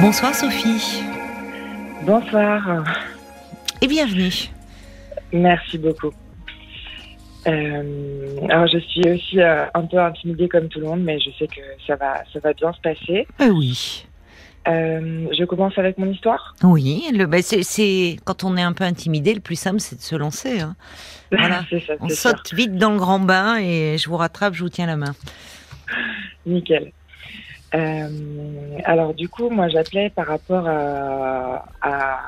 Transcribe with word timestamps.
Bonsoir 0.00 0.34
Sophie. 0.34 1.02
Bonsoir. 2.04 2.84
Et 3.82 3.86
bienvenue. 3.86 4.32
Merci 5.32 5.78
beaucoup. 5.78 6.12
Euh, 7.46 8.36
alors 8.50 8.66
je 8.66 8.78
suis 8.78 9.08
aussi 9.08 9.40
euh, 9.40 9.64
un 9.74 9.86
peu 9.86 9.98
intimidée 9.98 10.48
comme 10.48 10.68
tout 10.68 10.80
le 10.80 10.86
monde, 10.86 11.00
mais 11.02 11.18
je 11.20 11.30
sais 11.38 11.46
que 11.46 11.60
ça 11.86 11.96
va, 11.96 12.22
ça 12.32 12.38
va 12.40 12.52
bien 12.52 12.72
se 12.72 12.80
passer. 12.80 13.26
Euh, 13.40 13.48
oui. 13.48 14.06
Euh, 14.68 15.26
je 15.38 15.44
commence 15.44 15.78
avec 15.78 15.96
mon 15.96 16.10
histoire. 16.10 16.54
Oui, 16.62 17.04
le, 17.14 17.24
bah, 17.24 17.38
c'est, 17.42 18.16
quand 18.24 18.44
on 18.44 18.58
est 18.58 18.62
un 18.62 18.74
peu 18.74 18.84
intimidé, 18.84 19.32
le 19.32 19.40
plus 19.40 19.56
simple 19.56 19.80
c'est 19.80 19.96
de 19.96 20.02
se 20.02 20.16
lancer. 20.16 20.60
hein. 20.60 20.76
Voilà. 21.32 21.62
c'est 21.70 21.80
ça, 21.80 21.94
On 22.00 22.08
saute 22.08 22.52
vite 22.52 22.76
dans 22.76 22.90
le 22.90 22.98
grand 22.98 23.20
bain 23.20 23.56
et 23.58 23.96
je 23.98 24.08
vous 24.08 24.16
rattrape, 24.16 24.52
je 24.54 24.62
vous 24.64 24.68
tiens 24.68 24.86
la 24.86 24.96
main. 24.96 25.14
Nickel. 26.44 26.92
Euh, 27.74 28.78
alors 28.84 29.14
du 29.14 29.28
coup, 29.28 29.48
moi 29.50 29.68
j'appelais 29.68 30.10
par 30.10 30.26
rapport 30.26 30.66
à, 30.66 31.64
à, 31.82 32.20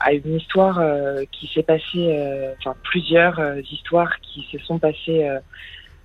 à 0.00 0.12
une 0.12 0.36
histoire 0.36 0.78
euh, 0.80 1.24
qui 1.32 1.48
s'est 1.54 1.62
passée, 1.62 1.82
euh, 1.96 2.54
enfin 2.60 2.76
plusieurs 2.82 3.38
euh, 3.38 3.60
histoires 3.70 4.18
qui 4.20 4.46
se 4.50 4.58
sont 4.58 4.78
passées 4.78 5.28
euh, 5.28 5.38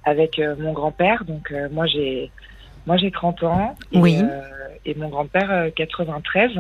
avec 0.04 0.40
euh, 0.40 0.56
mon 0.58 0.74
grand-père. 0.74 1.26
Donc 1.26 1.52
euh, 1.52 1.68
moi 1.72 1.88
j'ai 1.88 2.32
moi 2.86 2.98
j'ai 2.98 3.12
30 3.12 3.44
ans 3.44 3.78
et, 3.92 4.00
Oui. 4.00 4.18
euh, 4.20 4.42
et 4.86 4.94
mon 4.96 5.10
grand-père 5.10 5.52
euh, 5.52 5.70
93. 5.76 6.52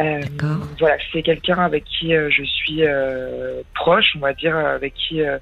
Euh, 0.00 0.24
D'accord. 0.24 0.66
voilà, 0.78 0.96
c'est 1.12 1.22
quelqu'un 1.22 1.58
avec 1.58 1.84
qui 1.84 2.14
euh, 2.14 2.30
je 2.30 2.44
suis 2.44 2.82
euh, 2.82 3.62
proche, 3.74 4.14
on 4.16 4.20
va 4.20 4.32
dire, 4.32 4.56
avec 4.56 4.94
qui 4.94 5.20
euh, 5.20 5.38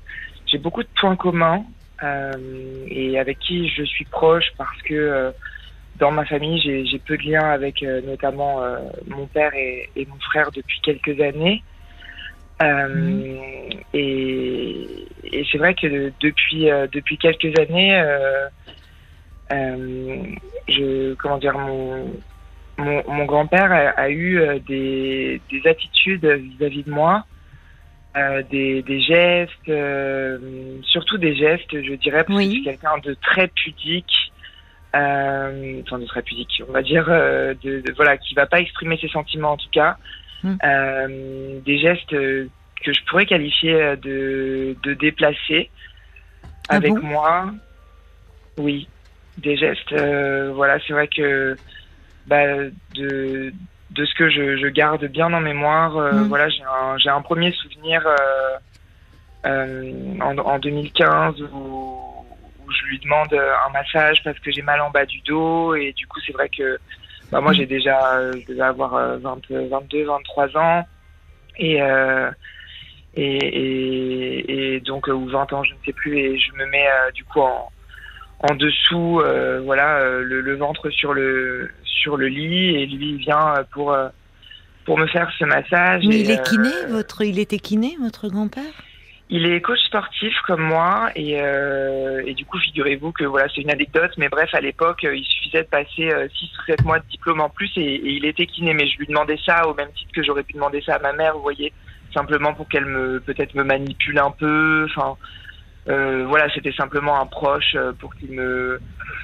j'ai 0.47 0.59
beaucoup 0.59 0.83
de 0.83 0.89
points 1.01 1.15
communs 1.17 1.65
et 2.03 3.19
avec 3.19 3.39
qui 3.39 3.69
je 3.69 3.85
suis 3.85 4.05
proche 4.07 4.51
parce 4.57 4.81
que 4.83 4.95
euh, 4.95 5.31
dans 5.97 6.11
ma 6.11 6.25
famille, 6.25 6.61
j'ai 6.61 6.99
peu 6.99 7.17
de 7.17 7.23
liens 7.23 7.51
avec 7.51 7.83
euh, 7.83 8.01
notamment 8.03 8.63
euh, 8.63 8.79
mon 9.09 9.27
père 9.27 9.55
et, 9.55 9.89
et 9.97 10.07
mon 10.07 10.19
frère 10.21 10.51
depuis 10.53 10.81
quelques 10.83 11.21
années. 11.21 11.63
Euh, 12.63 13.41
Et, 13.93 15.09
et 15.25 15.45
c'est 15.51 15.59
vrai 15.59 15.75
que 15.75 16.13
depuis 16.21 16.71
euh, 16.71 16.87
depuis 16.93 17.17
quelques 17.17 17.59
années, 17.59 17.97
euh, 17.97 18.49
euh, 19.53 20.23
je 20.69 21.15
comment 21.15 21.39
dire 21.39 21.59
mon 21.59 22.13
mon, 22.79 23.03
mon 23.09 23.25
grand-père 23.25 23.73
a, 23.73 23.91
a 24.01 24.09
eu 24.11 24.39
euh, 24.39 24.59
des, 24.61 25.41
des 25.51 25.67
attitudes 25.67 26.25
vis-à-vis 26.25 26.85
de 26.85 26.91
moi, 26.91 27.25
euh, 28.17 28.43
des, 28.43 28.83
des 28.83 29.01
gestes, 29.01 29.69
euh, 29.69 30.81
surtout 30.83 31.19
des 31.19 31.35
gestes, 31.37 31.81
je 31.81 31.95
dirais, 31.95 32.25
parce 32.25 32.37
Oui. 32.37 32.49
que 32.49 32.71
c'est 32.71 32.79
quelqu'un 32.79 32.99
de 32.99 33.15
très 33.15 33.49
pudique, 33.49 34.33
euh, 34.97 35.81
enfin 35.83 35.99
de 35.99 36.07
très 36.07 36.23
pudique, 36.23 36.63
on 36.69 36.73
va 36.73 36.83
dire, 36.83 37.07
de, 37.07 37.55
de- 37.63 37.93
voilà, 37.95 38.19
qui 38.19 38.35
va 38.35 38.47
pas 38.47 38.61
exprimer 38.61 38.99
ses 39.01 39.09
sentiments 39.09 39.53
en 39.53 39.57
tout 39.57 39.71
cas, 39.73 39.97
Mm. 40.43 40.57
Euh, 40.65 41.61
des 41.61 41.79
gestes 41.79 42.09
que 42.09 42.49
je 42.87 43.05
pourrais 43.09 43.27
qualifier 43.27 43.75
de, 43.99 44.75
de 44.83 44.95
déplacés 44.95 45.71
Ah 46.69 46.77
avec 46.77 46.93
bon? 46.93 47.01
moi. 47.03 47.53
Oui, 48.57 48.89
des 49.37 49.57
gestes. 49.59 49.93
voilà, 49.93 50.81
c'est 50.87 50.95
vrai 50.95 51.09
que 51.09 51.59
bah, 52.27 52.45
de, 52.95 53.53
de 53.91 54.05
ce 54.05 54.15
que 54.15 54.31
je, 54.31 54.57
je 54.57 54.67
garde 54.69 55.05
bien 55.07 55.33
en 55.33 55.41
mémoire, 55.41 55.97
euh, 55.97 56.25
Mm. 56.25 56.29
voilà, 56.29 56.49
j'ai 56.49 56.63
un, 56.63 56.97
j'ai 56.99 57.09
un 57.11 57.23
premier 57.23 57.53
souvenir 57.53 58.07
euh, 58.07 58.57
euh, 59.47 60.19
en, 60.21 60.39
en 60.39 60.59
2015 60.59 61.41
où, 61.53 62.25
où 62.61 62.73
je 62.73 62.85
lui 62.87 62.99
demande 63.01 63.33
un 63.35 63.71
massage 63.73 64.23
parce 64.23 64.39
que 64.39 64.51
j'ai 64.53 64.63
mal 64.63 64.81
en 64.81 64.91
bas 64.91 65.07
du 65.07 65.21
dos 65.23 65.75
et 65.75 65.93
du 65.93 66.07
coup 66.07 66.21
c'est 66.25 66.33
vrai 66.33 66.49
que 66.49 66.79
bah, 67.33 67.41
moi 67.41 67.53
Mm. 67.53 67.57
j'ai 67.57 67.67
déjà, 67.67 68.33
je 68.37 68.47
devais 68.47 68.63
avoir 68.63 68.95
euh, 68.95 69.19
20, 69.19 69.51
22, 69.51 70.05
23 70.05 70.57
ans 70.57 70.89
et 71.57 71.83
euh, 71.83 72.31
et, 73.15 73.37
et, 73.39 74.75
et 74.77 74.81
donc 74.81 75.09
ou 75.09 75.27
20 75.27 75.53
ans 75.53 75.65
je 75.65 75.75
ne 75.75 75.81
sais 75.85 75.93
plus 75.93 76.17
et 76.17 76.39
je 76.39 76.53
me 76.53 76.65
mets 76.67 76.87
euh, 76.87 77.11
du 77.13 77.25
coup 77.25 77.41
en 77.41 77.71
en 78.41 78.55
dessous 78.55 79.21
euh, 79.21 79.61
voilà 79.65 79.99
euh, 79.99 80.23
le, 80.23 80.41
le 80.41 80.57
ventre 80.57 80.91
sur 80.91 81.13
le 81.13 81.71
sur 81.85 82.17
le 82.17 82.29
lit 82.29 82.77
et 82.77 82.87
lui 82.87 83.11
il 83.11 83.17
vient 83.17 83.55
euh, 83.59 83.65
pour 83.73 83.93
euh, 83.93 84.09
pour 84.85 84.99
me 84.99 85.07
faire 85.07 85.31
ce 85.39 85.45
massage 85.45 86.05
Mais 86.07 86.17
et, 86.17 86.21
il 86.21 86.31
est 86.31 86.41
euh, 86.41 86.43
kiné, 86.43 86.71
votre, 86.89 87.23
il 87.23 87.39
était 87.39 87.59
kiné, 87.59 87.97
votre 88.01 88.29
grand-père? 88.29 88.73
Il 89.29 89.47
est 89.47 89.61
coach 89.61 89.79
sportif 89.87 90.35
comme 90.47 90.63
moi 90.63 91.11
et, 91.15 91.41
euh, 91.41 92.23
et 92.27 92.35
du 92.35 92.45
coup 92.45 92.59
figurez-vous 92.59 93.13
que 93.13 93.25
voilà 93.25 93.47
c'est 93.55 93.61
une 93.61 93.71
anecdote 93.71 94.11
mais 94.17 94.29
bref 94.29 94.53
à 94.55 94.61
l'époque 94.61 95.05
euh, 95.05 95.15
il 95.15 95.25
suffisait 95.25 95.63
de 95.63 95.69
passer 95.69 96.11
6 96.35 96.51
ou 96.59 96.63
7 96.67 96.85
mois 96.85 96.99
de 96.99 97.05
diplôme 97.11 97.41
en 97.41 97.51
plus 97.51 97.71
et, 97.77 97.81
et 97.83 98.11
il 98.13 98.25
était 98.25 98.47
kiné 98.47 98.75
mais 98.75 98.89
je 98.89 98.99
lui 98.99 99.07
demandais 99.07 99.39
ça 99.47 99.69
au 99.69 99.75
même 99.75 99.93
titre 99.93 100.11
que 100.13 100.23
j'aurais 100.23 100.43
pu 100.43 100.55
demander 100.55 100.83
ça 100.85 100.95
à 100.95 100.99
ma 100.99 101.13
mère 101.13 101.35
vous 101.35 101.43
voyez 101.43 101.73
simplement 102.13 102.55
pour 102.55 102.69
qu'elle 102.69 102.87
me 102.87 103.21
peut-être 103.21 103.55
me 103.55 103.63
manipule 103.63 104.19
un 104.19 104.33
peu 104.33 104.87
enfin 104.91 105.17
euh, 105.89 106.27
voilà 106.27 106.49
c'était 106.55 106.73
simplement 106.73 107.21
un 107.21 107.27
proche 107.27 107.75
euh, 107.75 107.93
pour 107.93 108.15
qu'il 108.15 108.33
me 108.33 108.81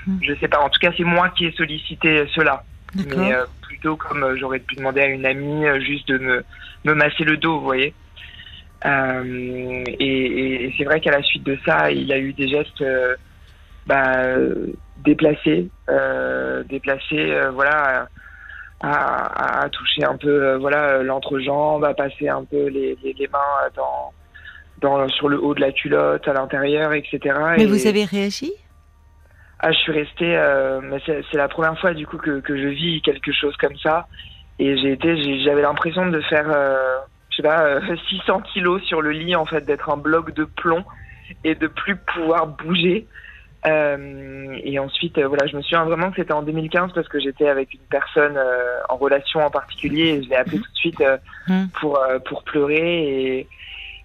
Mm. 0.06 0.18
je 0.22 0.34
sais 0.40 0.48
pas 0.48 0.60
en 0.60 0.68
tout 0.68 0.78
cas 0.80 0.92
c'est 0.96 1.04
moi 1.04 1.28
qui 1.30 1.46
ai 1.46 1.52
sollicité 1.52 2.26
cela 2.34 2.64
mais 2.94 3.34
euh, 3.34 3.44
plutôt 3.60 3.96
comme 3.96 4.36
j'aurais 4.36 4.60
pu 4.60 4.74
demander 4.76 5.00
à 5.02 5.06
une 5.06 5.26
amie 5.26 5.64
juste 5.84 6.08
de 6.08 6.18
me, 6.18 6.44
me 6.84 6.94
masser 6.94 7.24
le 7.24 7.36
dos, 7.36 7.58
vous 7.58 7.64
voyez. 7.64 7.94
Euh, 8.86 9.84
et 10.00 10.72
c'est 10.76 10.84
vrai 10.84 11.00
qu'à 11.00 11.10
la 11.10 11.22
suite 11.22 11.42
de 11.44 11.58
ça, 11.66 11.90
il 11.90 12.10
a 12.12 12.18
eu 12.18 12.32
des 12.32 12.48
gestes 12.48 12.82
bah, 13.86 14.12
déplacés, 14.96 15.68
déplacés, 16.68 17.38
voilà, 17.52 18.08
à, 18.80 18.90
à- 18.90 19.64
à 19.64 19.68
toucher 19.68 20.04
un 20.04 20.16
peu, 20.16 20.56
voilà, 20.56 21.02
l'entrejambe, 21.02 21.84
à 21.84 21.94
passer 21.94 22.28
un 22.28 22.44
peu 22.44 22.66
les, 22.68 22.96
les, 23.02 23.12
les 23.12 23.28
mains 23.28 23.68
dans, 23.74 24.12
dans 24.78 25.09
sur 25.09 25.28
le 25.28 25.41
haut 25.42 25.54
de 25.54 25.60
la 25.60 25.72
culotte, 25.72 26.26
à 26.28 26.32
l'intérieur, 26.32 26.92
etc. 26.92 27.19
Mais 27.56 27.62
Et- 27.64 27.66
vous 27.66 27.87
avez 27.87 28.04
réagi? 28.04 28.53
Ah, 29.59 29.72
je 29.72 29.78
suis 29.78 29.92
restée, 29.92 30.37
euh, 30.37 30.81
mais 30.82 30.98
c'est 31.06 31.22
c'est 31.31 31.38
la 31.38 31.48
première 31.48 31.78
fois 31.81 31.94
du 31.94 32.06
coup 32.06 32.19
que, 32.19 32.41
que 32.41 32.56
je 32.56 32.69
vis 32.69 33.00
quelque 33.03 33.32
chose 33.32 33.56
comme 33.56 33.76
ça. 33.78 34.06
Et 34.59 34.76
j'ai 34.78 34.92
été, 34.92 35.16
j'ai- 35.22 35.42
j'avais 35.42 35.62
l'impression 35.62 36.06
de 36.06 36.20
faire, 36.22 36.47
euh, 36.54 36.98
je 37.31 37.36
sais 37.36 37.42
pas, 37.42 37.62
euh, 37.65 37.81
600 38.10 38.42
kilos 38.53 38.82
sur 38.84 39.00
le 39.00 39.10
lit 39.12 39.34
en 39.34 39.47
fait, 39.47 39.62
d'être 39.65 39.88
un 39.91 39.97
bloc 39.97 40.32
de 40.34 40.44
plomb 40.44 40.84
et 41.42 41.54
de 41.54 41.66
plus 41.69 41.97
pouvoir 41.97 42.47
bouger. 42.48 43.09
Euh, 43.66 44.56
et 44.62 44.78
ensuite, 44.78 45.19
euh, 45.19 45.26
voilà, 45.26 45.47
je 45.47 45.56
me 45.56 45.62
souviens 45.62 45.84
vraiment 45.84 46.10
que 46.10 46.16
c'était 46.16 46.32
en 46.34 46.42
2015 46.42 46.92
parce 46.94 47.09
que 47.09 47.19
j'étais 47.19 47.48
avec 47.48 47.72
une 47.75 47.86
personne 47.91 48.36
euh, 48.36 48.78
en 48.91 48.97
relation 48.97 49.41
en 49.41 49.50
particulier 49.50 50.09
et 50.19 50.22
je 50.22 50.28
l'ai 50.28 50.36
appelé 50.36 50.59
tout 50.59 50.70
de 50.70 50.76
suite 50.78 51.00
euh, 51.00 51.16
Mhm. 51.48 51.69
pour 51.81 51.98
euh, 51.98 52.19
pour 52.20 52.44
pleurer 52.44 53.38
et 53.38 53.48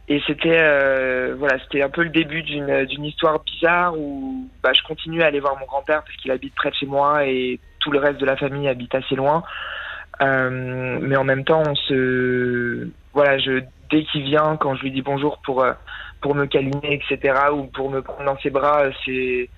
et 0.07 0.21
c'était 0.27 0.59
euh, 0.61 1.35
voilà, 1.37 1.57
c'était 1.59 1.83
un 1.83 1.89
peu 1.89 2.03
le 2.03 2.09
début 2.09 2.43
d'une 2.43 2.85
d'une 2.85 3.05
histoire 3.05 3.43
bizarre 3.43 3.97
où 3.97 4.49
bah, 4.63 4.71
je 4.73 4.81
continue 4.83 5.21
à 5.21 5.27
aller 5.27 5.39
voir 5.39 5.57
mon 5.59 5.65
grand-père 5.65 6.03
parce 6.03 6.15
qu'il 6.17 6.31
habite 6.31 6.55
près 6.55 6.69
de 6.69 6.75
chez 6.75 6.85
moi 6.85 7.25
et 7.25 7.59
tout 7.79 7.91
le 7.91 7.99
reste 7.99 8.19
de 8.19 8.25
la 8.25 8.35
famille 8.35 8.67
habite 8.67 8.93
assez 8.95 9.15
loin. 9.15 9.43
Euh, 10.21 10.99
mais 11.01 11.15
en 11.15 11.23
même 11.23 11.43
temps, 11.45 11.63
on 11.67 11.75
se 11.75 12.89
voilà, 13.13 13.37
je 13.39 13.61
dès 13.89 14.03
qu'il 14.05 14.23
vient, 14.23 14.57
quand 14.57 14.75
je 14.75 14.83
lui 14.83 14.91
dis 14.91 15.01
bonjour 15.01 15.39
pour 15.43 15.63
euh, 15.63 15.73
pour 16.21 16.35
me 16.35 16.45
câliner, 16.45 16.93
etc. 16.93 17.33
ou 17.53 17.65
pour 17.65 17.89
me 17.89 18.01
prendre 18.01 18.25
dans 18.25 18.37
ses 18.39 18.49
bras, 18.49 18.83
pas, 18.83 18.91
c'est- 19.05 19.49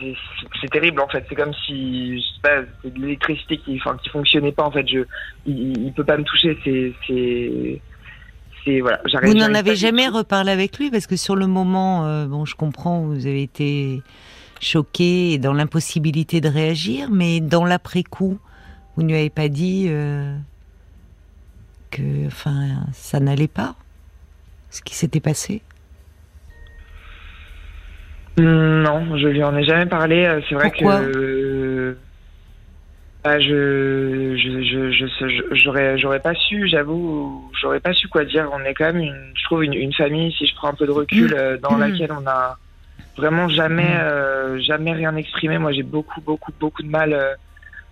c'est 0.00 0.14
c'est 0.60 0.68
terrible 0.70 1.00
en 1.00 1.08
fait. 1.08 1.24
C'est 1.28 1.34
comme 1.34 1.54
si 1.66 2.20
je 2.20 2.26
sais 2.26 2.40
pas, 2.42 2.60
de 2.84 3.00
l'électricité 3.00 3.58
qui 3.58 3.76
enfin 3.82 3.96
qui 4.02 4.10
fonctionnait 4.10 4.52
pas 4.52 4.64
en 4.64 4.70
fait. 4.70 4.86
Je 4.86 5.00
il, 5.46 5.86
il 5.86 5.92
peut 5.92 6.04
pas 6.04 6.16
me 6.18 6.24
toucher. 6.24 6.58
C'est 6.64 6.92
c'est 7.06 7.82
c'est 8.64 8.80
voilà. 8.80 9.00
j'arrive- 9.06 9.30
Vous 9.32 9.38
n'en 9.38 9.54
avez 9.54 9.76
jamais 9.76 10.08
reparlé 10.08 10.50
avec 10.52 10.78
lui 10.78 10.90
parce 10.90 11.06
que 11.06 11.16
sur 11.16 11.36
le 11.36 11.46
moment, 11.46 12.06
euh, 12.06 12.26
bon, 12.26 12.44
je 12.44 12.54
comprends, 12.54 13.00
vous 13.02 13.26
avez 13.26 13.42
été 13.42 14.02
choqué 14.60 15.32
et 15.32 15.38
dans 15.38 15.52
l'impossibilité 15.52 16.40
de 16.40 16.48
réagir, 16.48 17.08
mais 17.10 17.40
dans 17.40 17.64
l'après-coup, 17.64 18.38
vous 18.96 19.02
ne 19.02 19.08
lui 19.08 19.14
avez 19.16 19.30
pas 19.30 19.48
dit 19.48 19.86
euh, 19.88 20.36
que, 21.90 22.26
enfin, 22.26 22.66
ça 22.92 23.20
n'allait 23.20 23.46
pas, 23.48 23.74
ce 24.70 24.82
qui 24.82 24.94
s'était 24.94 25.20
passé? 25.20 25.62
Non, 28.38 29.16
je 29.18 29.26
lui 29.28 29.42
en 29.42 29.56
ai 29.56 29.64
jamais 29.64 29.86
parlé. 29.86 30.24
euh, 30.24 30.40
C'est 30.48 30.54
vrai 30.54 30.70
Pourquoi? 30.70 31.00
que 31.00 31.96
bah, 33.28 33.38
je 33.40 34.34
je 34.38 35.54
j'aurais 35.62 35.98
j'aurais 35.98 36.20
pas 36.20 36.34
su, 36.34 36.66
j'avoue, 36.66 37.52
j'aurais 37.60 37.80
pas 37.80 37.92
su 37.92 38.08
quoi 38.08 38.24
dire. 38.24 38.48
On 38.54 38.64
est 38.64 38.72
quand 38.72 38.86
même 38.86 39.00
une, 39.02 39.32
je 39.36 39.44
trouve 39.44 39.64
une, 39.64 39.74
une 39.74 39.92
famille. 39.92 40.32
Si 40.32 40.46
je 40.46 40.54
prends 40.54 40.68
un 40.68 40.74
peu 40.74 40.86
de 40.86 40.92
recul, 40.92 41.34
euh, 41.34 41.58
dans 41.58 41.76
Mm. 41.76 41.80
laquelle 41.80 42.12
on 42.12 42.26
a 42.26 42.56
vraiment 43.18 43.46
jamais 43.50 43.96
Mm. 43.96 44.00
euh, 44.00 44.60
jamais 44.60 44.92
rien 44.94 45.14
exprimé. 45.16 45.58
Moi, 45.58 45.72
j'ai 45.72 45.82
beaucoup 45.82 46.22
beaucoup 46.22 46.52
beaucoup 46.58 46.82
de 46.82 46.88
mal 46.88 47.12
euh, 47.12 47.34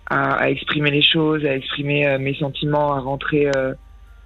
à, 0.09 0.37
à 0.37 0.49
exprimer 0.49 0.89
les 0.89 1.03
choses, 1.03 1.45
à 1.45 1.53
exprimer 1.55 2.07
euh, 2.07 2.17
mes 2.17 2.33
sentiments, 2.33 2.93
à 2.95 2.99
rentrer 2.99 3.45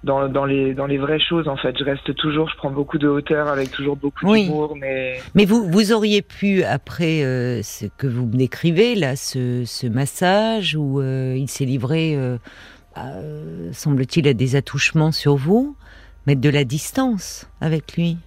dans, 0.04 0.28
dans, 0.28 0.44
les, 0.44 0.74
dans 0.74 0.86
les 0.86 0.98
vraies 0.98 1.20
choses, 1.20 1.46
en 1.48 1.56
fait. 1.56 1.76
Je 1.78 1.84
reste 1.84 2.14
toujours, 2.16 2.48
je 2.48 2.56
prends 2.56 2.70
beaucoup 2.70 2.98
de 2.98 3.08
hauteur 3.08 3.48
avec 3.48 3.70
toujours 3.70 3.96
beaucoup 3.96 4.26
Oui. 4.26 4.44
d'humour, 4.46 4.76
mais 4.76 5.20
Mais 5.34 5.44
vous, 5.44 5.64
vous 5.70 5.92
auriez 5.92 6.22
pu, 6.22 6.64
après 6.64 7.22
euh, 7.22 7.62
ce 7.62 7.86
que 7.86 8.06
vous 8.06 8.26
me 8.26 8.36
décrivez, 8.36 8.94
là, 8.94 9.14
ce, 9.16 9.64
ce 9.64 9.86
massage 9.86 10.74
où 10.76 11.00
euh, 11.00 11.36
il 11.36 11.48
s'est 11.48 11.64
livré, 11.64 12.16
euh, 12.16 12.38
semble-t-il, 13.72 14.26
à 14.28 14.34
des 14.34 14.56
attouchements 14.56 15.12
sur 15.12 15.36
vous, 15.36 15.76
mettre 16.26 16.40
de 16.40 16.50
la 16.50 16.64
distance 16.64 17.48
avec 17.60 17.96
lui. 17.96 18.18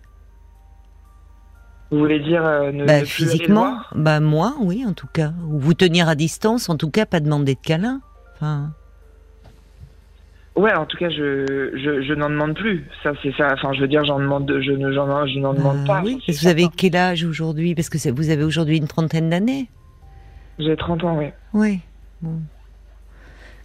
vous 1.91 1.99
voulez 1.99 2.19
dire 2.19 2.43
ne, 2.73 2.85
Bah, 2.85 3.01
ne 3.01 3.05
physiquement, 3.05 3.77
bah 3.93 4.19
moi, 4.19 4.55
oui, 4.61 4.85
en 4.87 4.93
tout 4.93 5.07
cas. 5.11 5.33
Ou 5.49 5.59
vous 5.59 5.73
tenir 5.73 6.07
à 6.09 6.15
distance, 6.15 6.69
en 6.69 6.77
tout 6.77 6.89
cas, 6.89 7.05
pas 7.05 7.19
demander 7.19 7.55
de 7.55 7.59
câlin. 7.59 8.01
Enfin, 8.35 8.71
Ouais, 10.55 10.73
en 10.73 10.85
tout 10.85 10.97
cas, 10.97 11.09
je, 11.09 11.71
je, 11.73 12.01
je 12.01 12.13
n'en 12.13 12.29
demande 12.29 12.55
plus. 12.55 12.85
Ça, 13.03 13.11
c'est 13.21 13.33
ça. 13.35 13.51
Enfin, 13.53 13.73
je 13.73 13.81
veux 13.81 13.87
dire, 13.89 14.05
j'en 14.05 14.19
demande, 14.19 14.49
je 14.61 14.71
ne, 14.71 14.93
j'en, 14.93 15.27
je 15.27 15.39
n'en 15.39 15.53
demande 15.53 15.79
euh, 15.83 15.85
pas. 15.85 16.01
oui, 16.01 16.21
parce 16.25 16.37
que 16.37 16.43
vous 16.43 16.47
avez 16.47 16.67
quel 16.75 16.95
âge 16.95 17.25
aujourd'hui? 17.25 17.75
Parce 17.75 17.89
que 17.89 18.09
vous 18.09 18.29
avez 18.29 18.43
aujourd'hui 18.43 18.77
une 18.77 18.87
trentaine 18.87 19.29
d'années. 19.29 19.69
J'ai 20.57 20.77
30 20.77 21.03
ans, 21.03 21.17
oui. 21.17 21.25
Oui. 21.53 21.79
Bon. 22.21 22.39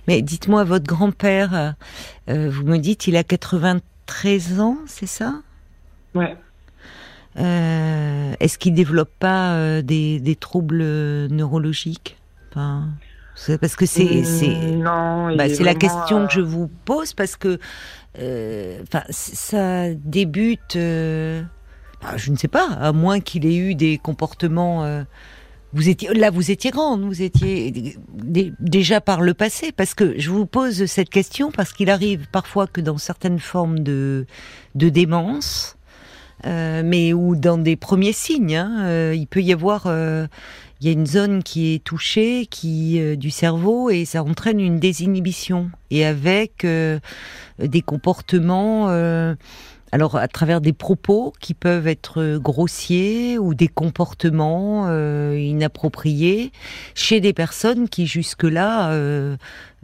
Mais 0.09 0.23
dites-moi, 0.23 0.65
votre 0.65 0.87
grand-père, 0.87 1.55
euh, 1.55 1.71
euh, 2.31 2.51
vous 2.51 2.65
me 2.65 2.79
dites, 2.79 3.07
il 3.07 3.17
a 3.17 3.23
93 3.23 4.59
ans, 4.61 4.79
c'est 4.87 5.07
ça? 5.07 5.35
Ouais. 6.17 6.37
Euh, 7.39 8.33
Est-ce 8.41 8.59
qu'il 8.59 8.75
développe 8.75 9.13
pas 9.21 9.81
des, 9.83 10.19
des 10.19 10.35
troubles 10.35 10.83
neurologiques? 11.29 12.17
Enfin, 12.51 12.89
Parce 13.61 13.77
que 13.77 13.87
c'est 13.87 14.21
Mm, 14.21 14.25
c'est 14.25 15.37
bah, 15.37 15.47
est 15.47 15.55
c'est 15.55 15.65
la 15.65 15.75
question 15.75 16.21
euh, 16.23 16.27
que 16.27 16.33
je 16.33 16.41
vous 16.41 16.69
pose 16.85 17.15
parce 17.15 17.37
que 17.37 17.59
euh, 18.19 18.81
ça 19.11 19.93
débute. 19.95 20.77
euh, 20.77 21.43
bah, 22.03 22.17
je 22.17 22.31
ne 22.33 22.37
sais 22.37 22.49
pas, 22.49 22.67
à 22.81 22.93
moins 22.93 23.21
qu'il 23.21 23.47
ait 23.47 23.57
eu 23.57 23.75
des 23.75 23.99
comportements. 23.99 24.85
euh, 24.85 25.03
vous 25.73 25.89
étiez 25.89 26.13
là, 26.15 26.31
vous 26.31 26.51
étiez 26.51 26.71
grande, 26.73 27.03
vous 27.03 27.23
étiez 27.23 27.95
dé- 28.13 28.53
déjà 28.59 29.01
par 29.01 29.21
le 29.21 29.35
passé, 29.35 29.71
parce 29.71 29.95
que 29.95 30.19
je 30.19 30.29
vous 30.31 30.45
pose 30.45 30.87
cette 30.87 31.11
question 31.11 31.53
parce 31.53 31.73
qu'il 31.73 31.91
arrive 31.91 32.27
parfois 32.33 32.67
que 32.67 32.81
dans 32.81 32.99
certaines 32.99 33.39
formes 33.39 33.79
de 33.81 34.27
de 34.75 34.89
démence, 34.89 35.77
euh, 36.47 36.83
mais 36.85 37.13
ou 37.13 37.37
dans 37.37 37.59
des 37.59 37.77
premiers 37.77 38.13
signes, 38.13 38.57
hein, 38.57 38.85
euh, 38.85 39.15
il 39.15 39.27
peut 39.27 39.43
y 39.43 39.53
avoir, 39.53 39.85
euh, 39.87 40.27
il 40.81 40.87
y 40.87 40.91
a 40.91 40.93
une 40.93 41.07
zone 41.07 41.43
qui 41.43 41.75
est 41.75 41.85
touchée, 41.85 42.47
qui 42.47 43.01
euh, 43.01 43.17
du 43.17 43.31
cerveau, 43.31 43.91
et 43.91 44.05
ça 44.05 44.23
entraîne 44.23 44.61
une 44.61 44.79
désinhibition, 44.79 45.71
et 45.91 46.07
avec 46.07 46.65
euh, 46.65 46.99
des 47.59 47.83
comportements. 47.83 48.89
alors 49.93 50.17
à 50.17 50.29
travers 50.29 50.61
des 50.61 50.73
propos 50.73 51.33
qui 51.41 51.53
peuvent 51.53 51.89
être 51.89 52.39
grossiers 52.39 53.39
ou 53.39 53.55
des 53.55 53.67
comportements 53.67 54.89
inappropriés 55.33 56.53
chez 56.95 57.21
des 57.21 57.33
personnes 57.33 57.89
qui 57.89 58.07
jusque-là 58.07 58.93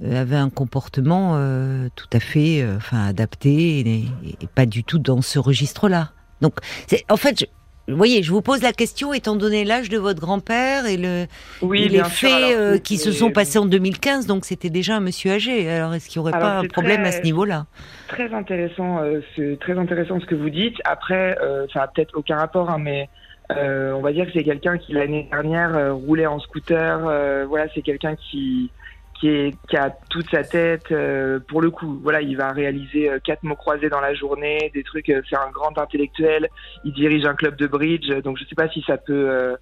avaient 0.04 0.36
un 0.36 0.50
comportement 0.50 1.32
euh, 1.34 1.88
tout 1.96 2.08
à 2.12 2.20
fait 2.20 2.66
enfin 2.76 3.04
adapté 3.06 3.80
et 3.80 4.46
pas 4.54 4.66
du 4.66 4.84
tout 4.84 4.98
dans 4.98 5.22
ce 5.22 5.38
registre-là. 5.38 6.12
Donc 6.40 6.54
en 7.08 7.16
fait 7.16 7.40
je, 7.40 7.46
vous 7.88 7.96
voyez, 7.96 8.24
je 8.24 8.32
vous 8.32 8.42
pose 8.42 8.62
la 8.62 8.72
question 8.72 9.12
étant 9.14 9.36
donné 9.36 9.64
l'âge 9.64 9.88
de 9.88 9.96
votre 9.96 10.20
grand-père 10.20 10.86
et 10.86 10.96
le 10.96 11.26
Oui, 11.62 11.84
et 11.84 11.88
les 11.88 11.98
sûr, 11.98 12.06
faits 12.08 12.32
alors, 12.32 12.50
euh, 12.50 12.78
qui 12.78 12.96
se 12.96 13.12
sont 13.12 13.30
passés 13.30 13.58
en 13.60 13.66
2015, 13.66 14.26
donc 14.26 14.44
c'était 14.44 14.70
déjà 14.70 14.96
un 14.96 15.00
monsieur 15.00 15.30
âgé. 15.30 15.70
Alors 15.70 15.94
est-ce 15.94 16.08
qu'il 16.08 16.20
n'y 16.20 16.26
aurait 16.26 16.36
Alors, 16.36 16.48
pas 16.48 16.58
un 16.58 16.66
problème 16.66 17.04
à 17.04 17.12
ce 17.12 17.22
niveau-là? 17.22 17.66
Très 18.08 18.34
intéressant, 18.34 18.98
euh, 18.98 19.20
c'est 19.36 19.56
très 19.60 19.78
intéressant 19.78 20.18
ce 20.18 20.26
que 20.26 20.34
vous 20.34 20.50
dites. 20.50 20.76
Après, 20.84 21.38
euh, 21.40 21.66
ça 21.72 21.82
a 21.82 21.86
peut-être 21.86 22.16
aucun 22.16 22.36
rapport, 22.38 22.70
hein, 22.70 22.78
mais 22.80 23.08
euh, 23.52 23.92
on 23.92 24.00
va 24.00 24.12
dire 24.12 24.26
que 24.26 24.32
c'est 24.32 24.44
quelqu'un 24.44 24.78
qui 24.78 24.92
l'année 24.92 25.28
dernière 25.30 25.94
roulait 25.94 26.26
en 26.26 26.40
scooter. 26.40 27.46
voilà, 27.46 27.66
c'est 27.72 27.82
quelqu'un 27.82 28.16
qui 28.16 28.68
qui, 29.20 29.28
est, 29.28 29.54
qui 29.68 29.76
a 29.76 29.90
toute 30.10 30.30
sa 30.30 30.42
tête 30.44 30.90
euh, 30.92 31.38
pour 31.48 31.60
le 31.62 31.70
coup. 31.70 31.98
Voilà, 32.02 32.20
il 32.20 32.36
va 32.36 32.52
réaliser 32.52 33.10
euh, 33.10 33.18
quatre 33.22 33.42
mots 33.42 33.56
croisés 33.56 33.88
dans 33.88 34.00
la 34.00 34.14
journée, 34.14 34.70
des 34.74 34.82
trucs. 34.82 35.08
euh, 35.08 35.22
c'est 35.28 35.36
un 35.36 35.50
grand 35.52 35.76
intellectuel. 35.78 36.48
Il 36.84 36.92
dirige 36.92 37.24
un 37.24 37.34
club 37.34 37.56
de 37.56 37.66
bridge, 37.66 38.08
donc 38.22 38.36
je 38.38 38.44
sais 38.44 38.54
pas 38.54 38.68
si 38.68 38.82
ça 38.86 38.96
peut. 38.96 39.28
euh, 39.30 39.56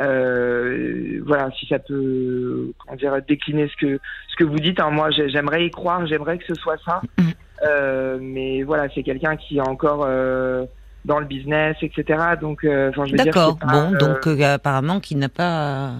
euh, 0.00 1.20
voilà, 1.26 1.50
si 1.58 1.66
ça 1.66 1.78
peut, 1.78 2.72
comment 2.78 2.96
dire, 2.96 3.14
décliner 3.26 3.68
ce 3.68 3.76
que 3.86 3.98
ce 4.28 4.36
que 4.36 4.44
vous 4.44 4.58
dites. 4.58 4.80
hein. 4.80 4.90
Moi, 4.90 5.10
j'ai- 5.10 5.28
j'aimerais 5.28 5.64
y 5.66 5.70
croire, 5.70 6.06
j'aimerais 6.06 6.38
que 6.38 6.44
ce 6.46 6.54
soit 6.54 6.76
ça. 6.84 7.00
Mhm. 7.18 7.32
Euh, 7.66 8.18
mais 8.20 8.62
voilà, 8.62 8.88
c'est 8.94 9.02
quelqu'un 9.02 9.36
qui 9.36 9.58
est 9.58 9.68
encore 9.68 10.04
euh, 10.06 10.64
dans 11.04 11.18
le 11.18 11.26
business, 11.26 11.76
etc. 11.82 12.18
Donc, 12.40 12.64
euh, 12.64 12.90
enfin, 12.90 13.06
je 13.06 13.12
veux 13.12 13.18
dire, 13.18 13.32
D'accord. 13.32 13.58
Bon, 13.66 13.92
euh, 13.94 13.98
donc 13.98 14.26
euh, 14.26 14.54
apparemment 14.54 15.00
qu'il 15.00 15.18
n'a 15.18 15.28
pas 15.28 15.94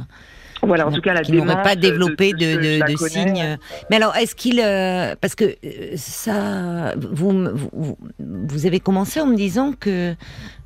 voilà, 0.69 0.87
en 0.87 0.93
tout 0.93 1.01
cas, 1.01 1.13
la 1.15 1.23
qui 1.23 1.33
n'aurait 1.33 1.63
pas 1.63 1.75
développé 1.77 2.33
de, 2.33 2.39
de- 2.39 2.93
de 2.93 2.97
signes. 2.97 3.43
euh, 3.43 3.57
Mais 3.91 3.97
alors, 3.97 4.15
est-ce 4.17 4.35
qu'il, 4.37 4.61
euh, 4.61 5.15
parce 5.21 5.35
que 5.35 5.45
euh, 5.45 5.93
ça, 5.97 6.95
vous, 6.97 7.31
vous, 7.55 7.71
vous- 7.73 7.99
vous 8.19 8.67
avez 8.67 8.79
commencé 8.81 9.21
en 9.21 9.27
me 9.27 9.35
disant 9.37 9.73
que 9.73 10.15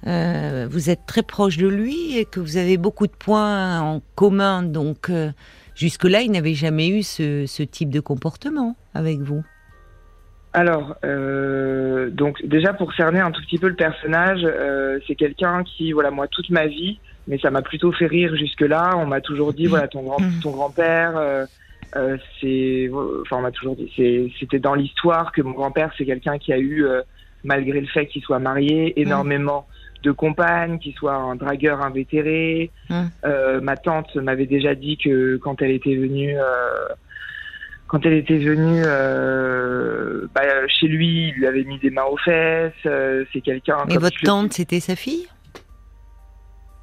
euh, 0.06 0.66
vous 0.70 0.90
êtes 0.90 1.06
très 1.06 1.22
proche 1.22 1.56
de 1.56 1.68
lui 1.68 2.18
et 2.18 2.24
que 2.26 2.40
vous 2.40 2.56
avez 2.58 2.76
beaucoup 2.76 3.06
de 3.06 3.12
points 3.12 3.80
en 3.80 4.02
commun. 4.14 4.62
Donc, 4.62 5.08
euh, 5.10 5.30
jusque-là, 5.74 6.20
il 6.22 6.30
n'avait 6.32 6.54
jamais 6.54 6.88
eu 6.88 7.02
ce, 7.02 7.46
ce 7.46 7.62
type 7.62 7.90
de 7.90 8.00
comportement 8.00 8.76
avec 8.94 9.20
vous. 9.20 9.42
Alors, 10.54 10.96
euh, 11.02 12.10
donc 12.10 12.44
déjà 12.44 12.74
pour 12.74 12.92
cerner 12.92 13.20
un 13.20 13.30
tout 13.30 13.40
petit 13.40 13.56
peu 13.58 13.68
le 13.68 13.74
personnage, 13.74 14.40
euh, 14.44 14.98
c'est 15.06 15.14
quelqu'un 15.14 15.64
qui, 15.64 15.92
voilà, 15.92 16.10
moi 16.10 16.26
toute 16.28 16.50
ma 16.50 16.66
vie, 16.66 17.00
mais 17.28 17.38
ça 17.38 17.50
m'a 17.50 17.62
plutôt 17.62 17.92
fait 17.92 18.06
rire 18.06 18.34
jusque-là. 18.36 18.92
On 18.96 19.06
m'a 19.06 19.20
toujours 19.20 19.52
dit, 19.52 19.66
voilà, 19.66 19.88
ton 19.88 20.02
grand, 20.02 20.20
Mhm. 20.20 20.40
ton 20.42 20.50
grand-père, 20.50 21.16
euh, 21.16 21.44
euh, 21.96 22.16
c'est, 22.40 22.90
enfin, 23.22 23.36
on 23.38 23.42
m'a 23.42 23.50
toujours 23.52 23.76
dit, 23.76 23.92
c'est, 23.96 24.30
c'était 24.40 24.58
dans 24.58 24.74
l'histoire 24.74 25.30
que 25.32 25.42
mon 25.42 25.52
grand-père, 25.52 25.90
c'est 25.96 26.04
quelqu'un 26.06 26.38
qui 26.38 26.52
a 26.52 26.58
eu, 26.58 26.84
euh, 26.84 27.02
malgré 27.44 27.80
le 27.80 27.86
fait 27.86 28.06
qu'il 28.06 28.22
soit 28.22 28.38
marié, 28.38 29.00
énormément 29.00 29.66
de 30.02 30.10
compagnes, 30.10 30.78
qu'il 30.80 30.94
soit 30.94 31.14
un 31.14 31.36
dragueur 31.36 31.80
invétéré. 31.80 32.70
Mhm. 32.90 33.10
Euh, 33.24 33.60
ma 33.60 33.76
tante 33.76 34.14
m'avait 34.16 34.46
déjà 34.46 34.74
dit 34.74 34.96
que 34.96 35.36
quand 35.36 35.62
elle 35.62 35.70
était 35.70 35.94
venue. 35.96 36.36
Euh, 36.36 36.88
quand 37.86 38.06
elle 38.06 38.14
était 38.14 38.38
venue 38.38 38.82
euh, 38.86 40.26
bah, 40.34 40.40
chez 40.68 40.88
lui, 40.88 41.28
il 41.28 41.34
lui 41.34 41.46
avait 41.46 41.64
mis 41.64 41.78
des 41.78 41.90
mains 41.90 42.04
aux 42.10 42.16
fesses. 42.16 42.72
c'est 42.82 43.40
quelqu'un. 43.42 43.76
Et 43.88 43.94
comme 43.94 44.02
votre 44.02 44.16
le- 44.22 44.26
tante, 44.26 44.52
c'était 44.54 44.80
sa 44.80 44.96
fille? 44.96 45.26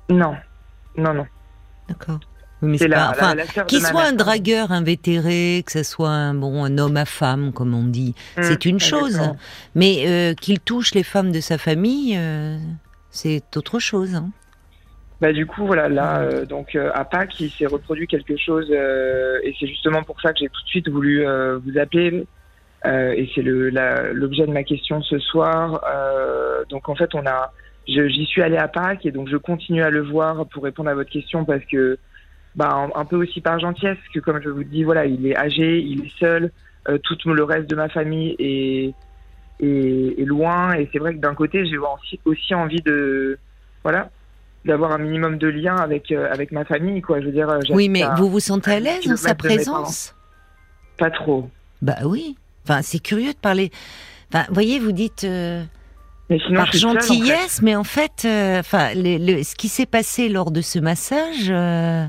Non, 0.10 0.36
non, 0.98 1.14
non. 1.14 1.28
D'accord. 1.88 2.20
Oui, 2.62 2.78
C'est 2.78 2.90
pas- 2.90 3.10
enfin, 3.12 3.36
Qu'il 3.68 3.80
soit 3.82 4.04
un 4.04 4.12
dragueur 4.14 4.72
invétéré, 4.74 5.64
que 5.66 5.72
ce 5.72 5.84
soit 5.84 6.10
un 6.10 6.34
bon 6.34 6.66
un 6.66 6.78
homme 6.78 6.98
à 6.98 7.06
femme, 7.06 7.54
comme 7.54 7.74
on 7.74 7.86
dit, 7.86 8.16
Hum, 8.38 8.44
c'est 8.44 8.66
une 8.66 8.80
chose. 8.82 9.12
exactement. 9.16 9.38
Mais 9.76 10.04
euh, 10.08 10.34
qu'il 10.34 10.60
touche 10.60 10.94
les 10.94 11.04
femmes 11.04 11.32
de 11.32 11.40
sa 11.40 11.58
famille, 11.58 12.18
euh, 12.18 12.58
c'est 13.10 13.56
autre 13.56 13.80
chose. 13.80 14.16
hein. 14.16 14.30
Bah 15.22 15.34
du 15.34 15.46
coup 15.46 15.66
voilà 15.66 15.90
là 15.90 16.22
euh, 16.22 16.46
donc 16.46 16.76
à 16.76 17.04
Pâques 17.04 17.38
il 17.42 17.52
s'est 17.52 17.66
reproduit 17.66 18.08
quelque 18.08 18.38
chose 18.38 18.72
et 18.72 19.54
c'est 19.60 19.68
justement 19.68 20.02
pour 20.02 20.22
ça 20.22 20.32
que 20.32 20.40
j'ai 20.40 20.48
tout 20.48 20.62
de 20.64 20.68
suite 20.70 20.88
voulu 20.88 21.26
vous 21.26 21.78
appeler 21.78 22.26
et 22.86 23.30
c'est 23.36 23.42
l'objet 23.42 24.48
de 24.48 24.54
ma 24.54 24.64
question 24.64 25.02
ce 25.04 25.20
soir. 25.20 25.82
Donc 26.70 26.88
en 26.88 26.96
fait 26.96 27.14
on 27.16 27.26
a 27.26 27.52
j'y 27.90 28.26
suis 28.26 28.42
allé 28.42 28.58
à 28.58 28.68
Pâques 28.68 29.06
et 29.06 29.12
donc 29.12 29.28
je 29.30 29.38
continue 29.38 29.82
à 29.84 29.90
le 29.90 30.02
voir 30.02 30.48
pour 30.48 30.64
répondre 30.64 30.90
à 30.90 30.94
votre 30.96 31.10
question 31.10 31.46
parce 31.46 31.64
que 31.66 31.98
bah 32.56 32.70
un, 32.72 33.00
un 33.00 33.06
peu 33.06 33.16
aussi 33.16 33.42
par 33.42 33.60
gentillesse 33.60 33.98
que 34.14 34.20
comme 34.20 34.42
je 34.42 34.50
vous 34.50 34.64
dis 34.64 34.84
voilà 34.84 35.06
il 35.06 35.26
est 35.28 35.38
âgé 35.38 35.80
il 35.80 36.06
est 36.06 36.18
seul 36.20 36.52
euh, 36.88 36.98
tout 36.98 37.18
le 37.34 37.44
reste 37.44 37.70
de 37.70 37.76
ma 37.76 37.90
famille 37.90 38.36
est 38.40 38.94
est, 39.62 40.22
est 40.22 40.26
loin 40.26 40.74
et 40.74 40.90
c'est 40.92 41.00
vrai 41.00 41.14
que 41.16 41.20
d'un 41.20 41.36
côté 41.36 41.66
j'ai 41.66 41.78
aussi, 41.78 42.20
aussi 42.26 42.56
envie 42.56 42.82
de 42.82 43.38
voilà 43.84 44.10
d'avoir 44.66 44.92
un 44.92 44.98
minimum 44.98 45.38
de 45.38 45.48
lien 45.48 45.76
avec 45.76 46.12
euh, 46.12 46.30
avec 46.32 46.52
ma 46.52 46.66
famille 46.66 47.02
quoi 47.02 47.20
je 47.22 47.26
veux 47.28 47.32
dire 47.32 47.48
Oui, 47.70 47.90
mais 47.90 48.04
à- 48.04 48.16
vous 48.16 48.30
vous 48.30 48.40
sentez 48.40 48.72
à 48.72 48.80
l'aise 48.80 49.02
10 49.02 49.12
en 49.12 49.18
sa 49.18 49.36
présence? 49.36 50.16
Pas 50.98 51.10
trop 51.12 51.50
Bah 51.82 51.96
oui. 52.04 52.36
Enfin, 52.66 52.82
c'est 52.82 53.00
curieux 53.00 53.32
de 53.32 53.38
parler. 53.38 53.72
Enfin, 54.32 54.46
vous 54.50 54.54
voyez, 54.54 54.80
vous 54.80 54.92
dites 54.92 55.24
euh, 55.24 55.64
mais 56.30 56.40
sinon 56.40 56.56
par 56.56 56.66
je 56.68 56.72
suis 56.72 56.80
seule, 56.82 56.90
en 56.90 56.94
fait. 56.94 57.08
gentillesse, 57.08 57.62
mais 57.62 57.76
en 57.76 57.84
fait, 57.84 58.24
euh, 58.26 58.60
enfin, 58.60 58.90
ce 58.94 59.56
qui 59.56 59.68
s'est 59.68 59.86
passé 59.86 60.30
lors 60.30 60.52
de 60.52 60.62
ce 60.62 60.80
massage 60.80 61.50
euh, 61.50 62.06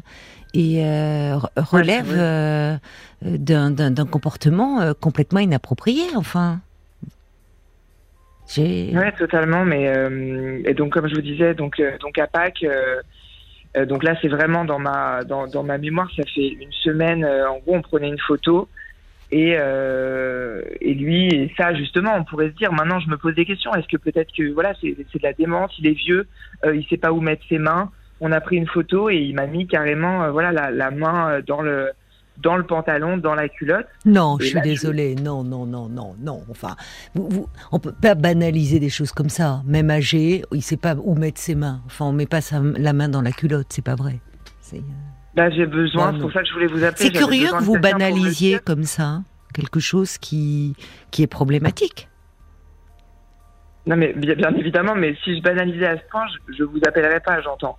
et 0.55 0.85
euh, 0.85 1.37
re- 1.37 1.49
relève 1.57 2.79
d'un 3.23 4.07
comportement 4.07 4.93
complètement 5.01 5.41
inapproprié. 5.41 6.03
Enfin. 6.17 6.61
Ouais, 8.59 9.13
totalement. 9.17 9.65
Mais 9.65 9.93
et 10.65 10.75
donc 10.75 10.93
comme 10.93 11.09
je 11.09 11.15
vous 11.15 11.23
disais, 11.23 11.55
donc 11.55 11.81
donc 12.01 12.19
à 12.19 12.27
Pâques, 12.27 12.67
donc 13.87 14.03
là 14.03 14.17
c'est 14.21 14.29
vraiment 14.29 14.65
dans 14.65 14.81
ma 14.81 15.23
dans, 15.25 15.47
dans 15.47 15.63
ma 15.63 15.79
mémoire. 15.79 16.09
Ça 16.17 16.25
fait 16.35 16.49
une 16.49 16.73
semaine. 16.73 17.25
en 17.25 17.59
gros, 17.59 17.77
on 17.77 17.83
prenait 17.83 18.09
une 18.09 18.19
photo 18.19 18.69
Et, 19.33 19.55
euh, 19.57 20.63
et 20.81 20.95
lui, 20.95 21.29
et 21.29 21.53
ça 21.57 21.75
justement, 21.75 22.17
on 22.17 22.25
pourrait 22.25 22.51
se 22.51 22.55
dire, 22.55 22.73
maintenant 22.73 22.99
je 22.99 23.09
me 23.09 23.17
pose 23.17 23.35
des 23.35 23.45
questions, 23.45 23.73
est-ce 23.75 23.87
que 23.87 23.97
peut-être 23.97 24.33
que 24.37 24.53
voilà, 24.53 24.75
c'est 24.81 24.89
de 24.89 25.23
la 25.23 25.33
démence, 25.33 25.73
il 25.79 25.87
est 25.87 25.93
vieux, 25.93 26.27
euh, 26.65 26.75
il 26.75 26.85
sait 26.89 26.97
pas 26.97 27.13
où 27.13 27.21
mettre 27.21 27.43
ses 27.49 27.59
mains, 27.59 27.91
on 28.21 28.33
a 28.33 28.41
pris 28.41 28.57
une 28.57 28.67
photo 28.67 29.09
et 29.09 29.17
il 29.17 29.35
m'a 29.35 29.47
mis 29.47 29.67
carrément 29.67 30.25
euh, 30.25 30.31
voilà 30.31 30.51
la, 30.51 30.71
la, 30.71 30.91
main 30.91 31.41
dans 31.47 31.63
le 31.63 31.91
dans 32.39 32.57
le 32.57 32.65
pantalon, 32.65 33.19
dans 33.19 33.35
la 33.35 33.49
culotte. 33.49 33.87
Non, 34.07 34.39
je 34.41 34.47
suis 34.47 34.61
désolée. 34.63 35.15
Non, 35.15 35.45
non, 35.45 35.67
non, 35.67 35.89
non, 35.89 36.15
non. 36.19 36.43
Enfin, 36.51 36.75
vous, 37.15 37.29
vous, 37.29 37.49
on 37.71 37.79
peut 37.79 37.93
pas 37.93 38.15
banaliser 38.15 38.81
des 38.81 38.89
choses 38.89 39.13
comme 39.13 39.29
ça. 39.29 39.61
Même 39.67 39.91
âgé, 39.91 40.43
il 40.53 40.63
sait 40.63 40.79
pas 40.79 40.95
où 40.95 41.15
mettre 41.15 41.39
ses 41.39 41.55
mains. 41.55 41.83
Enfin, 41.85 42.07
on 42.07 42.13
met 42.13 42.25
pas 42.25 42.41
sa, 42.41 42.61
la 42.61 42.95
main 42.95 43.11
dans 43.11 43.21
la 43.21 43.33
culotte, 43.33 43.67
c'est 43.69 43.85
pas 43.85 43.95
vrai. 43.95 44.21
Euh, 44.73 44.79
bah, 45.35 45.51
j'ai 45.51 45.67
besoin, 45.67 46.13
c'est 46.13 46.21
pour 46.21 46.33
ça 46.33 46.41
que 46.41 46.49
je 46.49 46.53
voulais 46.53 46.67
vous 46.67 46.85
appeler. 46.85 47.07
C'est 47.07 47.13
curieux 47.13 47.49
que 47.49 47.63
vous 47.63 47.79
banalisiez 47.79 48.59
comme 48.59 48.85
ça 48.85 49.05
hein, 49.05 49.25
quelque 49.55 49.81
chose 49.81 50.19
qui, 50.19 50.75
qui 51.11 51.23
est 51.23 51.29
problématique. 51.29 52.09
Non, 53.87 53.97
mais 53.97 54.13
bien, 54.13 54.55
évidemment, 54.55 54.95
mais 54.95 55.17
si 55.25 55.37
je 55.37 55.43
banalisais 55.43 55.87
à 55.87 55.97
ce 55.97 56.03
point, 56.11 56.25
je, 56.29 56.55
je 56.59 56.65
vous 56.65 56.81
appellerais 56.87 57.21
pas, 57.21 57.41
j'entends 57.41 57.79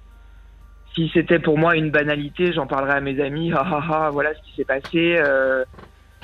si 0.95 1.09
c'était 1.13 1.39
pour 1.39 1.57
moi 1.57 1.75
une 1.75 1.89
banalité, 1.89 2.51
j'en 2.53 2.67
parlerais 2.67 2.97
à 2.97 3.01
mes 3.01 3.19
amis. 3.21 3.51
Ah, 3.55 3.65
ah, 3.65 3.81
ah, 3.91 4.09
voilà 4.11 4.33
ce 4.33 4.41
qui 4.41 4.55
s'est 4.55 4.65
passé. 4.65 5.17
Euh, 5.17 5.63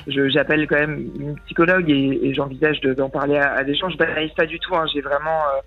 J'appelle 0.06 0.66
quand 0.66 0.78
même 0.78 1.10
une 1.18 1.36
psychologue 1.46 1.90
et, 1.90 2.20
et 2.22 2.32
j'envisage 2.32 2.80
d'en 2.80 3.10
parler 3.10 3.36
à, 3.36 3.62
des 3.64 3.74
gens. 3.74 3.90
Je 3.90 3.96
banalise 3.98 4.32
pas 4.32 4.46
du 4.46 4.58
tout. 4.58 4.74
Hein, 4.74 4.86
j'ai 4.92 5.00
vraiment. 5.00 5.42
Euh, 5.42 5.60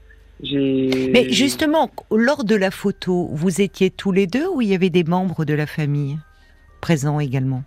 Mais 0.44 1.30
justement, 1.30 1.90
lors 2.12 2.44
de 2.44 2.56
la 2.56 2.72
photo, 2.72 3.30
vous 3.32 3.62
étiez 3.62 3.90
tous 3.92 4.12
les 4.12 4.28
deux 4.28 4.48
ou 4.48 4.62
il 4.62 4.70
y 4.70 4.76
avait 4.76 4.90
des 4.90 5.04
membres 5.04 5.46
de 5.46 5.54
la 5.54 5.68
famille 5.68 6.18
présents 6.82 7.20
également? 7.20 7.64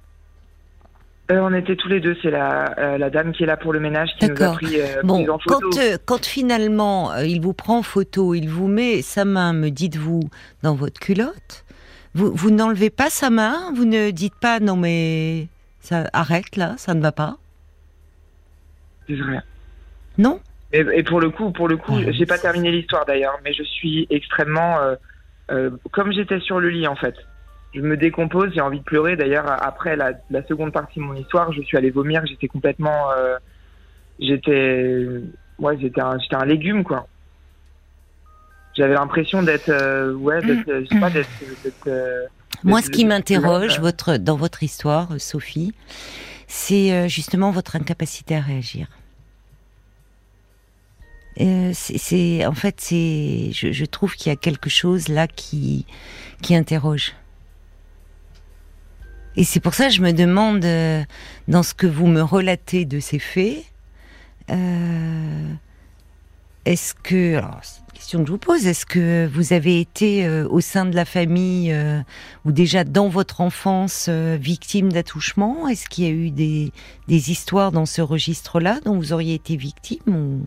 Euh, 1.30 1.38
on 1.40 1.54
était 1.54 1.76
tous 1.76 1.88
les 1.88 2.00
deux. 2.00 2.16
C'est 2.20 2.30
la, 2.30 2.78
euh, 2.78 2.98
la, 2.98 3.08
dame 3.08 3.32
qui 3.32 3.44
est 3.44 3.46
là 3.46 3.56
pour 3.56 3.72
le 3.72 3.80
ménage 3.80 4.10
qui 4.18 4.28
nous 4.28 4.42
a 4.42 4.52
pris, 4.52 4.78
euh, 4.78 5.00
bon, 5.02 5.26
en 5.30 5.38
photo. 5.38 5.70
Quand, 5.70 5.78
euh, 5.78 5.96
quand 6.04 6.26
finalement 6.26 7.16
il 7.16 7.40
vous 7.40 7.54
prend 7.54 7.78
en 7.78 7.82
photo, 7.82 8.34
il 8.34 8.48
vous 8.48 8.66
met 8.66 9.00
sa 9.00 9.24
main, 9.24 9.54
me 9.54 9.70
dites-vous, 9.70 10.28
dans 10.62 10.74
votre 10.74 11.00
culotte, 11.00 11.64
vous, 12.14 12.30
vous 12.34 12.50
n'enlevez 12.50 12.90
pas 12.90 13.08
sa 13.08 13.30
main 13.30 13.72
Vous 13.74 13.86
ne 13.86 14.10
dites 14.10 14.34
pas 14.34 14.60
non 14.60 14.76
mais 14.76 15.48
ça 15.80 16.10
arrête 16.12 16.56
là, 16.56 16.74
ça 16.76 16.92
ne 16.92 17.00
va 17.00 17.12
pas? 17.12 17.38
C'est 19.06 19.14
rien. 19.14 19.42
Non? 20.18 20.40
Et, 20.74 20.84
et, 20.98 21.02
pour 21.02 21.20
le 21.20 21.30
coup, 21.30 21.50
pour 21.50 21.68
le 21.68 21.76
coup, 21.76 21.98
j'ai 22.08 22.26
pas 22.26 22.38
terminé 22.38 22.70
l'histoire 22.70 23.06
d'ailleurs, 23.06 23.38
mais 23.44 23.52
je 23.54 23.62
suis 23.62 24.06
extrêmement 24.10 24.78
comme 25.92 26.12
j'étais 26.12 26.40
sur 26.40 26.60
le 26.60 26.68
lit 26.68 26.86
en 26.86 26.96
fait 26.96 27.14
je 27.74 27.80
me 27.80 27.96
décompose, 27.96 28.52
j'ai 28.54 28.60
envie 28.60 28.78
de 28.78 28.84
pleurer. 28.84 29.16
D'ailleurs, 29.16 29.46
après 29.62 29.96
la, 29.96 30.12
la, 30.30 30.46
seconde 30.46 30.72
partie 30.72 31.00
de 31.00 31.04
mon 31.04 31.14
histoire, 31.14 31.52
je 31.52 31.60
suis 31.62 31.76
allé 31.76 31.90
vomir. 31.90 32.24
J'étais 32.26 32.46
complètement, 32.46 33.10
euh, 33.10 33.36
j'étais, 34.20 35.06
ouais, 35.58 35.76
j'étais 35.80 36.00
un, 36.00 36.18
j'étais 36.18 36.36
un 36.36 36.44
légume 36.44 36.84
quoi. 36.84 37.06
J'avais 38.76 38.94
l'impression 38.94 39.42
d'être, 39.42 39.68
euh, 39.68 40.14
ouais, 40.14 40.40
d'être, 40.40 40.66
je 40.66 40.86
sais 40.86 41.00
pas, 41.00 41.10
d'être. 41.10 41.28
Euh, 41.86 42.24
Moi, 42.64 42.82
ce 42.82 42.90
qui 42.90 43.04
m'interroge, 43.04 43.78
votre, 43.80 44.16
dans 44.16 44.36
votre 44.36 44.62
histoire, 44.62 45.08
Sophie, 45.18 45.74
c'est 46.46 47.08
justement 47.08 47.50
votre 47.50 47.76
incapacité 47.76 48.36
à 48.36 48.40
réagir. 48.40 48.88
C'est, 51.36 52.46
en 52.46 52.54
fait, 52.54 52.76
c'est, 52.80 53.50
je, 53.52 53.84
trouve 53.84 54.14
qu'il 54.14 54.30
y 54.30 54.32
a 54.32 54.36
quelque 54.36 54.70
chose 54.70 55.08
là 55.08 55.26
qui, 55.26 55.86
qui 56.42 56.54
interroge. 56.54 57.14
Et 59.36 59.42
c'est 59.42 59.60
pour 59.60 59.74
ça 59.74 59.88
que 59.88 59.92
je 59.92 60.00
me 60.00 60.12
demande, 60.12 60.64
euh, 60.64 61.02
dans 61.48 61.64
ce 61.64 61.74
que 61.74 61.88
vous 61.88 62.06
me 62.06 62.22
relatez 62.22 62.84
de 62.84 63.00
ces 63.00 63.18
faits, 63.18 63.64
euh, 64.50 65.52
est-ce 66.64 66.94
que, 66.94 67.36
alors 67.36 67.60
question 67.94 68.20
que 68.20 68.26
je 68.26 68.32
vous 68.32 68.38
pose, 68.38 68.66
est-ce 68.66 68.84
que 68.84 69.26
vous 69.32 69.52
avez 69.52 69.80
été 69.80 70.26
euh, 70.26 70.46
au 70.48 70.60
sein 70.60 70.84
de 70.84 70.94
la 70.94 71.04
famille 71.04 71.72
euh, 71.72 72.00
ou 72.44 72.52
déjà 72.52 72.84
dans 72.84 73.08
votre 73.08 73.40
enfance 73.40 74.06
euh, 74.08 74.36
victime 74.38 74.92
d'attouchement? 74.92 75.68
Est-ce 75.68 75.88
qu'il 75.88 76.04
y 76.04 76.08
a 76.08 76.10
eu 76.10 76.30
des, 76.30 76.72
des 77.08 77.30
histoires 77.30 77.72
dans 77.72 77.86
ce 77.86 78.02
registre-là 78.02 78.80
dont 78.84 78.96
vous 78.96 79.12
auriez 79.12 79.34
été 79.34 79.56
victime 79.56 80.02
ou... 80.08 80.44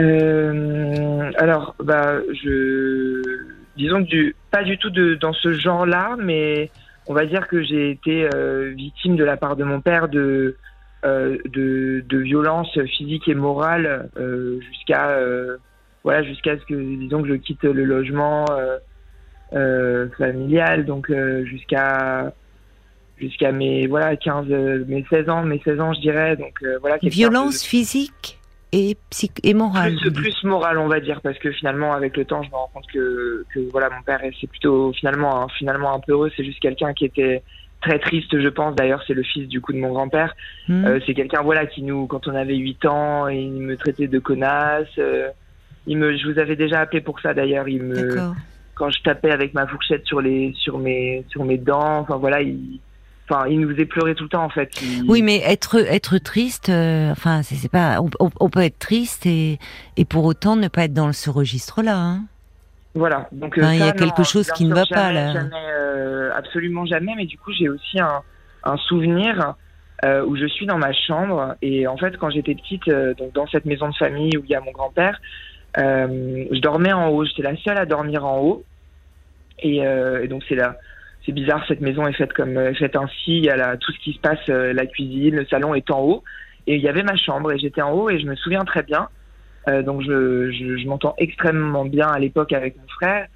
alors, 0.00 1.74
bah, 1.80 2.20
je 2.32 3.22
disons 3.78 4.04
que 4.04 4.08
du, 4.08 4.36
pas 4.50 4.64
du 4.64 4.76
tout 4.76 4.90
de, 4.90 5.14
dans 5.14 5.32
ce 5.32 5.52
genre-là, 5.52 6.16
mais 6.18 6.70
on 7.06 7.14
va 7.14 7.24
dire 7.24 7.48
que 7.48 7.62
j'ai 7.62 7.90
été 7.90 8.28
euh, 8.34 8.72
victime 8.76 9.16
de 9.16 9.24
la 9.24 9.36
part 9.36 9.56
de 9.56 9.64
mon 9.64 9.80
père 9.80 10.08
de, 10.08 10.56
euh, 11.04 11.38
de, 11.46 12.04
de 12.06 12.18
violences 12.18 12.78
physiques 12.86 13.28
et 13.28 13.34
morales 13.34 14.10
euh, 14.18 14.60
jusqu'à 14.60 15.10
euh, 15.10 15.56
voilà 16.04 16.22
jusqu'à 16.22 16.58
ce 16.58 16.64
que 16.64 16.74
disons 16.74 17.22
que 17.22 17.28
je 17.28 17.34
quitte 17.34 17.62
le 17.62 17.84
logement 17.84 18.44
euh, 19.54 20.08
familial, 20.18 20.84
donc 20.84 21.10
jusqu'à 21.44 22.32
jusqu'à 23.16 23.52
mes 23.52 23.86
voilà 23.86 24.16
15 24.16 24.46
mes 24.86 25.04
16 25.10 25.28
ans 25.28 25.42
mes 25.42 25.60
16 25.64 25.80
ans 25.80 25.92
je 25.92 26.00
dirais 26.00 26.36
donc 26.36 26.62
voilà 26.80 26.98
violence 27.02 27.64
physique? 27.64 28.37
Et, 28.72 28.96
et 29.42 29.54
morale. 29.54 29.96
Plus, 29.96 30.12
plus 30.12 30.44
morale, 30.44 30.78
on 30.78 30.88
va 30.88 31.00
dire, 31.00 31.20
parce 31.20 31.38
que 31.38 31.50
finalement, 31.52 31.92
avec 31.92 32.16
le 32.16 32.24
temps, 32.24 32.42
je 32.42 32.48
me 32.48 32.54
rends 32.54 32.70
compte 32.72 32.86
que, 32.92 33.44
que 33.54 33.60
voilà, 33.70 33.90
mon 33.90 34.02
père, 34.02 34.20
c'est 34.40 34.46
plutôt 34.46 34.92
finalement, 34.92 35.42
un, 35.42 35.48
finalement 35.48 35.94
un 35.94 36.00
peu 36.00 36.12
heureux. 36.12 36.30
C'est 36.36 36.44
juste 36.44 36.60
quelqu'un 36.60 36.92
qui 36.92 37.04
était 37.04 37.42
très 37.80 37.98
triste, 37.98 38.38
je 38.38 38.48
pense. 38.48 38.74
D'ailleurs, 38.74 39.02
c'est 39.06 39.14
le 39.14 39.22
fils 39.22 39.48
du 39.48 39.60
coup 39.60 39.72
de 39.72 39.78
mon 39.78 39.92
grand-père. 39.92 40.34
Hmm. 40.68 40.84
Euh, 40.84 41.00
c'est 41.06 41.14
quelqu'un, 41.14 41.42
voilà, 41.42 41.66
qui 41.66 41.82
nous, 41.82 42.06
quand 42.06 42.28
on 42.28 42.34
avait 42.34 42.56
8 42.56 42.86
ans, 42.86 43.28
il 43.28 43.52
me 43.52 43.76
traitait 43.76 44.08
de 44.08 44.18
connasse. 44.18 44.88
Euh, 44.98 45.28
il 45.86 45.96
me, 45.96 46.16
je 46.16 46.30
vous 46.30 46.38
avais 46.38 46.56
déjà 46.56 46.80
appelé 46.80 47.00
pour 47.00 47.20
ça, 47.20 47.32
d'ailleurs. 47.34 47.68
Il 47.68 47.82
me, 47.82 48.18
quand 48.74 48.90
je 48.90 49.02
tapais 49.02 49.30
avec 49.30 49.54
ma 49.54 49.66
fourchette 49.66 50.04
sur 50.06 50.20
les, 50.20 50.52
sur 50.56 50.78
mes, 50.78 51.24
sur 51.30 51.44
mes 51.44 51.58
dents, 51.58 51.98
enfin 52.00 52.16
voilà, 52.16 52.42
il 52.42 52.80
enfin, 53.28 53.46
il 53.48 53.60
nous 53.60 53.70
faisait 53.70 53.84
pleurer 53.84 54.14
tout 54.14 54.24
le 54.24 54.28
temps 54.28 54.44
en 54.44 54.48
fait. 54.48 54.70
Oui, 55.06 55.22
mais 55.22 55.38
être 55.44 55.76
être 55.76 56.18
triste, 56.18 56.68
euh, 56.68 57.10
enfin, 57.10 57.42
c'est 57.42 57.70
pas, 57.70 58.00
on, 58.20 58.50
peut 58.50 58.62
être 58.62 58.78
triste 58.78 59.26
et 59.26 59.58
et 59.96 60.04
pour 60.04 60.24
autant 60.24 60.56
ne 60.56 60.68
pas 60.68 60.84
être 60.84 60.94
dans 60.94 61.12
ce 61.12 61.30
registre-là. 61.30 61.96
Hein. 61.96 62.22
Voilà. 62.94 63.28
Donc 63.32 63.54
il 63.56 63.78
y 63.78 63.82
a 63.82 63.92
quelque 63.92 64.22
chose 64.22 64.50
qui 64.50 64.64
ne 64.64 64.74
va 64.74 64.84
pas 64.86 65.12
là. 65.12 65.32
Jamais, 65.32 65.50
euh, 65.54 66.30
absolument 66.34 66.86
jamais. 66.86 67.14
Mais 67.16 67.26
du 67.26 67.38
coup, 67.38 67.52
j'ai 67.52 67.68
aussi 67.68 68.00
un, 68.00 68.22
un 68.64 68.76
souvenir 68.76 69.54
euh, 70.04 70.24
où 70.24 70.36
je 70.36 70.46
suis 70.46 70.66
dans 70.66 70.78
ma 70.78 70.92
chambre 70.92 71.54
et 71.62 71.86
en 71.86 71.96
fait, 71.96 72.16
quand 72.16 72.30
j'étais 72.30 72.54
petite, 72.54 72.88
donc 73.18 73.32
dans 73.32 73.46
cette 73.46 73.66
maison 73.66 73.88
de 73.88 73.94
famille 73.94 74.36
où 74.36 74.44
il 74.44 74.50
y 74.50 74.54
a 74.54 74.60
mon 74.60 74.72
grand-père, 74.72 75.20
je 75.76 76.60
dormais 76.60 76.92
en 76.92 77.08
haut. 77.08 77.24
J'étais 77.24 77.42
la 77.42 77.56
seule 77.58 77.78
à 77.78 77.86
dormir 77.86 78.24
en 78.24 78.38
haut. 78.40 78.64
Et, 79.60 79.78
et 79.78 80.28
donc 80.28 80.42
c'est 80.48 80.54
là 80.54 80.76
c'est 81.28 81.34
bizarre, 81.34 81.62
cette 81.68 81.82
maison 81.82 82.06
est 82.06 82.14
faite 82.14 82.32
comme 82.32 82.56
euh, 82.56 82.72
faite 82.72 82.96
ainsi. 82.96 83.36
Il 83.36 83.44
y 83.44 83.50
a 83.50 83.76
tout 83.76 83.92
ce 83.92 83.98
qui 83.98 84.14
se 84.14 84.18
passe, 84.18 84.38
euh, 84.48 84.72
la 84.72 84.86
cuisine, 84.86 85.36
le 85.36 85.44
salon 85.44 85.74
est 85.74 85.90
en 85.90 86.00
haut. 86.00 86.24
Et 86.66 86.76
il 86.76 86.80
y 86.80 86.88
avait 86.88 87.02
ma 87.02 87.16
chambre 87.16 87.52
et 87.52 87.58
j'étais 87.58 87.82
en 87.82 87.92
haut 87.92 88.08
et 88.08 88.18
je 88.18 88.26
me 88.26 88.34
souviens 88.34 88.64
très 88.64 88.82
bien. 88.82 89.10
Euh, 89.68 89.82
donc 89.82 90.00
je, 90.00 90.86
m'entends 90.86 91.14
extrêmement 91.18 91.84
bien 91.84 92.08
à 92.08 92.18
l'époque 92.18 92.54
avec 92.54 92.78
mon 92.78 92.88
frère. 92.88 93.26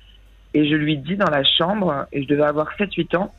Et 0.54 0.66
je 0.70 0.74
lui 0.74 0.96
dis 0.96 1.16
dans 1.16 1.30
la 1.30 1.44
chambre, 1.44 2.06
et 2.12 2.22
je 2.22 2.28
devais 2.28 2.44
avoir 2.44 2.74
7-8 2.78 3.16
ans, 3.16 3.32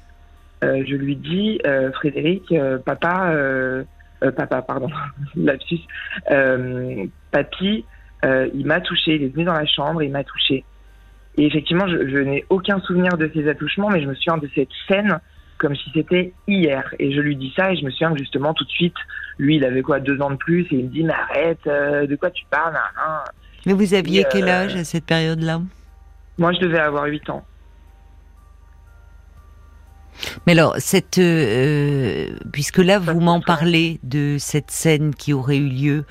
je 0.61 0.95
lui 0.95 1.15
dis, 1.15 1.59
Frédéric, 1.93 2.51
papa, 2.85 3.35
papa, 4.35 4.61
pardon, 4.63 4.89
lapsus, 5.35 5.81
papy, 7.31 7.85
il 8.23 8.65
m'a 8.65 8.81
touché, 8.81 9.15
il 9.15 9.23
est 9.25 9.27
venu 9.27 9.43
dans 9.43 9.53
la 9.53 9.67
chambre, 9.67 10.01
il 10.01 10.09
m'a 10.09 10.23
touché. 10.23 10.63
Et 11.37 11.45
effectivement, 11.45 11.87
je, 11.87 12.07
je 12.07 12.17
n'ai 12.17 12.45
aucun 12.49 12.79
souvenir 12.81 13.17
de 13.17 13.29
ces 13.33 13.47
attouchements, 13.47 13.89
mais 13.89 14.01
je 14.01 14.07
me 14.07 14.13
souviens 14.13 14.37
de 14.37 14.49
cette 14.55 14.69
scène 14.87 15.19
comme 15.57 15.75
si 15.75 15.89
c'était 15.93 16.33
hier. 16.47 16.93
Et 16.99 17.13
je 17.13 17.21
lui 17.21 17.35
dis 17.35 17.53
ça 17.55 17.71
et 17.71 17.77
je 17.77 17.85
me 17.85 17.91
souviens 17.91 18.11
que 18.11 18.19
justement 18.19 18.53
tout 18.53 18.65
de 18.65 18.69
suite, 18.69 18.95
lui, 19.37 19.55
il 19.55 19.65
avait 19.65 19.81
quoi, 19.81 19.99
deux 19.99 20.19
ans 20.21 20.31
de 20.31 20.35
plus 20.35 20.63
et 20.63 20.75
il 20.75 20.85
me 20.85 20.89
dit, 20.89 21.03
mais 21.03 21.13
arrête, 21.13 21.65
euh, 21.67 22.05
de 22.05 22.15
quoi 22.15 22.29
tu 22.31 22.43
parles 22.49 22.77
Mais 23.65 23.73
vous 23.73 23.93
aviez 23.93 24.25
quel 24.29 24.43
euh, 24.43 24.63
âge 24.65 24.75
à 24.75 24.83
cette 24.83 25.05
période-là? 25.05 25.61
Moi, 26.37 26.51
je 26.53 26.59
devais 26.59 26.79
avoir 26.79 27.05
huit 27.05 27.29
ans. 27.29 27.45
Mais 30.45 30.53
alors, 30.53 30.75
cette, 30.77 31.17
euh, 31.17 32.27
puisque 32.51 32.77
là 32.77 32.99
vous 32.99 33.19
m'en 33.19 33.41
parlez 33.41 33.99
de 34.03 34.37
cette 34.39 34.71
scène 34.71 35.13
qui 35.13 35.33
aurait 35.33 35.57
eu 35.57 35.69
lieu, 35.69 36.05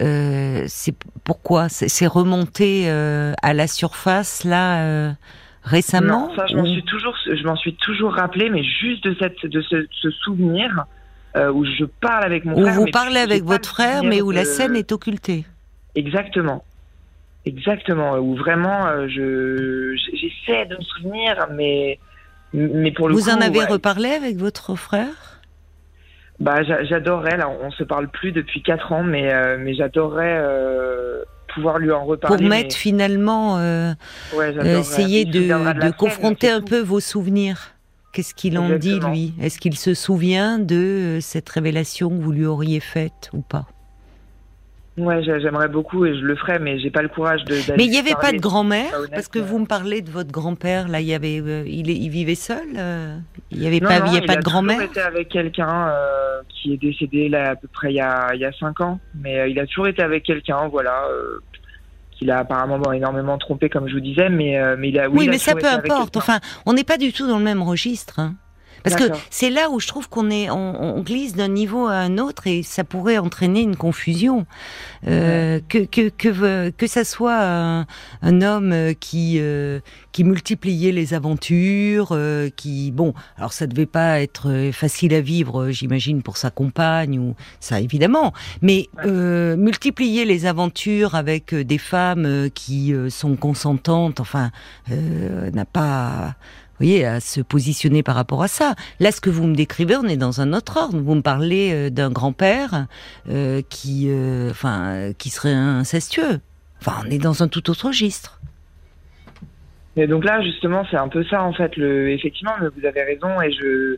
euh, 0.00 0.64
c'est 0.66 0.94
pourquoi? 1.24 1.68
C'est 1.68 2.06
remonté 2.06 2.84
euh, 2.86 3.32
à 3.42 3.54
la 3.54 3.66
surface 3.66 4.44
là 4.44 4.84
euh, 4.84 5.12
récemment? 5.62 6.28
Non, 6.28 6.36
ça, 6.36 6.46
je 6.46 6.56
m'en 6.56 6.66
suis 6.66 6.84
toujours, 6.84 7.16
je 7.26 7.42
m'en 7.44 7.56
suis 7.56 7.74
toujours 7.76 8.14
rappelé, 8.14 8.50
mais 8.50 8.62
juste 8.62 9.04
de 9.04 9.16
cette, 9.18 9.44
de 9.44 9.60
ce, 9.62 9.86
ce 9.90 10.10
souvenir 10.10 10.84
euh, 11.36 11.50
où 11.52 11.64
je 11.64 11.84
parle 11.84 12.24
avec 12.24 12.44
mon 12.44 12.52
où 12.52 12.62
frère. 12.62 12.78
Où 12.78 12.84
vous 12.84 12.90
parlez 12.90 13.20
avec 13.20 13.42
votre 13.42 13.68
frère, 13.68 14.02
mais 14.02 14.20
où 14.22 14.30
de... 14.30 14.36
la 14.36 14.44
scène 14.44 14.76
est 14.76 14.92
occultée. 14.92 15.44
Exactement. 15.94 16.64
Exactement, 17.48 18.18
où 18.18 18.34
vraiment 18.34 19.06
je 19.06 19.94
j'essaie 19.94 20.66
de 20.66 20.76
me 20.76 20.82
souvenir, 20.82 21.46
mais 21.52 22.00
mais 22.56 22.90
pour 22.90 23.08
le 23.08 23.14
Vous 23.14 23.24
coup, 23.24 23.30
en 23.30 23.40
avez 23.40 23.58
ouais. 23.60 23.66
reparlé 23.66 24.08
avec 24.08 24.36
votre 24.36 24.74
frère? 24.76 25.42
Bah, 26.40 26.62
j'adorerais. 26.62 27.36
Là, 27.36 27.50
on 27.62 27.70
se 27.70 27.84
parle 27.84 28.08
plus 28.08 28.32
depuis 28.32 28.62
quatre 28.62 28.92
ans, 28.92 29.02
mais 29.02 29.32
euh, 29.32 29.56
mais 29.58 29.74
j'adorerais 29.74 30.38
euh, 30.38 31.22
pouvoir 31.54 31.78
lui 31.78 31.92
en 31.92 32.04
reparler. 32.04 32.36
Pour 32.36 32.46
mettre 32.46 32.74
finalement, 32.76 33.58
euh, 33.58 33.92
essayer 34.62 35.24
de, 35.24 35.90
confronter 35.92 36.50
un 36.50 36.60
peu 36.62 36.80
vos 36.80 37.00
souvenirs. 37.00 37.72
Qu'est-ce 38.12 38.34
qu'il 38.34 38.58
en 38.58 38.70
dit 38.78 38.98
lui? 38.98 39.34
Est-ce 39.42 39.58
qu'il 39.58 39.76
se 39.76 39.92
souvient 39.92 40.58
de 40.58 41.18
cette 41.20 41.48
révélation 41.50 42.08
que 42.08 42.22
vous 42.22 42.32
lui 42.32 42.46
auriez 42.46 42.80
faite 42.80 43.28
ou 43.34 43.42
pas? 43.42 43.66
Ouais, 44.98 45.22
j'aimerais 45.22 45.68
beaucoup 45.68 46.06
et 46.06 46.18
je 46.18 46.24
le 46.24 46.36
ferais, 46.36 46.58
mais 46.58 46.78
j'ai 46.78 46.90
pas 46.90 47.02
le 47.02 47.08
courage 47.08 47.44
de. 47.44 47.54
Mais 47.76 47.84
il 47.84 47.90
n'y 47.90 47.98
avait 47.98 48.14
pas 48.14 48.32
de 48.32 48.38
grand-mère? 48.38 48.92
Parce 49.10 49.28
que 49.28 49.38
vous 49.38 49.58
me 49.58 49.66
parlez 49.66 50.00
de 50.00 50.10
votre 50.10 50.32
grand-père. 50.32 50.88
Là, 50.88 51.00
il 51.00 51.06
y 51.06 51.12
avait, 51.12 51.38
euh, 51.40 51.64
il, 51.66 51.90
il, 51.90 52.08
vivait 52.08 52.34
seul. 52.34 52.66
Euh, 52.78 53.18
il 53.50 53.60
n'y 53.60 53.66
avait 53.66 53.80
pas, 53.80 53.98
il 54.06 54.14
y 54.14 54.26
pas 54.26 54.36
de 54.36 54.42
grand-mère? 54.42 54.78
Il 54.78 54.82
a 54.82 54.86
été 54.86 55.00
avec 55.00 55.28
quelqu'un 55.28 55.88
euh, 55.88 56.40
qui 56.48 56.72
est 56.72 56.78
décédé 56.78 57.28
là 57.28 57.50
à 57.50 57.56
peu 57.56 57.68
près 57.68 57.92
il 57.92 57.96
y 57.96 58.00
a, 58.00 58.34
il 58.34 58.40
y 58.40 58.46
a 58.46 58.52
cinq 58.52 58.80
ans, 58.80 58.98
mais 59.14 59.50
il 59.50 59.60
a 59.60 59.66
toujours 59.66 59.88
été 59.88 60.02
avec 60.02 60.24
quelqu'un, 60.24 60.68
voilà. 60.68 61.04
qu'il 62.12 62.30
a 62.30 62.38
apparemment 62.38 62.90
énormément 62.90 63.36
trompé, 63.36 63.68
comme 63.68 63.88
je 63.88 63.94
vous 63.94 64.00
disais, 64.00 64.30
mais, 64.30 64.58
mais 64.78 64.88
il 64.88 64.98
a. 64.98 65.10
Oui, 65.10 65.28
mais 65.28 65.36
ça 65.38 65.54
peu 65.54 65.66
importe. 65.66 66.16
Enfin, 66.16 66.40
on 66.64 66.72
n'est 66.72 66.84
pas 66.84 66.96
du 66.96 67.12
tout 67.12 67.26
dans 67.26 67.38
le 67.38 67.44
même 67.44 67.62
registre. 67.62 68.18
Hein. 68.18 68.36
Parce 68.90 68.96
que 68.96 69.12
c'est 69.30 69.50
là 69.50 69.70
où 69.70 69.80
je 69.80 69.86
trouve 69.86 70.08
qu'on 70.08 70.30
est, 70.30 70.50
on, 70.50 71.00
glisse 71.02 71.34
d'un 71.34 71.48
niveau 71.48 71.86
à 71.86 71.94
un 71.94 72.18
autre 72.18 72.46
et 72.46 72.62
ça 72.62 72.84
pourrait 72.84 73.18
entraîner 73.18 73.60
une 73.60 73.76
confusion. 73.76 74.46
Euh, 75.06 75.60
que, 75.68 75.84
que, 75.84 76.08
que, 76.08 76.70
que 76.70 76.86
ça 76.86 77.04
soit 77.04 77.38
un, 77.40 77.86
un 78.22 78.42
homme 78.42 78.94
qui, 78.98 79.36
euh, 79.38 79.80
qui 80.12 80.24
multipliait 80.24 80.92
les 80.92 81.14
aventures, 81.14 82.08
euh, 82.12 82.48
qui, 82.54 82.90
bon, 82.90 83.14
alors 83.36 83.52
ça 83.52 83.66
devait 83.66 83.86
pas 83.86 84.20
être 84.20 84.70
facile 84.72 85.14
à 85.14 85.20
vivre, 85.20 85.70
j'imagine, 85.70 86.22
pour 86.22 86.36
sa 86.36 86.50
compagne 86.50 87.18
ou 87.18 87.34
ça 87.60 87.80
évidemment, 87.80 88.32
mais 88.62 88.88
euh, 89.04 89.56
multiplier 89.56 90.24
les 90.24 90.46
aventures 90.46 91.14
avec 91.14 91.54
des 91.54 91.78
femmes 91.78 92.48
qui 92.54 92.94
sont 93.10 93.36
consentantes, 93.36 94.20
enfin, 94.20 94.50
n'a 94.88 95.64
pas 95.64 96.34
voyez, 96.78 97.04
à 97.04 97.20
se 97.20 97.40
positionner 97.40 98.02
par 98.02 98.14
rapport 98.14 98.42
à 98.42 98.48
ça. 98.48 98.74
Là, 99.00 99.12
ce 99.12 99.20
que 99.20 99.30
vous 99.30 99.46
me 99.46 99.54
décrivez, 99.54 99.96
on 99.96 100.04
est 100.04 100.16
dans 100.16 100.40
un 100.40 100.52
autre 100.52 100.76
ordre. 100.76 100.98
Vous 100.98 101.14
me 101.14 101.22
parlez 101.22 101.72
euh, 101.72 101.90
d'un 101.90 102.10
grand-père 102.10 102.86
euh, 103.28 103.62
qui, 103.68 104.06
euh, 104.08 104.50
enfin, 104.50 105.12
qui 105.18 105.30
serait 105.30 105.52
incestueux. 105.52 106.40
Enfin, 106.80 107.02
on 107.06 107.10
est 107.10 107.18
dans 107.18 107.42
un 107.42 107.48
tout 107.48 107.70
autre 107.70 107.86
registre. 107.86 108.40
Et 109.96 110.06
donc 110.06 110.24
là, 110.24 110.42
justement, 110.42 110.84
c'est 110.90 110.98
un 110.98 111.08
peu 111.08 111.24
ça, 111.24 111.42
en 111.42 111.54
fait. 111.54 111.76
Le, 111.76 112.10
effectivement, 112.10 112.52
vous 112.60 112.86
avez 112.86 113.02
raison, 113.02 113.40
et 113.40 113.50
je, 113.50 113.96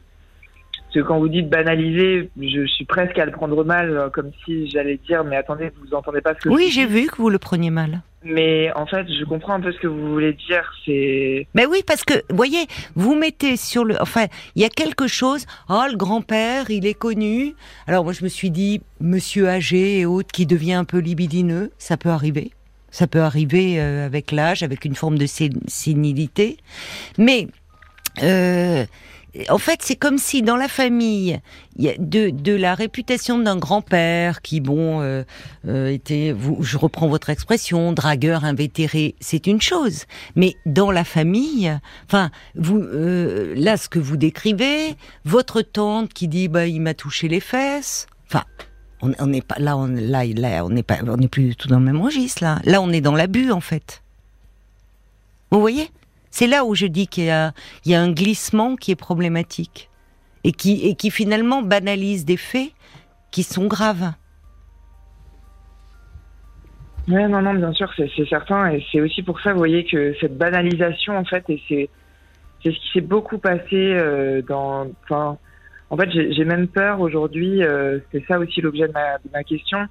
parce 0.85 0.95
que 0.95 1.01
quand 1.01 1.19
vous 1.19 1.29
dites 1.29 1.49
banaliser, 1.49 2.31
je 2.41 2.67
suis 2.67 2.85
presque 2.85 3.19
à 3.19 3.27
le 3.27 3.33
prendre 3.33 3.65
mal, 3.65 4.09
comme 4.13 4.31
si 4.45 4.71
j'allais 4.71 4.99
dire, 5.09 5.25
mais 5.25 5.37
attendez, 5.37 5.73
vous 5.83 5.95
entendez 5.95 6.21
pas 6.21 6.35
ce 6.35 6.41
que 6.41 6.49
Oui, 6.51 6.69
j'ai 6.71 6.87
vu 6.87 7.09
que 7.09 7.17
vous 7.17 7.31
le 7.31 7.39
preniez 7.39 7.71
mal. 7.71 8.03
Mais 8.25 8.73
en 8.75 8.87
fait, 8.87 9.07
je 9.09 9.25
comprends 9.25 9.55
un 9.55 9.61
peu 9.61 9.73
ce 9.73 9.79
que 9.79 9.87
vous 9.87 10.13
voulez 10.13 10.33
dire. 10.33 10.73
C'est. 10.85 11.47
Mais 11.55 11.67
oui, 11.67 11.83
parce 11.87 12.05
que, 12.05 12.15
voyez, 12.31 12.67
vous 12.97 13.15
mettez 13.15 13.57
sur 13.57 13.85
le. 13.85 14.01
Enfin, 14.01 14.27
il 14.57 14.63
y 14.63 14.65
a 14.65 14.69
quelque 14.69 15.07
chose. 15.07 15.47
Oh, 15.69 15.85
le 15.89 15.97
grand-père, 15.97 16.71
il 16.71 16.85
est 16.87 16.95
connu. 16.95 17.55
Alors, 17.87 18.05
moi, 18.05 18.13
je 18.13 18.25
me 18.25 18.29
suis 18.29 18.51
dit, 18.51 18.81
monsieur 19.01 19.49
âgé 19.49 20.01
et 20.01 20.07
autres, 20.07 20.33
qui 20.33 20.47
devient 20.47 20.75
un 20.75 20.85
peu 20.85 20.99
libidineux, 20.99 21.71
ça 21.79 21.97
peut 21.97 22.11
arriver. 22.11 22.51
Ça 22.91 23.07
peut 23.07 23.21
arriver 23.21 23.81
euh, 23.81 24.07
avec 24.07 24.33
l'âge, 24.33 24.63
avec 24.63 24.85
une 24.85 24.95
forme 24.95 25.19
de 25.19 25.27
sénilité. 25.27 26.57
Mais. 27.19 27.47
Euh, 28.23 28.85
en 29.49 29.59
fait, 29.59 29.81
c'est 29.83 29.97
comme 29.97 30.19
si 30.19 30.43
dans 30.43 30.57
la 30.57 30.69
famille, 30.69 31.41
de, 31.77 32.31
de 32.31 32.55
la 32.55 32.75
réputation 32.75 33.39
d'un 33.39 33.57
grand-père 33.57 34.43
qui, 34.43 34.61
bon, 34.61 35.01
euh, 35.01 35.23
euh, 35.67 35.93
était, 35.93 36.33
vous, 36.33 36.59
je 36.63 36.77
reprends 36.77 37.09
votre 37.09 37.31
expression, 37.31 37.93
dragueur 37.93 38.45
invétéré, 38.45 39.15
c'est 39.21 39.47
une 39.47 39.61
chose. 39.61 40.05
Mais 40.35 40.57
dans 40.67 40.91
la 40.91 41.05
famille, 41.05 41.73
enfin, 42.07 42.31
vous, 42.57 42.79
euh, 42.79 43.55
là, 43.57 43.77
ce 43.77 43.89
que 43.89 43.99
vous 43.99 44.17
décrivez, 44.17 44.97
votre 45.25 45.63
tante 45.63 46.13
qui 46.13 46.29
dit, 46.29 46.49
bah, 46.49 46.67
il 46.67 46.81
m'a 46.81 46.95
touché 46.95 47.29
les 47.29 47.41
fesses, 47.41 48.07
enfin, 48.27 48.45
on 49.01 49.27
n'est 49.27 49.43
pas 49.43 49.59
là, 49.59 49.77
on, 49.77 49.87
là, 49.87 50.25
là, 50.25 50.65
on 50.65 50.71
n'est 50.71 50.83
pas, 50.83 50.99
on 51.07 51.17
n'est 51.17 51.29
plus 51.29 51.55
tout 51.55 51.69
dans 51.69 51.79
le 51.79 51.85
même 51.85 52.01
registre 52.01 52.43
là. 52.43 52.59
Là, 52.65 52.81
on 52.83 52.91
est 52.91 53.01
dans 53.01 53.15
l'abus 53.15 53.53
en 53.53 53.61
fait. 53.61 54.03
Vous 55.51 55.61
voyez? 55.61 55.91
C'est 56.31 56.47
là 56.47 56.65
où 56.65 56.75
je 56.75 56.87
dis 56.87 57.07
qu'il 57.07 57.25
y, 57.25 57.31
a, 57.31 57.53
un 57.87 58.13
glissement 58.13 58.77
qui 58.77 58.91
est 58.91 58.97
problématique 58.97 59.91
et 60.45 60.53
qui, 60.53 61.11
finalement 61.11 61.63
banalise 61.63 62.25
des 62.25 62.37
faits 62.37 62.71
qui 63.31 63.43
sont 63.43 63.67
graves. 63.67 64.13
Oui, 67.09 67.23
non, 67.29 67.41
non, 67.41 67.55
bien 67.55 67.73
sûr, 67.73 67.91
c'est 67.97 68.29
certain. 68.29 68.71
Et 68.71 68.85
c'est 68.93 69.01
aussi 69.01 69.23
pour 69.23 69.41
ça, 69.41 69.53
vous 69.53 69.59
voyez, 69.59 69.85
que 69.85 70.15
cette 70.21 70.37
banalisation, 70.37 71.17
en 71.17 71.25
fait, 71.25 71.45
et 71.49 71.61
c'est 71.69 71.89
ce 72.63 72.69
qui 72.71 72.91
s'est 72.93 73.01
beaucoup 73.01 73.39
passé 73.39 73.95
euh, 73.95 74.43
dans. 74.43 74.89
Enfin, 75.05 75.39
en 75.91 75.97
fait, 75.97 76.11
j'ai 76.11 76.45
même 76.45 76.69
peur 76.69 77.01
aujourd'hui, 77.01 77.63
euh, 77.63 77.99
c'est 78.13 78.25
ça 78.27 78.39
aussi 78.39 78.61
l'objet 78.61 78.89
de 78.89 78.93
ma, 79.33 79.45
question. 79.45 79.87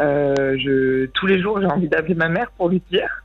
Euh, 0.00 0.56
je, 0.58 1.06
tous 1.06 1.26
les 1.26 1.40
jours, 1.40 1.60
j'ai 1.60 1.66
envie 1.66 1.88
d'appeler 1.88 2.14
ma 2.14 2.28
mère 2.28 2.50
pour 2.56 2.68
lui 2.68 2.82
dire 2.90 3.22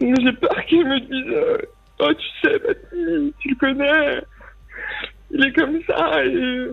j'ai 0.00 0.32
peur 0.32 0.64
qu'il 0.66 0.86
me 0.86 1.00
dise 1.00 1.32
euh, 1.34 1.58
Oh, 2.00 2.12
tu 2.14 2.26
sais, 2.42 2.58
Baptiste, 2.58 3.34
tu 3.40 3.48
le 3.50 3.54
connais, 3.56 4.22
il 5.30 5.44
est 5.44 5.52
comme 5.52 5.78
ça. 5.86 6.24
Et... 6.24 6.68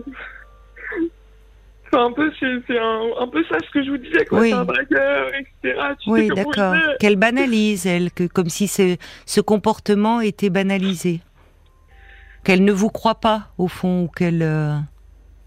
C'est 1.90 1.98
un 1.98 2.12
peu, 2.12 2.30
c'est, 2.38 2.78
un, 2.78 3.28
peu 3.28 3.42
ça 3.48 3.56
ce 3.64 3.70
que 3.70 3.82
je 3.82 3.90
vous 3.90 3.96
disais, 3.96 4.24
quoi. 4.26 4.40
Oui. 4.40 4.50
C'est 4.50 4.56
un 4.56 4.64
braqueur, 4.64 5.28
etc. 5.34 5.80
oui, 6.06 6.28
d'accord. 6.28 6.74
Qu'elle 7.00 7.16
banalise, 7.16 7.86
elle, 7.86 8.10
que, 8.10 8.24
comme 8.24 8.50
si 8.50 8.68
ce, 8.68 8.96
ce 9.24 9.40
comportement 9.40 10.20
était 10.20 10.50
banalisé. 10.50 11.20
Qu'elle 12.44 12.64
ne 12.64 12.72
vous 12.72 12.90
croit 12.90 13.20
pas, 13.20 13.48
au 13.56 13.68
fond, 13.68 14.04
ou 14.04 14.08
qu'elle. 14.08 14.42
Euh, 14.42 14.74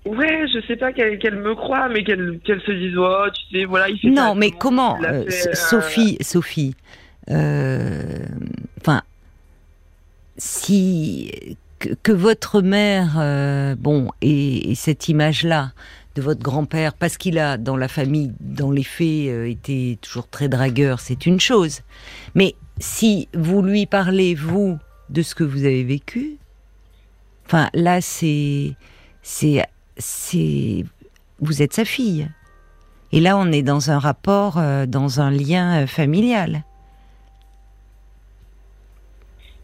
ouais, 0.06 0.46
je 0.54 0.66
sais 0.68 0.78
pas 0.78 0.92
qu'elle, 0.94 1.36
me 1.36 1.54
croit, 1.54 1.90
mais 1.90 2.04
qu'elle, 2.04 2.40
qu'elle 2.44 2.62
se 2.62 2.72
dise, 2.72 2.98
oh, 2.98 3.26
tu 3.34 3.60
sais, 3.60 3.66
voilà, 3.66 3.90
il 3.90 4.00
fait 4.00 4.10
Non, 4.10 4.34
mais 4.34 4.50
comment, 4.52 5.00
euh, 5.04 5.26
Sophie, 5.30 6.18
Sophie, 6.22 6.76
euh, 6.76 6.92
enfin, 7.30 9.04
si 10.38 11.58
que, 12.04 12.12
votre 12.12 12.62
mère, 12.62 13.16
euh, 13.18 13.76
bon, 13.78 14.10
et, 14.22 14.74
cette 14.76 15.10
image-là 15.10 15.74
de 16.16 16.22
votre 16.22 16.42
grand-père, 16.42 16.94
parce 16.94 17.18
qu'il 17.18 17.40
a 17.40 17.58
dans 17.58 17.78
la 17.78 17.88
famille, 17.88 18.34
dans 18.40 18.72
les 18.72 18.84
faits, 18.84 19.28
euh, 19.28 19.50
été 19.50 19.98
toujours 20.02 20.28
très 20.28 20.50
dragueur, 20.50 21.00
c'est 21.00 21.26
une 21.26 21.40
chose. 21.40 21.82
Mais 22.36 22.56
si 22.80 23.30
vous 23.34 23.62
lui 23.62 23.86
parlez 23.86 24.36
vous 24.36 24.78
de 25.10 25.22
ce 25.22 25.36
que 25.36 25.44
vous 25.44 25.64
avez 25.64 25.84
vécu, 25.84 26.38
enfin 27.46 27.70
là 27.74 28.02
c'est 28.02 28.76
c'est 29.22 29.66
c'est 29.98 30.86
vous 31.40 31.62
êtes 31.62 31.74
sa 31.74 31.86
fille. 31.86 32.30
Et 33.14 33.20
là 33.20 33.38
on 33.38 33.52
est 33.52 33.62
dans 33.62 33.92
un 33.92 34.00
rapport, 34.00 34.62
dans 34.88 35.22
un 35.22 35.32
lien 35.32 35.86
familial 35.86 36.64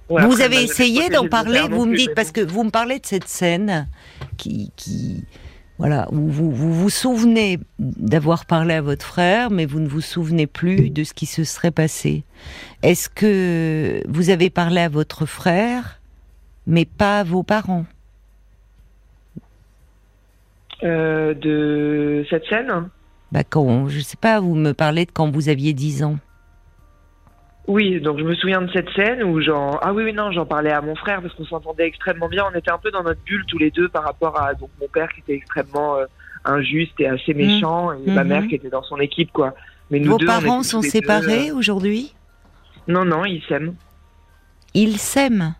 vous 0.10 0.42
avez 0.42 0.64
essayé 0.64 1.10
d'en 1.10 1.28
parler, 1.28 1.62
vous 1.70 1.86
me 1.86 1.96
dites, 1.96 2.14
parce 2.16 2.32
que 2.32 2.42
vous 2.42 2.64
me 2.64 2.70
parlez 2.70 3.00
de 3.00 3.06
cette 3.06 3.28
scène 3.28 3.88
qui, 4.38 4.72
qui 4.76 5.26
voilà, 5.78 6.08
où 6.12 6.28
vous, 6.28 6.52
vous 6.52 6.74
vous 6.74 6.90
souvenez 6.90 7.60
d'avoir 7.78 8.46
parlé 8.46 8.74
à 8.74 8.82
votre 8.82 9.06
frère, 9.06 9.52
mais 9.52 9.66
vous 9.66 9.80
ne 9.80 9.88
vous 9.88 10.02
souvenez 10.02 10.48
plus 10.48 10.90
de 10.90 11.04
ce 11.04 11.14
qui 11.14 11.28
se 11.28 11.44
serait 11.44 11.72
passé. 11.72 12.24
Est-ce 12.82 13.10
que 13.10 14.02
vous 14.08 14.30
avez 14.32 14.50
parlé 14.50 14.82
à 14.82 14.90
votre 14.90 15.26
frère, 15.28 16.00
mais 16.66 16.86
pas 16.86 17.20
à 17.20 17.24
vos 17.24 17.44
parents? 17.44 17.86
Euh, 20.84 21.34
De 21.36 22.26
cette 22.30 22.46
scène? 22.46 22.90
Bah 23.32 23.44
quand, 23.44 23.88
je 23.88 24.00
sais 24.00 24.18
pas, 24.18 24.40
vous 24.40 24.56
me 24.56 24.72
parlez 24.74 25.06
de 25.06 25.12
quand 25.12 25.30
vous 25.30 25.50
aviez 25.50 25.74
10 25.74 26.04
ans. 26.04 26.18
Oui, 27.68 28.00
donc 28.00 28.18
je 28.18 28.24
me 28.24 28.34
souviens 28.34 28.62
de 28.62 28.72
cette 28.72 28.90
scène 28.92 29.24
où 29.24 29.42
j'en 29.42 29.72
ah 29.82 29.94
oui, 29.94 30.06
oui 30.06 30.14
non 30.14 30.32
j'en 30.32 30.46
parlais 30.46 30.72
à 30.72 30.82
mon 30.82 30.96
frère 30.96 31.22
parce 31.22 31.34
qu'on 31.34 31.46
s'entendait 31.46 31.86
extrêmement 31.86 32.30
bien. 32.30 32.46
On 32.50 32.58
était 32.58 32.72
un 32.72 32.78
peu 32.78 32.92
dans 32.92 33.04
notre 33.04 33.22
bulle 33.26 33.46
tous 33.46 33.58
les 33.58 33.72
deux 33.72 33.90
par 33.90 34.04
rapport 34.04 34.40
à 34.42 34.54
donc 34.54 34.70
mon 34.80 34.88
père 34.88 35.12
qui 35.12 35.20
était 35.20 35.34
extrêmement 35.34 35.98
euh, 35.98 36.06
injuste 36.46 36.94
et 37.00 37.08
assez 37.08 37.34
mmh. 37.34 37.38
méchant 37.38 37.92
et 37.92 38.10
ma 38.10 38.24
mère 38.24 38.44
mmh. 38.44 38.48
qui 38.48 38.56
était 38.56 38.70
dans 38.70 38.84
son 38.84 38.98
équipe 39.00 39.34
quoi. 39.34 39.54
Mais 39.92 40.00
nous 40.00 40.12
Vos 40.12 40.26
parents 40.26 40.64
sont 40.64 40.82
séparés 40.82 41.50
euh, 41.50 41.56
aujourd'hui? 41.56 42.16
Non 42.88 43.04
non 43.04 43.26
ils 43.26 43.44
s'aiment. 43.50 43.76
Ils 44.74 44.98
s'aiment? 44.98 45.54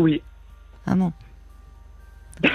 Oui. 0.00 0.22
Ah 0.86 0.96
bon. 0.96 1.12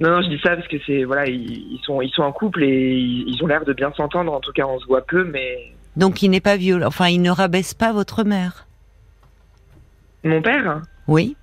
non, 0.00 0.10
non, 0.10 0.22
je 0.22 0.28
dis 0.28 0.40
ça 0.42 0.56
parce 0.56 0.68
que 0.68 0.76
c'est 0.86 1.04
voilà, 1.04 1.26
ils, 1.26 1.80
sont 1.84 2.00
ils 2.00 2.10
sont 2.10 2.22
en 2.22 2.32
couple 2.32 2.62
et 2.62 2.96
ils 2.96 3.38
ont 3.42 3.46
l'air 3.46 3.64
de 3.64 3.72
bien 3.72 3.92
s'entendre. 3.92 4.32
En 4.32 4.40
tout 4.40 4.52
cas, 4.52 4.66
on 4.66 4.78
se 4.78 4.86
voit 4.86 5.04
peu, 5.04 5.24
mais 5.24 5.74
donc 5.96 6.22
il 6.22 6.30
n'est 6.30 6.40
pas 6.40 6.56
violent. 6.56 6.86
Enfin, 6.86 7.08
il 7.08 7.20
ne 7.20 7.30
rabaisse 7.30 7.74
pas 7.74 7.92
votre 7.92 8.24
mère. 8.24 8.66
Mon 10.24 10.40
père? 10.40 10.82
Oui. 11.08 11.36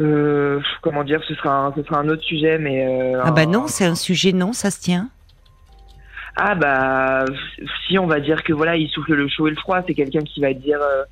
euh, 0.00 0.60
comment 0.82 1.04
dire, 1.04 1.22
ce 1.28 1.34
sera 1.34 1.66
un, 1.66 1.74
ce 1.74 1.82
sera 1.82 1.98
un 1.98 2.08
autre 2.08 2.22
sujet, 2.22 2.58
mais. 2.58 2.86
Euh, 2.86 3.20
ah 3.22 3.30
bah 3.30 3.46
non, 3.46 3.66
c'est 3.66 3.84
un 3.84 3.94
sujet 3.94 4.32
non, 4.32 4.52
ça 4.52 4.70
se 4.70 4.80
tient. 4.80 5.10
Ah 6.36 6.54
bah 6.54 7.24
si 7.86 7.98
on 7.98 8.06
va 8.06 8.20
dire 8.20 8.42
que 8.42 8.52
voilà, 8.52 8.76
il 8.76 8.88
souffle 8.88 9.14
le 9.14 9.28
chaud 9.28 9.48
et 9.48 9.50
le 9.50 9.56
froid, 9.56 9.82
c'est 9.86 9.94
quelqu'un 9.94 10.20
qui 10.22 10.40
va 10.40 10.54
dire, 10.54 10.80
euh, 10.80 11.04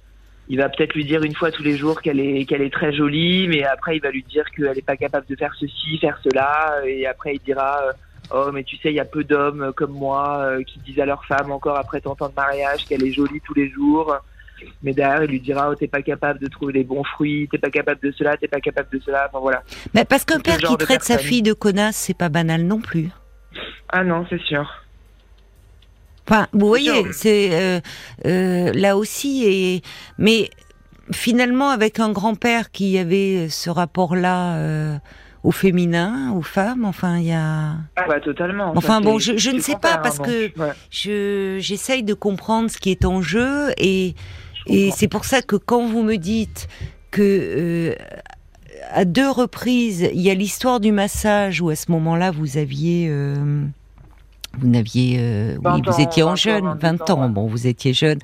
il 0.48 0.58
va 0.58 0.68
peut-être 0.70 0.94
lui 0.94 1.04
dire 1.04 1.22
une 1.22 1.34
fois 1.34 1.50
tous 1.50 1.62
les 1.62 1.76
jours 1.76 2.00
qu'elle 2.00 2.20
est 2.20 2.44
qu'elle 2.46 2.62
est 2.62 2.72
très 2.72 2.92
jolie, 2.92 3.46
mais 3.48 3.64
après 3.64 3.96
il 3.96 4.00
va 4.00 4.10
lui 4.10 4.22
dire 4.22 4.44
qu'elle 4.50 4.72
n'est 4.74 4.80
pas 4.80 4.96
capable 4.96 5.26
de 5.26 5.36
faire 5.36 5.54
ceci, 5.60 5.98
faire 5.98 6.18
cela, 6.24 6.80
et 6.86 7.06
après 7.06 7.34
il 7.34 7.40
dira. 7.40 7.80
Oh, 8.30 8.50
mais 8.52 8.62
tu 8.62 8.76
sais, 8.76 8.90
il 8.90 8.94
y 8.94 9.00
a 9.00 9.04
peu 9.04 9.24
d'hommes 9.24 9.72
comme 9.74 9.92
moi 9.92 10.50
qui 10.66 10.78
disent 10.80 11.00
à 11.00 11.06
leur 11.06 11.24
femme 11.24 11.50
encore 11.50 11.76
après 11.76 12.00
tant 12.00 12.16
ans 12.20 12.28
de 12.28 12.34
mariage 12.34 12.84
qu'elle 12.84 13.02
est 13.02 13.12
jolie 13.12 13.40
tous 13.40 13.54
les 13.54 13.70
jours 13.70 14.18
mais 14.82 14.92
derrière 14.92 15.24
il 15.24 15.30
lui 15.30 15.40
dira 15.40 15.70
oh 15.70 15.74
t'es 15.74 15.88
pas 15.88 16.02
capable 16.02 16.38
de 16.40 16.48
trouver 16.48 16.72
les 16.72 16.84
bons 16.84 17.04
fruits, 17.04 17.48
t'es 17.50 17.58
pas 17.58 17.70
capable 17.70 18.00
de 18.02 18.12
cela, 18.12 18.36
t'es 18.36 18.48
pas 18.48 18.60
capable 18.60 18.88
de 18.90 19.00
cela, 19.04 19.28
enfin 19.28 19.40
voilà. 19.40 19.62
Mais 19.94 20.04
parce 20.04 20.24
qu'un 20.24 20.40
père 20.40 20.58
qui 20.58 20.76
traite 20.76 21.02
sa 21.02 21.18
fille 21.18 21.42
de 21.42 21.52
connasse, 21.52 21.96
c'est 21.96 22.16
pas 22.16 22.28
banal 22.28 22.62
non 22.62 22.80
plus. 22.80 23.08
Ah 23.90 24.04
non, 24.04 24.26
c'est 24.28 24.40
sûr. 24.42 24.68
Enfin, 26.26 26.46
vous 26.52 26.68
voyez, 26.68 27.10
c'est 27.12 27.50
euh, 27.52 27.80
euh, 28.26 28.72
là 28.74 28.96
aussi 28.96 29.44
et 29.46 29.82
mais 30.18 30.50
finalement 31.10 31.70
avec 31.70 32.00
un 32.00 32.12
grand-père 32.12 32.70
qui 32.70 32.98
avait 32.98 33.48
ce 33.48 33.70
rapport-là. 33.70 35.00
Au 35.44 35.52
féminin, 35.52 36.32
aux 36.34 36.42
femmes. 36.42 36.84
Enfin, 36.84 37.18
il 37.18 37.26
y 37.26 37.32
a. 37.32 37.74
Ah 37.96 38.04
bah 38.08 38.20
totalement. 38.20 38.72
Enfin 38.76 39.00
bon, 39.00 39.18
je, 39.18 39.36
je 39.36 39.50
ne 39.50 39.60
sais 39.60 39.76
pas 39.76 39.98
parce 39.98 40.18
que 40.18 40.50
je 40.90 41.58
j'essaye 41.60 42.02
de 42.02 42.14
comprendre 42.14 42.70
ce 42.70 42.78
qui 42.78 42.90
est 42.90 43.04
en 43.04 43.22
jeu 43.22 43.70
et 43.78 44.14
et 44.66 44.90
c'est 44.90 45.08
pour 45.08 45.24
ça 45.24 45.42
que 45.42 45.56
quand 45.56 45.86
vous 45.86 46.02
me 46.02 46.16
dites 46.16 46.68
que 47.10 47.22
euh, 47.22 47.94
à 48.92 49.04
deux 49.04 49.30
reprises, 49.30 50.08
il 50.12 50.20
y 50.20 50.30
a 50.30 50.34
l'histoire 50.34 50.80
du 50.80 50.92
massage 50.92 51.60
où 51.60 51.70
à 51.70 51.76
ce 51.76 51.90
moment-là 51.92 52.30
vous 52.30 52.58
aviez 52.58 53.08
euh, 53.10 53.64
vous 54.58 54.68
n'aviez 54.68 55.16
euh, 55.18 55.56
oui, 55.64 55.82
vous 55.86 56.00
étiez 56.00 56.22
en 56.22 56.36
jeune, 56.36 56.76
20 56.80 57.10
ans, 57.10 57.28
bon, 57.28 57.46
vous 57.46 57.66
étiez 57.66 57.92
jeune, 57.92 58.18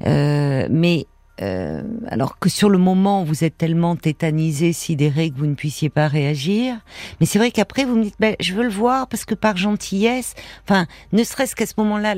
mais 0.00 1.06
euh, 1.42 1.82
alors 2.06 2.38
que 2.38 2.48
sur 2.48 2.68
le 2.68 2.76
moment, 2.76 3.24
vous 3.24 3.44
êtes 3.44 3.56
tellement 3.56 3.96
tétanisé, 3.96 4.72
sidéré 4.72 5.30
que 5.30 5.38
vous 5.38 5.46
ne 5.46 5.54
puissiez 5.54 5.88
pas 5.88 6.06
réagir. 6.06 6.76
Mais 7.18 7.26
c'est 7.26 7.38
vrai 7.38 7.50
qu'après, 7.50 7.84
vous 7.84 7.96
me 7.96 8.04
dites, 8.04 8.16
ben, 8.20 8.36
je 8.40 8.52
veux 8.52 8.62
le 8.62 8.70
voir 8.70 9.06
parce 9.08 9.24
que 9.24 9.34
par 9.34 9.56
gentillesse, 9.56 10.34
enfin, 10.64 10.86
ne 11.12 11.24
serait-ce 11.24 11.56
qu'à 11.56 11.66
ce, 11.66 11.74
moment-là, 11.78 12.14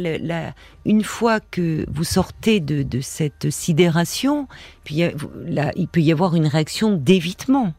une 0.85 1.04
fois 1.04 1.38
que 1.38 1.87
vous 1.88 2.04
sortez 2.04 2.58
de, 2.61 3.00
cette 3.00 3.50
sidération, 3.50 4.48
puis 4.85 5.02
là, 5.46 5.70
il 5.76 5.87
peut 5.87 6.00
y 6.00 6.11
avoir 6.11 6.35
une 6.35 6.46
réaction 6.46 6.96
d'évitement. 6.96 7.74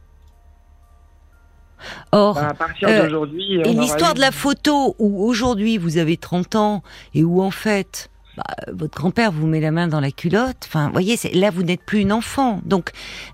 Or, 2.14 2.40
d'aujourd'hui, 2.82 3.60
et 3.66 3.74
l'histoire 3.74 4.14
de 4.14 4.22
la 4.22 4.32
photo 4.32 4.96
où 5.00 5.26
aujourd'hui 5.26 5.78
vous 5.78 5.98
avez 5.98 6.16
30 6.16 6.56
ans 6.56 6.84
et 7.14 7.26
où 7.26 7.42
en 7.42 7.52
fait 7.52 8.10
bah, 8.38 8.44
votre 8.72 8.96
grand-père 8.96 9.32
vous 9.32 9.48
met 9.48 9.60
la 9.60 9.72
main 9.72 9.88
dans 9.88 10.00
la 10.00 10.12
culotte. 10.12 10.66
Enfin, 10.66 10.90
voyez, 10.92 11.18
là, 11.34 11.52
vous 11.52 11.64
n'êtes 11.64 11.84
plus 11.84 12.00
une 12.00 12.12
enfant. 12.12 12.62
Donc, 12.66 12.92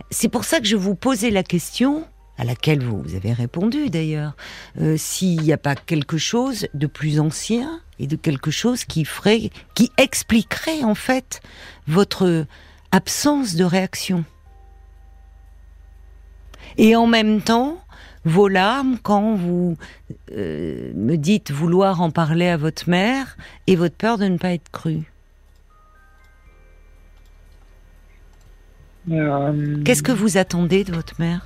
c'est 0.10 0.30
pour 0.30 0.44
ça 0.44 0.60
que 0.60 0.66
je 0.66 0.76
vous 0.76 0.96
posais 0.96 1.30
la 1.30 1.44
question, 1.44 2.06
à 2.38 2.44
laquelle 2.44 2.84
vous, 2.84 3.16
avez 3.16 3.34
répondu 3.34 3.90
d'ailleurs, 3.90 4.36
euh, 4.80 4.96
s'il 4.98 5.42
n'y 5.42 5.54
a 5.54 5.58
pas 5.58 5.76
quelque 5.76 6.18
chose 6.18 6.68
de 6.74 6.88
plus 6.88 7.20
ancien 7.20 7.82
et 8.00 8.08
de 8.08 8.16
quelque 8.16 8.52
chose 8.52 8.86
qui 8.86 9.06
ferait, 9.06 9.50
qui 9.76 9.92
expliquerait 9.98 10.84
en 10.84 10.96
fait 10.96 11.42
votre 11.88 12.46
absence 12.92 13.56
de 13.56 13.64
réaction. 13.64 14.24
Et 16.78 16.96
en 16.96 17.08
même 17.08 17.42
temps, 17.42 17.78
vos 18.26 18.48
larmes 18.48 18.98
quand 19.02 19.36
vous 19.36 19.78
euh, 20.36 20.92
me 20.96 21.16
dites 21.16 21.52
vouloir 21.52 22.02
en 22.02 22.12
parler 22.12 22.48
à 22.48 22.58
votre 22.58 22.90
mère 22.90 23.38
et 23.68 23.76
votre 23.76 23.96
peur 23.96 24.18
de 24.18 24.26
ne 24.26 24.38
pas 24.38 24.52
être 24.52 24.70
cru 24.72 25.12
euh, 29.12 29.78
Qu'est-ce 29.84 30.04
que 30.04 30.12
vous 30.12 30.38
attendez 30.38 30.84
de 30.84 30.92
votre 30.92 31.20
mère? 31.20 31.46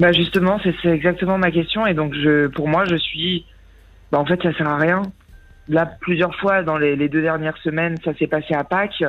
Bah 0.00 0.12
Justement, 0.12 0.58
c'est 0.62 0.88
exactement 0.88 1.38
ma 1.38 1.50
question. 1.50 1.86
Et 1.86 1.94
donc, 1.94 2.14
je, 2.14 2.46
pour 2.48 2.68
moi, 2.68 2.84
je 2.86 2.96
suis. 2.96 3.44
Bah 4.10 4.18
en 4.18 4.26
fait, 4.26 4.42
ça 4.42 4.52
sert 4.54 4.68
à 4.68 4.76
rien. 4.76 5.02
Là, 5.68 5.86
plusieurs 6.00 6.34
fois 6.36 6.62
dans 6.62 6.76
les, 6.76 6.96
les 6.96 7.08
deux 7.08 7.22
dernières 7.22 7.56
semaines, 7.58 7.96
ça 8.04 8.14
s'est 8.14 8.26
passé 8.26 8.54
à 8.54 8.64
Pâques. 8.64 9.04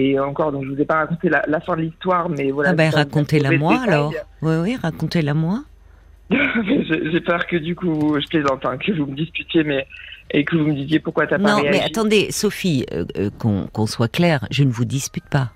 Et 0.00 0.16
encore, 0.20 0.52
donc 0.52 0.64
je 0.64 0.70
vous 0.70 0.80
ai 0.80 0.84
pas 0.84 0.98
raconté 0.98 1.28
la, 1.28 1.60
fin 1.60 1.74
de 1.74 1.82
l'histoire, 1.82 2.28
mais 2.28 2.52
voilà. 2.52 2.70
Ah 2.70 2.74
ben 2.74 2.88
racontez-la 2.88 3.58
moi 3.58 3.80
alors. 3.82 4.14
Oui, 4.42 4.54
oui, 4.62 4.76
racontez-la 4.80 5.34
moi. 5.34 5.64
J'ai 6.30 7.20
peur 7.20 7.44
que 7.48 7.56
du 7.56 7.74
coup, 7.74 8.16
je 8.20 8.26
plaisante, 8.28 8.64
hein, 8.64 8.78
que 8.78 8.92
vous 8.92 9.06
me 9.06 9.16
disputiez, 9.16 9.64
mais 9.64 9.88
et 10.30 10.44
que 10.44 10.54
vous 10.54 10.66
me 10.66 10.74
disiez 10.74 11.00
pourquoi 11.00 11.26
t'as 11.26 11.40
pas 11.40 11.56
réagi. 11.56 11.64
Non, 11.64 11.70
mais 11.72 11.82
attendez, 11.82 12.30
Sophie, 12.30 12.86
euh, 12.92 13.06
euh, 13.16 13.30
qu'on 13.72 13.86
soit 13.86 14.06
clair, 14.06 14.46
je 14.52 14.62
ne 14.62 14.70
vous 14.70 14.84
dispute 14.84 15.28
pas. 15.28 15.50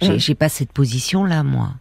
J'ai 0.00 0.32
hum. 0.32 0.36
pas 0.38 0.48
cette 0.48 0.72
position-là, 0.72 1.42
moi. 1.42 1.72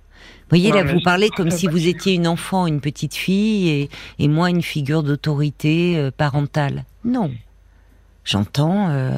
Vous 0.50 0.58
voyez, 0.58 0.74
là, 0.74 0.84
vous 0.84 1.00
parlez 1.00 1.30
comme 1.30 1.52
si 1.52 1.68
vous 1.68 1.88
étiez 1.88 2.16
une 2.16 2.28
enfant, 2.28 2.68
une 2.68 2.82
petite 2.82 3.16
fille, 3.16 3.70
et, 3.70 3.90
et 4.20 4.28
moi, 4.28 4.50
une 4.50 4.62
figure 4.62 5.04
d'autorité 5.04 5.98
euh, 5.98 6.12
parentale. 6.12 6.84
Non. 7.06 7.32
J'entends, 8.24 8.90
euh, 8.90 9.12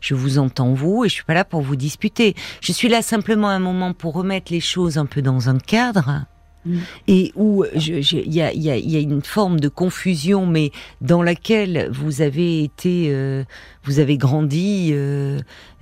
je 0.00 0.14
vous 0.14 0.38
entends 0.38 0.72
vous, 0.72 1.04
et 1.04 1.08
je 1.08 1.14
suis 1.14 1.24
pas 1.24 1.34
là 1.34 1.44
pour 1.44 1.60
vous 1.60 1.76
disputer. 1.76 2.34
Je 2.60 2.72
suis 2.72 2.88
là 2.88 3.02
simplement 3.02 3.48
un 3.48 3.58
moment 3.58 3.92
pour 3.92 4.14
remettre 4.14 4.52
les 4.52 4.60
choses 4.60 4.98
un 4.98 5.06
peu 5.06 5.22
dans 5.22 5.48
un 5.48 5.58
cadre. 5.58 6.26
Mm. 6.64 6.78
Et 7.06 7.32
où 7.36 7.64
il 7.74 8.34
y 8.34 8.40
a, 8.40 8.52
y, 8.52 8.70
a, 8.70 8.76
y 8.76 8.96
a, 8.96 9.00
une 9.00 9.22
forme 9.22 9.60
de 9.60 9.68
confusion, 9.68 10.46
mais 10.46 10.70
dans 11.00 11.22
laquelle 11.22 11.88
vous 11.92 12.20
avez 12.20 12.64
été, 12.64 13.08
euh, 13.10 13.44
vous 13.84 14.00
avez 14.00 14.18
grandi, 14.18 14.90
euh, 14.92 15.40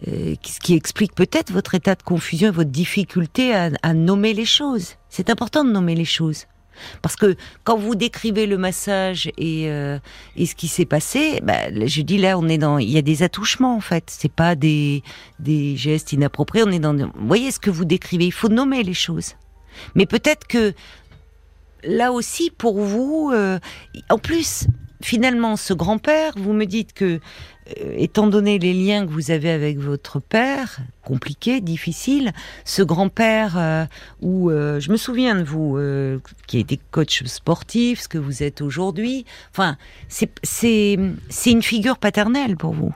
euh, 0.08 0.34
ce 0.42 0.60
qui 0.60 0.74
explique 0.74 1.14
peut-être 1.14 1.52
votre 1.52 1.74
état 1.74 1.94
de 1.94 2.02
confusion 2.02 2.48
et 2.48 2.52
votre 2.52 2.70
difficulté 2.70 3.54
à, 3.54 3.70
à 3.82 3.94
nommer 3.94 4.34
les 4.34 4.44
choses. 4.44 4.94
C'est 5.08 5.30
important 5.30 5.64
de 5.64 5.70
nommer 5.70 5.94
les 5.94 6.04
choses. 6.04 6.46
Parce 7.02 7.16
que 7.16 7.36
quand 7.64 7.76
vous 7.76 7.94
décrivez 7.94 8.46
le 8.46 8.58
massage 8.58 9.30
et, 9.38 9.70
euh, 9.70 9.98
et 10.36 10.46
ce 10.46 10.54
qui 10.54 10.68
s'est 10.68 10.84
passé, 10.84 11.40
bah, 11.42 11.70
je 11.72 12.02
dis 12.02 12.18
là, 12.18 12.38
on 12.38 12.48
est 12.48 12.58
dans, 12.58 12.78
il 12.78 12.90
y 12.90 12.98
a 12.98 13.02
des 13.02 13.22
attouchements 13.22 13.76
en 13.76 13.80
fait. 13.80 14.04
C'est 14.08 14.32
pas 14.32 14.54
des, 14.54 15.02
des 15.38 15.76
gestes 15.76 16.12
inappropriés. 16.12 16.64
On 16.66 16.70
est 16.70 16.78
dans, 16.78 16.94
vous 16.94 17.10
voyez 17.26 17.50
ce 17.50 17.58
que 17.58 17.70
vous 17.70 17.84
décrivez. 17.84 18.26
Il 18.26 18.32
faut 18.32 18.48
nommer 18.48 18.82
les 18.82 18.94
choses. 18.94 19.34
Mais 19.94 20.06
peut-être 20.06 20.46
que 20.46 20.72
là 21.84 22.12
aussi, 22.12 22.50
pour 22.50 22.80
vous, 22.80 23.30
euh, 23.32 23.58
en 24.10 24.18
plus, 24.18 24.66
finalement, 25.06 25.56
ce 25.56 25.72
grand-père, 25.72 26.32
vous 26.36 26.52
me 26.52 26.64
dites 26.64 26.92
que 26.92 27.20
euh, 27.80 27.94
étant 27.96 28.26
donné 28.26 28.58
les 28.58 28.74
liens 28.74 29.06
que 29.06 29.12
vous 29.12 29.30
avez 29.30 29.50
avec 29.50 29.78
votre 29.78 30.18
père, 30.18 30.78
compliqué, 31.04 31.60
difficile, 31.60 32.32
ce 32.64 32.82
grand-père 32.82 33.56
euh, 33.56 33.84
où 34.20 34.50
euh, 34.50 34.80
je 34.80 34.90
me 34.90 34.96
souviens 34.96 35.36
de 35.36 35.44
vous, 35.44 35.78
qui 36.48 36.58
été 36.58 36.80
coach 36.90 37.22
sportif, 37.24 38.00
ce 38.00 38.08
que 38.08 38.18
vous 38.18 38.42
êtes 38.42 38.60
aujourd'hui. 38.60 39.24
Enfin, 39.52 39.76
c'est 40.08 40.94
une 40.94 41.62
figure 41.62 41.98
paternelle 41.98 42.56
pour 42.56 42.72
vous. 42.72 42.92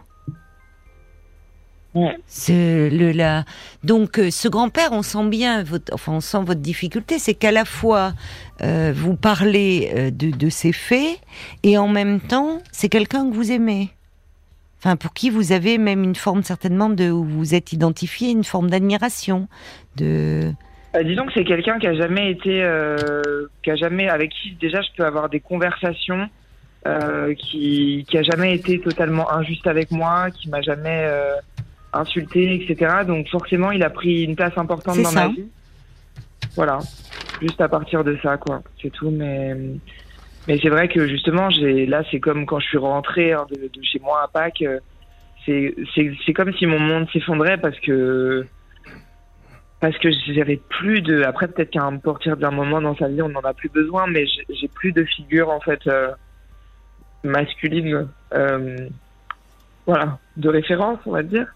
Ouais. 1.94 2.16
Le, 2.48 3.12
la... 3.12 3.44
Donc, 3.82 4.20
ce 4.30 4.48
grand-père, 4.48 4.92
on 4.92 5.02
sent 5.02 5.28
bien, 5.28 5.62
votre, 5.64 5.92
enfin, 5.92 6.12
on 6.12 6.20
sent 6.20 6.38
votre 6.44 6.60
difficulté, 6.60 7.18
c'est 7.18 7.34
qu'à 7.34 7.52
la 7.52 7.64
fois 7.64 8.12
vous 8.60 9.16
parlez 9.16 10.12
de, 10.12 10.30
de 10.36 10.50
ces 10.50 10.72
faits 10.72 11.18
et 11.62 11.78
en 11.78 11.88
même 11.88 12.20
temps, 12.20 12.58
c'est 12.72 12.90
quelqu'un 12.90 13.28
que 13.28 13.34
vous 13.34 13.50
aimez. 13.52 13.90
Enfin, 14.82 14.96
pour 14.96 15.12
qui 15.12 15.28
vous 15.28 15.52
avez 15.52 15.76
même 15.76 16.04
une 16.04 16.14
forme 16.14 16.42
certainement 16.42 16.88
de 16.88 17.10
où 17.10 17.22
vous 17.22 17.54
êtes 17.54 17.74
identifié, 17.74 18.30
une 18.30 18.44
forme 18.44 18.70
d'admiration, 18.70 19.46
de. 19.96 20.52
Euh, 20.96 21.02
disons 21.02 21.26
que 21.26 21.32
c'est 21.34 21.44
quelqu'un 21.44 21.78
qui 21.78 21.86
a 21.86 21.94
jamais 21.94 22.30
été, 22.30 22.62
euh, 22.62 23.46
qui 23.62 23.70
a 23.70 23.76
jamais, 23.76 24.08
avec 24.08 24.30
qui 24.30 24.56
déjà 24.58 24.80
je 24.80 24.88
peux 24.96 25.04
avoir 25.04 25.28
des 25.28 25.40
conversations, 25.40 26.30
euh, 26.86 27.34
qui, 27.34 28.06
qui 28.08 28.16
a 28.16 28.22
jamais 28.22 28.54
été 28.54 28.80
totalement 28.80 29.30
injuste 29.30 29.66
avec 29.66 29.90
moi, 29.90 30.30
qui 30.30 30.48
m'a 30.48 30.62
jamais 30.62 31.02
euh, 31.04 31.34
insulté, 31.92 32.54
etc. 32.54 33.04
Donc 33.06 33.28
forcément, 33.28 33.70
il 33.70 33.82
a 33.82 33.90
pris 33.90 34.24
une 34.24 34.36
place 34.36 34.56
importante 34.56 35.00
dans 35.00 35.12
ma 35.12 35.28
vie. 35.28 35.46
Voilà, 36.56 36.78
juste 37.40 37.60
à 37.60 37.68
partir 37.68 38.04
de 38.04 38.18
ça, 38.22 38.36
quoi. 38.36 38.62
C'est 38.80 38.90
tout, 38.90 39.10
mais 39.10 39.54
mais 40.48 40.58
c'est 40.62 40.68
vrai 40.68 40.88
que 40.88 41.06
justement, 41.06 41.50
j'ai 41.50 41.86
là, 41.86 42.02
c'est 42.10 42.20
comme 42.20 42.46
quand 42.46 42.60
je 42.60 42.66
suis 42.66 42.78
rentré 42.78 43.32
hein, 43.32 43.46
de, 43.50 43.70
chez 43.82 43.98
moi 44.00 44.22
à 44.22 44.28
Pâques. 44.28 44.62
Euh, 44.62 44.80
c'est 45.46 45.74
c'est 46.26 46.32
comme 46.32 46.52
si 46.54 46.66
mon 46.66 46.78
monde 46.78 47.08
s'effondrait 47.12 47.56
parce 47.58 47.78
que 47.80 48.44
parce 49.80 49.96
que 49.98 50.10
j'avais 50.34 50.56
plus 50.56 51.00
de. 51.00 51.22
Après, 51.22 51.48
peut-être 51.48 51.70
qu'à 51.70 51.90
partir 52.02 52.36
d'un 52.36 52.50
moment 52.50 52.80
dans 52.80 52.94
sa 52.96 53.08
vie, 53.08 53.22
on 53.22 53.30
n'en 53.30 53.40
a 53.40 53.54
plus 53.54 53.70
besoin, 53.70 54.06
mais 54.06 54.26
j'ai 54.26 54.68
plus 54.68 54.92
de 54.92 55.04
figure 55.04 55.48
en 55.48 55.60
fait 55.60 55.86
euh, 55.86 56.10
masculine, 57.24 58.08
euh, 58.34 58.88
voilà, 59.86 60.18
de 60.36 60.48
référence, 60.48 60.98
on 61.06 61.12
va 61.12 61.22
dire. 61.22 61.46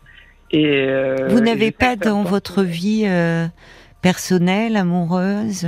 Et 0.57 0.87
vous 1.31 1.41
n'avez 1.41 1.73
pas 1.73 1.97
dans 1.97 2.23
votre 2.23 2.63
vie 2.63 3.07
personnelle, 4.03 4.77
amoureuse, 4.77 5.63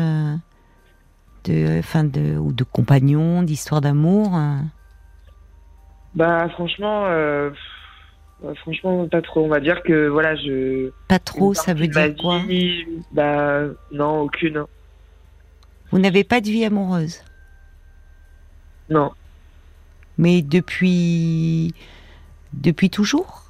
de, 1.45 1.79
enfin 1.79 2.05
de, 2.05 2.37
ou 2.39 2.53
de 2.53 2.63
compagnon, 2.63 3.43
d'histoire 3.43 3.81
d'amour 3.81 4.39
Bah 6.15 6.49
franchement, 6.51 7.05
franchement 8.61 9.09
pas 9.09 9.23
trop. 9.23 9.45
On 9.45 9.49
va 9.49 9.59
dire 9.59 9.83
que 9.83 10.07
voilà, 10.07 10.37
je. 10.37 10.91
Pas 11.09 11.19
trop, 11.19 11.53
ça 11.53 11.75
veut 11.75 11.89
dire 11.89 12.15
quoi 12.17 12.43
Bah 13.11 13.63
non, 13.91 14.21
aucune. 14.21 14.67
Vous 15.91 15.99
n'avez 15.99 16.23
pas 16.23 16.41
de 16.41 16.47
vie 16.47 16.65
amoureuse? 16.65 17.23
Non. 18.89 19.11
Mais 20.17 20.43
depuis 20.43 21.75
depuis 22.53 22.89
toujours? 22.89 23.46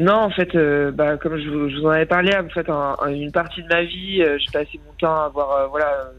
Non, 0.00 0.14
en 0.14 0.30
fait, 0.30 0.54
euh, 0.54 0.90
bah, 0.90 1.18
comme 1.18 1.36
je, 1.36 1.50
vous 1.50 1.84
en 1.84 1.90
avais 1.90 2.06
parlé, 2.06 2.34
en 2.34 2.48
fait, 2.48 2.66
une 3.12 3.32
partie 3.32 3.62
de 3.62 3.68
ma 3.68 3.82
vie, 3.82 4.22
euh, 4.22 4.38
j'ai 4.38 4.50
passé 4.50 4.80
mon 4.86 4.94
temps 4.94 5.14
à 5.14 5.24
avoir 5.26 5.52
euh, 5.52 5.66
voilà 5.66 6.10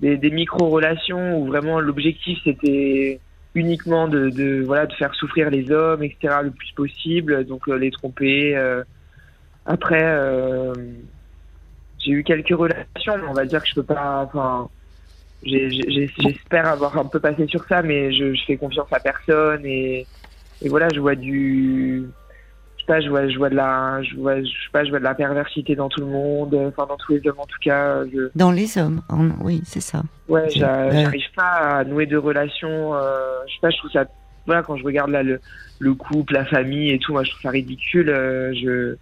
des, 0.00 0.30
micro-relations 0.30 1.38
où 1.38 1.46
vraiment 1.46 1.80
l'objectif 1.80 2.38
c'était 2.44 3.20
uniquement 3.54 4.08
de, 4.08 4.62
voilà 4.64 4.86
de 4.86 4.94
faire 4.94 5.14
souffrir 5.14 5.50
les 5.50 5.70
hommes, 5.70 6.02
etc. 6.02 6.36
le 6.42 6.50
plus 6.50 6.72
possible, 6.72 7.44
donc 7.44 7.66
les 7.66 7.90
tromper. 7.90 8.56
après, 9.66 10.72
j'ai 11.98 12.12
eu 12.12 12.24
quelques 12.24 12.56
relations, 12.56 13.18
mais 13.18 13.28
on 13.28 13.34
va 13.34 13.44
dire 13.44 13.60
que 13.62 13.68
je 13.68 13.74
peux 13.74 13.82
pas. 13.82 14.22
Enfin, 14.22 14.70
j'espère 15.42 16.68
avoir 16.68 16.96
un 16.96 17.04
peu 17.04 17.20
passé 17.20 17.46
sur 17.48 17.66
ça, 17.66 17.82
mais 17.82 18.12
je, 18.14 18.34
fais 18.46 18.56
confiance 18.56 18.90
à 18.92 19.00
personne 19.00 19.66
et 19.66 20.06
voilà, 20.64 20.88
je 20.94 21.00
vois 21.00 21.14
du, 21.14 22.08
je 22.98 23.08
vois, 23.08 23.28
je 23.28 23.38
vois 23.38 23.50
de 23.50 23.54
la, 23.54 24.02
je 24.02 24.16
vois, 24.16 24.40
je 24.40 24.46
sais 24.46 24.72
pas, 24.72 24.82
je 24.82 24.90
vois 24.90 24.98
de 24.98 25.04
la 25.04 25.14
perversité 25.14 25.76
dans 25.76 25.88
tout 25.88 26.00
le 26.00 26.06
monde, 26.06 26.52
enfin 26.66 26.86
dans 26.88 26.96
tous 26.96 27.12
les 27.12 27.28
hommes 27.28 27.38
en 27.38 27.46
tout 27.46 27.58
cas. 27.62 28.02
Dans 28.34 28.50
les 28.50 28.76
hommes, 28.78 29.02
oui, 29.40 29.60
c'est 29.64 29.82
ça. 29.82 30.02
Ouais, 30.28 30.48
j'arrive 30.50 31.30
pas 31.36 31.78
à 31.78 31.84
nouer 31.84 32.06
de 32.06 32.16
relations. 32.16 32.94
Euh, 32.94 33.42
je 33.46 33.52
sais 33.52 33.60
pas, 33.60 33.70
je 33.70 33.76
trouve 33.76 33.90
ça, 33.92 34.06
voilà, 34.46 34.62
quand 34.62 34.76
je 34.76 34.82
regarde 34.82 35.10
là 35.10 35.22
le, 35.22 35.40
le 35.78 35.94
couple, 35.94 36.34
la 36.34 36.46
famille 36.46 36.90
et 36.90 36.98
tout, 36.98 37.12
moi 37.12 37.22
je 37.22 37.30
trouve 37.30 37.42
ça 37.42 37.50
ridicule. 37.50 38.10
Euh, 38.10 38.52
je, 38.54 38.96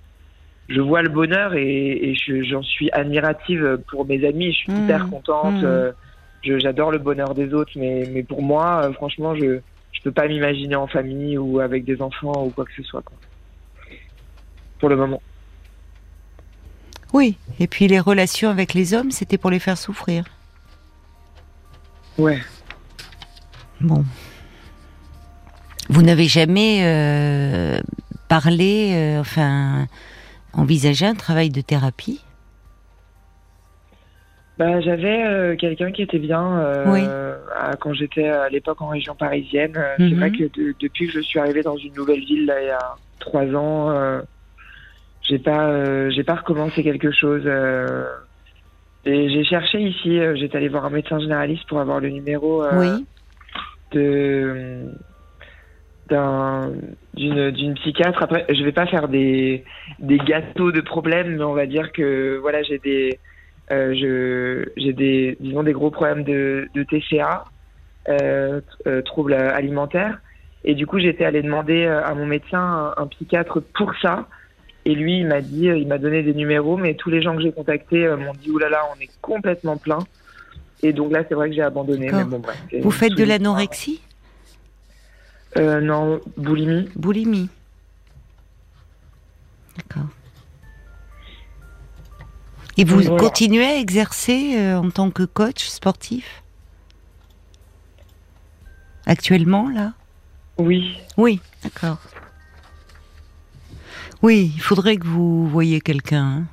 je 0.68 0.80
vois 0.82 1.00
le 1.00 1.08
bonheur 1.08 1.54
et, 1.54 2.10
et 2.10 2.14
j'en 2.44 2.62
suis 2.62 2.90
admirative 2.90 3.78
pour 3.90 4.04
mes 4.04 4.26
amis. 4.26 4.52
Je 4.52 4.58
suis 4.58 4.72
mmh. 4.72 4.84
hyper 4.84 5.08
contente. 5.08 5.62
Mmh. 5.62 5.64
Euh, 5.64 5.92
j'adore 6.42 6.90
le 6.90 6.98
bonheur 6.98 7.34
des 7.34 7.54
autres, 7.54 7.72
mais, 7.76 8.08
mais 8.12 8.22
pour 8.22 8.42
moi, 8.42 8.82
euh, 8.84 8.92
franchement, 8.92 9.34
je 9.34 9.60
je 9.92 10.02
peux 10.02 10.12
pas 10.12 10.28
m'imaginer 10.28 10.76
en 10.76 10.86
famille 10.86 11.36
ou 11.38 11.58
avec 11.58 11.84
des 11.84 12.00
enfants 12.00 12.44
ou 12.46 12.50
quoi 12.50 12.64
que 12.64 12.70
ce 12.76 12.82
soit. 12.84 13.02
Quoi. 13.02 13.16
Pour 14.78 14.88
le 14.88 14.96
moment. 14.96 15.20
Oui, 17.12 17.36
et 17.58 17.66
puis 17.66 17.88
les 17.88 18.00
relations 18.00 18.50
avec 18.50 18.74
les 18.74 18.94
hommes, 18.94 19.10
c'était 19.10 19.38
pour 19.38 19.50
les 19.50 19.58
faire 19.58 19.78
souffrir. 19.78 20.24
Ouais. 22.18 22.38
Bon. 23.80 24.04
Vous 25.88 26.02
n'avez 26.02 26.26
jamais 26.26 26.80
euh, 26.82 27.80
parlé, 28.28 28.92
euh, 28.94 29.20
enfin, 29.20 29.86
envisagé 30.52 31.06
un 31.06 31.14
travail 31.14 31.48
de 31.48 31.60
thérapie? 31.62 32.22
Bah, 34.58 34.80
J'avais 34.80 35.24
euh, 35.24 35.56
quelqu'un 35.56 35.92
qui 35.92 36.02
était 36.02 36.18
bien 36.18 36.58
euh, 36.58 37.36
quand 37.80 37.94
j'étais 37.94 38.28
à 38.28 38.48
l'époque 38.48 38.82
en 38.82 38.88
région 38.88 39.14
parisienne. 39.14 39.72
C'est 39.96 40.14
vrai 40.14 40.30
mhm. 40.30 40.36
que 40.50 40.74
depuis 40.80 41.06
que 41.06 41.12
je 41.12 41.20
suis 41.20 41.38
arrivée 41.38 41.62
dans 41.62 41.76
une 41.76 41.94
nouvelle 41.94 42.24
ville 42.24 42.46
là, 42.46 42.60
il 42.60 42.66
y 42.66 42.70
a 42.70 42.96
trois 43.20 43.46
ans, 43.54 44.20
j'ai 45.28 45.38
pas 45.38 46.10
j'ai 46.10 46.24
pas 46.24 46.36
recommencé 46.36 46.82
quelque 46.82 47.10
chose. 47.10 47.46
et 49.04 49.30
j'ai 49.30 49.44
cherché 49.44 49.80
ici, 49.80 50.20
j'étais 50.34 50.56
allée 50.56 50.68
voir 50.68 50.84
un 50.84 50.90
médecin 50.90 51.18
généraliste 51.18 51.66
pour 51.68 51.80
avoir 51.80 52.00
le 52.00 52.10
numéro 52.10 52.64
de 53.92 54.86
d'une 57.14 57.50
d'une 57.50 57.74
psychiatre. 57.74 58.22
Après, 58.22 58.46
je 58.48 58.62
vais 58.64 58.72
pas 58.72 58.86
faire 58.86 59.08
des 59.08 59.64
des 59.98 60.18
gâteaux 60.18 60.72
de 60.72 60.80
problèmes, 60.80 61.36
mais 61.36 61.44
on 61.44 61.54
va 61.54 61.66
dire 61.66 61.92
que 61.92 62.38
voilà, 62.40 62.62
j'ai 62.62 62.78
des 62.78 63.18
euh, 63.70 64.64
j'ai 64.76 64.92
des, 64.92 65.36
disons, 65.40 65.62
des 65.62 65.72
gros 65.72 65.90
problèmes 65.90 66.24
de, 66.24 66.68
de 66.74 66.82
TCA, 66.84 67.44
euh, 68.08 68.60
euh, 68.86 69.02
troubles 69.02 69.34
alimentaires. 69.34 70.18
Et 70.64 70.74
du 70.74 70.86
coup, 70.86 70.98
j'étais 70.98 71.24
allée 71.24 71.42
demander 71.42 71.86
à 71.86 72.14
mon 72.14 72.26
médecin 72.26 72.94
un, 72.96 73.06
psychiatre 73.06 73.60
pour 73.74 73.92
ça. 74.00 74.26
Et 74.84 74.94
lui, 74.94 75.18
il 75.18 75.26
m'a 75.26 75.40
dit, 75.40 75.66
il 75.66 75.86
m'a 75.86 75.98
donné 75.98 76.22
des 76.22 76.34
numéros, 76.34 76.76
mais 76.76 76.94
tous 76.94 77.10
les 77.10 77.20
gens 77.20 77.36
que 77.36 77.42
j'ai 77.42 77.52
contactés 77.52 78.08
m'ont 78.16 78.32
dit, 78.34 78.50
oulala, 78.50 78.82
on 78.96 79.00
est 79.00 79.10
complètement 79.20 79.76
plein. 79.76 79.98
Et 80.82 80.92
donc 80.92 81.12
là, 81.12 81.24
c'est 81.28 81.34
vrai 81.34 81.50
que 81.50 81.56
j'ai 81.56 81.62
abandonné. 81.62 82.10
Vous 82.80 82.90
faites 82.90 83.14
de 83.14 83.24
l'anorexie? 83.24 84.00
Euh, 85.56 85.80
Non, 85.80 86.20
boulimie. 86.36 86.88
Boulimie. 86.94 87.48
D'accord. 89.76 90.08
Et 92.76 92.84
vous 92.84 93.16
continuez 93.16 93.64
à 93.66 93.76
exercer 93.76 94.56
euh, 94.56 94.76
en 94.78 94.90
tant 94.90 95.10
que 95.10 95.24
coach 95.24 95.66
sportif? 95.66 96.42
Actuellement, 99.04 99.68
là? 99.68 99.94
Oui. 100.58 100.98
Oui, 101.16 101.40
d'accord. 101.64 101.98
Oui, 104.22 104.52
il 104.54 104.60
faudrait 104.60 104.96
que 104.96 105.06
vous 105.06 105.46
voyiez 105.46 105.80
quelqu'un. 105.80 106.24
Hein. 106.24 106.44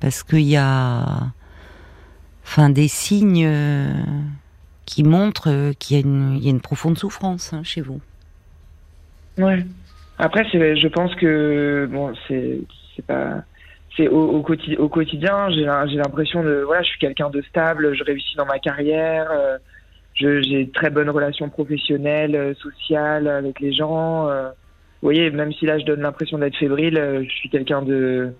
parce 0.00 0.22
qu'il 0.22 0.40
y 0.40 0.56
a 0.56 1.32
des 2.70 2.88
signes 2.88 3.46
euh, 3.46 3.92
qui 4.84 5.04
montrent 5.04 5.50
euh, 5.50 5.72
qu'il 5.78 5.96
y, 5.96 6.00
a 6.00 6.50
une 6.50 6.60
profonde 6.60 6.98
souffrance 6.98 7.52
hein, 7.52 7.62
chez 7.62 7.80
vous. 7.80 8.00
Ouais. 9.36 9.64
Après, 10.18 10.44
je 10.44 10.88
pense 10.88 11.14
que 11.14 11.88
bon, 11.90 12.12
c'est 12.26 12.66
pas 13.06 13.42
c'est 13.96 14.08
au, 14.08 14.42
quotidien, 14.42 15.50
j'ai 15.50 15.64
l'impression 15.64 16.42
de 16.42 16.62
voilà, 16.64 16.82
je 16.82 16.88
suis 16.88 16.98
quelqu'un 17.00 17.30
de 17.30 17.42
stable, 17.42 17.94
je 17.94 18.04
réussis 18.04 18.36
dans 18.36 18.46
ma 18.46 18.58
carrière, 18.60 19.28
euh, 19.30 19.58
j'ai 20.14 20.70
très 20.72 20.90
bonnes 20.90 21.10
relations 21.10 21.48
professionnelles, 21.48 22.54
sociales 22.60 23.28
avec 23.28 23.60
les 23.60 23.72
gens. 23.72 24.28
Euh. 24.98 25.02
vous 25.02 25.06
voyez, 25.06 25.30
même 25.30 25.52
si 25.52 25.66
là 25.66 25.78
je 25.78 25.84
donne 25.84 26.00
l'impression 26.00 26.38
d'être 26.38 26.56
fébrile, 26.56 27.24
je 27.24 27.30
suis 27.30 27.50
quelqu'un 27.50 27.82
de, 27.82 28.32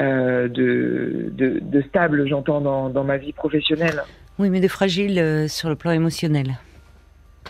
de, 0.00 0.48
de, 0.48 1.58
de, 1.60 1.82
stable, 1.82 2.26
j'entends 2.28 2.60
dans, 2.60 2.90
dans, 2.90 3.04
ma 3.04 3.16
vie 3.16 3.32
professionnelle. 3.32 4.02
Oui, 4.38 4.50
mais 4.50 4.60
de 4.60 4.68
fragile 4.68 5.46
sur 5.48 5.68
le 5.68 5.76
plan 5.76 5.90
émotionnel. 5.90 6.58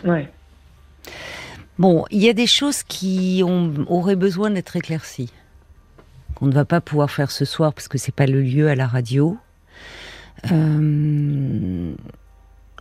Ouais. 0.03 0.27
Bon, 1.79 2.05
il 2.11 2.23
y 2.23 2.29
a 2.29 2.33
des 2.33 2.47
choses 2.47 2.83
qui 2.83 3.41
ont, 3.45 3.73
auraient 3.87 4.15
besoin 4.15 4.49
d'être 4.49 4.75
éclaircies 4.75 5.31
on 6.41 6.47
ne 6.47 6.51
va 6.53 6.65
pas 6.65 6.81
pouvoir 6.81 7.11
faire 7.11 7.31
ce 7.31 7.45
soir 7.45 7.73
parce 7.73 7.87
que 7.87 7.97
c'est 7.97 8.13
pas 8.13 8.25
le 8.25 8.41
lieu 8.41 8.67
à 8.67 8.75
la 8.75 8.87
radio. 8.87 9.37
Euh, 10.51 11.93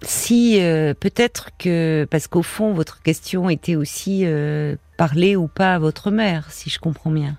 si 0.02 0.62
euh, 0.62 0.94
peut-être 0.94 1.50
que 1.58 2.06
parce 2.10 2.26
qu'au 2.26 2.42
fond 2.42 2.72
votre 2.72 3.02
question 3.02 3.50
était 3.50 3.76
aussi 3.76 4.22
euh, 4.24 4.76
parler 5.00 5.34
ou 5.34 5.48
pas 5.48 5.76
à 5.76 5.78
votre 5.78 6.10
mère, 6.10 6.50
si 6.50 6.68
je 6.68 6.78
comprends 6.78 7.10
bien. 7.10 7.38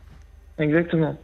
Exactement. 0.58 1.16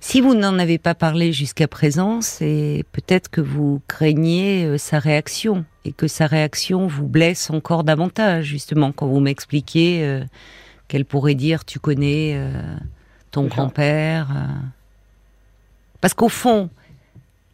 Si 0.00 0.20
vous 0.20 0.34
n'en 0.34 0.58
avez 0.58 0.78
pas 0.78 0.96
parlé 0.96 1.32
jusqu'à 1.32 1.68
présent, 1.68 2.20
c'est 2.20 2.84
peut-être 2.90 3.28
que 3.30 3.40
vous 3.40 3.80
craignez 3.86 4.78
sa 4.78 4.98
réaction 4.98 5.64
et 5.84 5.92
que 5.92 6.08
sa 6.08 6.26
réaction 6.26 6.88
vous 6.88 7.06
blesse 7.06 7.50
encore 7.50 7.84
davantage, 7.84 8.46
justement, 8.46 8.90
quand 8.90 9.06
vous 9.06 9.20
m'expliquez 9.20 10.24
qu'elle 10.88 11.04
pourrait 11.04 11.36
dire 11.36 11.64
tu 11.64 11.78
connais 11.78 12.32
euh, 12.34 12.50
ton 13.30 13.44
grand-père. 13.44 14.30
Euh. 14.32 14.46
Parce 16.00 16.14
qu'au 16.14 16.28
fond, 16.28 16.70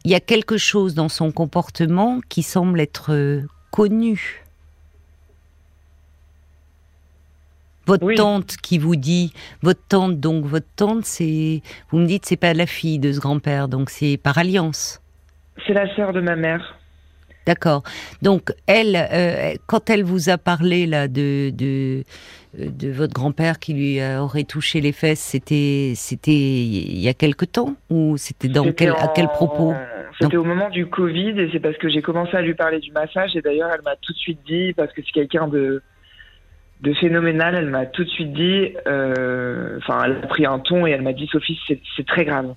il 0.05 0.11
y 0.11 0.15
a 0.15 0.19
quelque 0.19 0.57
chose 0.57 0.95
dans 0.95 1.09
son 1.09 1.31
comportement 1.31 2.21
qui 2.29 2.41
semble 2.41 2.79
être 2.79 3.13
euh, 3.13 3.43
connu. 3.71 4.44
Votre 7.85 8.13
tante 8.15 8.57
qui 8.57 8.77
vous 8.77 8.95
dit, 8.95 9.33
votre 9.61 9.81
tante, 9.87 10.19
donc 10.19 10.45
votre 10.45 10.67
tante, 10.75 11.05
c'est, 11.05 11.61
vous 11.89 11.99
me 11.99 12.05
dites, 12.05 12.25
c'est 12.25 12.37
pas 12.37 12.53
la 12.53 12.65
fille 12.65 12.99
de 12.99 13.11
ce 13.11 13.19
grand-père, 13.19 13.67
donc 13.67 13.89
c'est 13.89 14.17
par 14.17 14.37
alliance. 14.37 15.01
C'est 15.65 15.73
la 15.73 15.93
sœur 15.95 16.13
de 16.13 16.21
ma 16.21 16.35
mère. 16.35 16.77
D'accord. 17.45 17.83
Donc 18.23 18.51
elle, 18.65 19.57
quand 19.67 19.89
elle 19.89 20.03
vous 20.03 20.29
a 20.29 20.37
parlé 20.37 20.87
là 20.87 21.07
de, 21.07 21.51
de 21.51 22.03
de 22.57 22.89
votre 22.89 23.13
grand-père 23.13 23.59
qui 23.59 23.73
lui 23.73 23.99
aurait 24.17 24.45
touché 24.45 24.81
les 24.81 24.91
fesses, 24.91 25.19
c'était 25.19 25.93
c'était 25.95 26.31
il 26.31 26.99
y 26.99 27.07
a 27.07 27.13
quelque 27.13 27.45
temps 27.45 27.75
ou 27.89 28.17
c'était 28.17 28.47
dans 28.47 28.71
quel 28.71 28.91
à 28.91 29.11
quel 29.13 29.27
propos? 29.27 29.73
C'était 30.19 30.37
au 30.37 30.43
moment 30.43 30.69
du 30.69 30.87
Covid 30.87 31.39
et 31.39 31.49
c'est 31.51 31.59
parce 31.59 31.77
que 31.77 31.89
j'ai 31.89 32.01
commencé 32.01 32.35
à 32.35 32.41
lui 32.41 32.53
parler 32.55 32.79
du 32.79 32.91
massage 32.91 33.35
et 33.35 33.41
d'ailleurs 33.41 33.69
elle 33.73 33.81
m'a 33.83 33.95
tout 34.01 34.13
de 34.13 34.17
suite 34.17 34.39
dit 34.47 34.73
parce 34.73 34.91
que 34.93 35.01
c'est 35.05 35.11
quelqu'un 35.11 35.47
de 35.47 35.83
de 36.85 36.93
phénoménal. 36.93 37.55
Elle 37.55 37.69
m'a 37.69 37.85
tout 37.85 38.03
de 38.03 38.09
suite 38.09 38.31
dit, 38.33 38.73
euh, 38.87 39.77
enfin, 39.79 40.03
elle 40.05 40.19
a 40.23 40.27
pris 40.27 40.45
un 40.45 40.59
ton 40.59 40.85
et 40.85 40.91
elle 40.91 41.01
m'a 41.01 41.13
dit, 41.13 41.27
Sophie, 41.27 41.59
c'est 41.67 42.05
très 42.05 42.25
grave. 42.25 42.53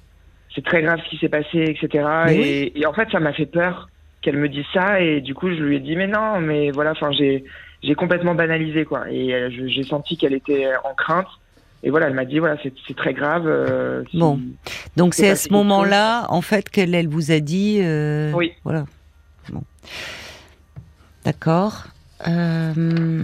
C'est 0.55 0.65
très 0.65 0.83
grave 0.83 1.01
ce 1.05 1.11
qui 1.11 1.19
s'est 1.19 1.29
passé, 1.29 1.65
etc. 1.67 2.09
Et, 2.31 2.81
et, 2.81 2.87
en 2.87 2.93
fait, 2.93 3.09
ça 3.11 3.21
m'a 3.21 3.33
fait 3.33 3.47
peur 3.47 3.89
qu'elle 4.23 4.37
me 4.37 4.49
dise 4.49 4.65
ça. 4.73 5.01
Et 5.01 5.21
du 5.21 5.35
coup, 5.35 5.49
je 5.49 5.63
lui 5.63 5.77
ai 5.77 5.81
dit, 5.81 5.97
mais 5.97 6.07
non, 6.07 6.41
mais 6.41 6.71
voilà, 6.71 6.93
enfin, 6.93 7.11
j'ai 7.13 7.45
j'ai 7.83 7.95
complètement 7.95 8.35
banalisé, 8.35 8.85
quoi. 8.85 9.11
Et 9.11 9.33
euh, 9.33 9.51
j'ai 9.51 9.85
senti 9.85 10.17
qu'elle 10.17 10.35
était 10.35 10.67
en 10.85 10.95
crainte. 10.95 11.29
Et 11.85 11.91
voilà, 11.91 12.09
elle 12.09 12.15
m'a 12.15 12.25
dit, 12.25 12.41
voilà, 12.41 12.57
c'est 12.63 12.97
très 12.97 13.15
grave. 13.15 13.45
Euh, 13.47 14.03
bon. 14.13 14.41
Donc, 14.97 15.15
c'est 15.15 15.29
à 15.29 15.37
ce 15.37 15.53
moment-là, 15.53 16.27
en 16.29 16.41
fait, 16.41 16.69
qu'elle 16.69 16.95
elle 16.95 17.07
vous 17.07 17.31
a 17.31 17.39
dit. 17.39 17.79
Euh, 17.81 18.33
oui. 18.33 18.53
Voilà. 18.65 18.85
Bon. 19.53 19.63
D'accord. 21.25 21.85
Euh... 22.27 23.23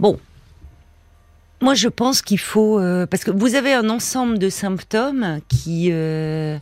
Bon. 0.00 0.18
Moi, 1.60 1.74
je 1.74 1.88
pense 1.88 2.22
qu'il 2.22 2.38
faut 2.38 2.80
euh, 2.80 3.04
parce 3.06 3.22
que 3.22 3.30
vous 3.30 3.54
avez 3.54 3.74
un 3.74 3.90
ensemble 3.90 4.38
de 4.38 4.48
symptômes 4.48 5.40
qui 5.48 5.90
euh, 5.92 6.58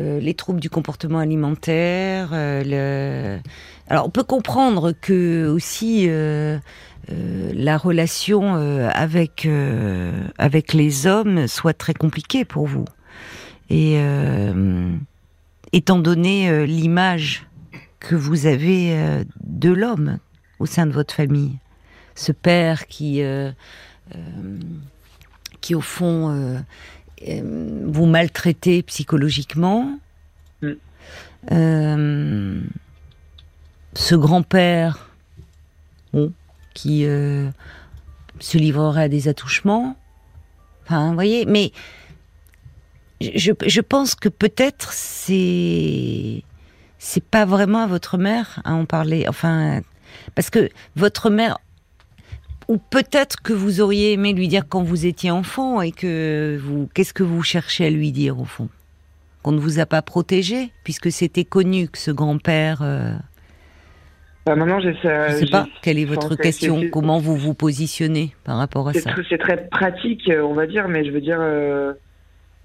euh, 0.00 0.18
les 0.18 0.34
troubles 0.34 0.58
du 0.58 0.68
comportement 0.68 1.20
alimentaire. 1.20 2.32
Alors, 3.88 4.06
on 4.06 4.10
peut 4.10 4.24
comprendre 4.24 4.90
que 5.00 5.46
aussi 5.46 6.10
la 7.08 7.78
relation 7.78 8.54
avec 8.92 9.48
avec 10.38 10.72
les 10.72 11.06
hommes 11.06 11.46
soit 11.46 11.74
très 11.74 11.94
compliquée 11.94 12.44
pour 12.44 12.66
vous 12.66 12.86
et 13.70 13.96
étant 15.72 16.00
donné 16.00 16.66
l'image 16.66 17.46
que 18.00 18.16
vous 18.16 18.46
avez 18.46 19.24
de 19.40 19.70
l'homme 19.70 20.18
au 20.58 20.66
sein 20.66 20.86
de 20.86 20.92
votre 20.92 21.14
famille 21.14 21.58
ce 22.14 22.32
père 22.32 22.86
qui, 22.86 23.22
euh, 23.22 23.50
euh, 24.14 24.58
qui 25.60 25.74
au 25.74 25.80
fond, 25.80 26.30
euh, 26.30 26.58
vous 27.86 28.06
maltraitez 28.06 28.82
psychologiquement. 28.82 29.98
Mm. 30.62 30.72
ce 33.94 34.14
grand-père, 34.14 35.10
bon, 36.12 36.32
qui 36.74 37.02
se 37.02 38.58
livrerait 38.58 39.04
à 39.04 39.08
des 39.08 39.28
attouchements. 39.28 39.96
Enfin, 40.84 41.08
vous 41.08 41.14
voyez, 41.14 41.46
mais 41.46 41.72
je, 43.20 43.52
je 43.66 43.80
pense 43.80 44.14
que 44.14 44.28
peut-être 44.28 44.92
c'est 44.92 46.42
c'est 46.98 47.24
pas 47.24 47.44
vraiment 47.44 47.82
à 47.82 47.86
votre 47.88 48.16
mère 48.16 48.60
à 48.64 48.74
en 48.74 48.84
parler. 48.84 49.26
Enfin, 49.28 49.80
parce 50.36 50.50
que 50.50 50.70
votre 50.94 51.30
mère, 51.30 51.58
ou 52.68 52.78
peut-être 52.78 53.42
que 53.42 53.52
vous 53.52 53.80
auriez 53.80 54.12
aimé 54.12 54.32
lui 54.32 54.48
dire 54.48 54.64
quand 54.68 54.82
vous 54.82 55.06
étiez 55.06 55.30
enfant 55.30 55.80
et 55.80 55.92
que 55.92 56.58
vous, 56.60 56.88
qu'est-ce 56.94 57.14
que 57.14 57.22
vous 57.22 57.42
cherchez 57.42 57.86
à 57.86 57.90
lui 57.90 58.12
dire 58.12 58.38
au 58.38 58.44
fond? 58.44 58.68
Qu'on 59.42 59.52
ne 59.52 59.60
vous 59.60 59.80
a 59.80 59.86
pas 59.86 60.02
protégé 60.02 60.70
puisque 60.84 61.10
c'était 61.10 61.44
connu 61.44 61.88
que 61.88 61.98
ce 61.98 62.10
grand-père. 62.10 62.80
Euh... 62.82 63.14
Bah 64.46 64.56
maintenant, 64.56 64.80
je 64.80 64.92
sais 64.92 65.46
pas. 65.50 65.66
Quelle 65.82 65.98
est 65.98 66.04
votre 66.04 66.36
question 66.36 66.82
Comment 66.92 67.18
vous 67.18 67.36
vous 67.36 67.54
positionnez 67.54 68.34
par 68.44 68.56
rapport 68.56 68.88
à 68.88 68.92
ça? 68.92 69.14
C'est 69.28 69.38
très 69.38 69.68
pratique, 69.68 70.28
euh, 70.28 70.42
on 70.42 70.54
va 70.54 70.66
dire, 70.66 70.88
mais 70.88 71.04
je 71.04 71.10
veux 71.10 71.20
dire. 71.20 71.38
Euh, 71.40 71.92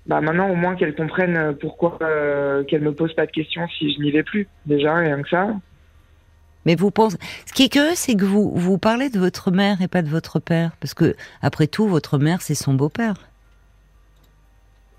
bah 0.07 0.21
maintenant, 0.21 0.49
au 0.49 0.55
moins 0.55 0.75
qu'elle 0.75 0.95
comprenne 0.95 1.55
pourquoi 1.59 1.99
euh, 2.01 2.63
qu'elle 2.63 2.81
me 2.81 2.93
pose 2.93 3.13
pas 3.13 3.25
de 3.25 3.31
questions 3.31 3.67
si 3.77 3.93
je 3.93 3.99
n'y 3.99 4.11
vais 4.11 4.23
plus. 4.23 4.47
Déjà, 4.65 4.95
rien 4.95 5.21
que 5.21 5.29
ça. 5.29 5.49
Mais 6.67 6.75
vous 6.75 6.91
pensez, 6.91 7.17
ce 7.45 7.53
qui 7.53 7.63
est 7.63 7.69
curieux, 7.69 7.95
c'est 7.95 8.15
que 8.15 8.25
vous 8.25 8.51
vous 8.53 8.77
parlez 8.77 9.09
de 9.09 9.17
votre 9.17 9.51
mère 9.51 9.81
et 9.81 9.87
pas 9.87 10.01
de 10.01 10.09
votre 10.09 10.41
père, 10.41 10.71
parce 10.81 10.93
que 10.93 11.15
après 11.41 11.67
tout, 11.67 11.87
votre 11.87 12.17
mère, 12.17 12.41
c'est 12.41 12.55
son 12.55 12.73
beau-père. 12.73 13.15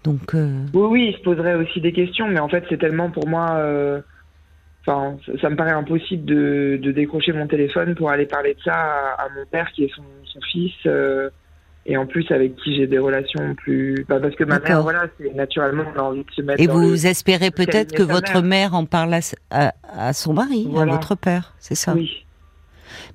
Donc. 0.03 0.35
Euh, 0.35 0.65
oui, 0.73 0.87
oui, 0.91 1.09
il 1.13 1.19
se 1.19 1.23
poserait 1.23 1.57
aussi 1.57 1.83
des 1.83 1.93
questions, 1.93 2.27
mais 2.27 2.41
en 2.41 2.49
fait, 2.49 2.65
c'est 2.71 2.79
tellement 2.79 3.11
pour 3.11 3.29
moi. 3.29 3.51
Euh, 3.59 4.01
enfin, 4.81 5.19
ça 5.43 5.51
me 5.51 5.57
paraît 5.57 5.73
impossible 5.73 6.25
de, 6.25 6.81
décrocher 6.83 7.35
mon 7.35 7.47
téléphone 7.47 7.95
pour 7.95 8.09
aller 8.09 8.25
parler 8.25 8.55
de 8.55 8.61
ça 8.63 8.73
à, 9.19 9.29
mon 9.37 9.45
père 9.45 9.71
qui 9.73 9.85
est 9.85 9.93
son, 9.95 10.41
fils. 10.51 10.73
Euh, 10.87 11.29
et 11.89 11.97
en 11.97 12.07
plus 12.07 12.31
avec 12.31 12.55
qui 12.57 12.77
j'ai 12.77 12.87
des 12.87 12.99
relations 12.99 13.55
plus 13.55 14.05
bah, 14.09 14.21
parce 14.21 14.37
que 14.37 14.45
ma 14.45 14.61
mère 14.61 14.83
voilà 14.83 15.07
c'est 15.19 15.35
naturellement 15.35 15.85
on 15.97 15.99
a 15.99 16.03
envie 16.03 16.23
de 16.23 16.31
se 16.31 16.43
mettre 16.43 16.63
et 16.63 16.67
vous 16.67 17.07
espérez 17.07 17.51
peut-être 17.51 17.93
que 17.93 18.03
votre 18.03 18.43
mère. 18.43 18.75
en 18.75 18.85
parle 18.85 19.19
à, 19.51 20.13
son 20.13 20.35
mari 20.35 20.69
à 20.77 20.85
votre 20.85 21.15
père 21.15 21.55
c'est 21.59 21.75
ça? 21.75 21.95
Oui. 21.95 22.25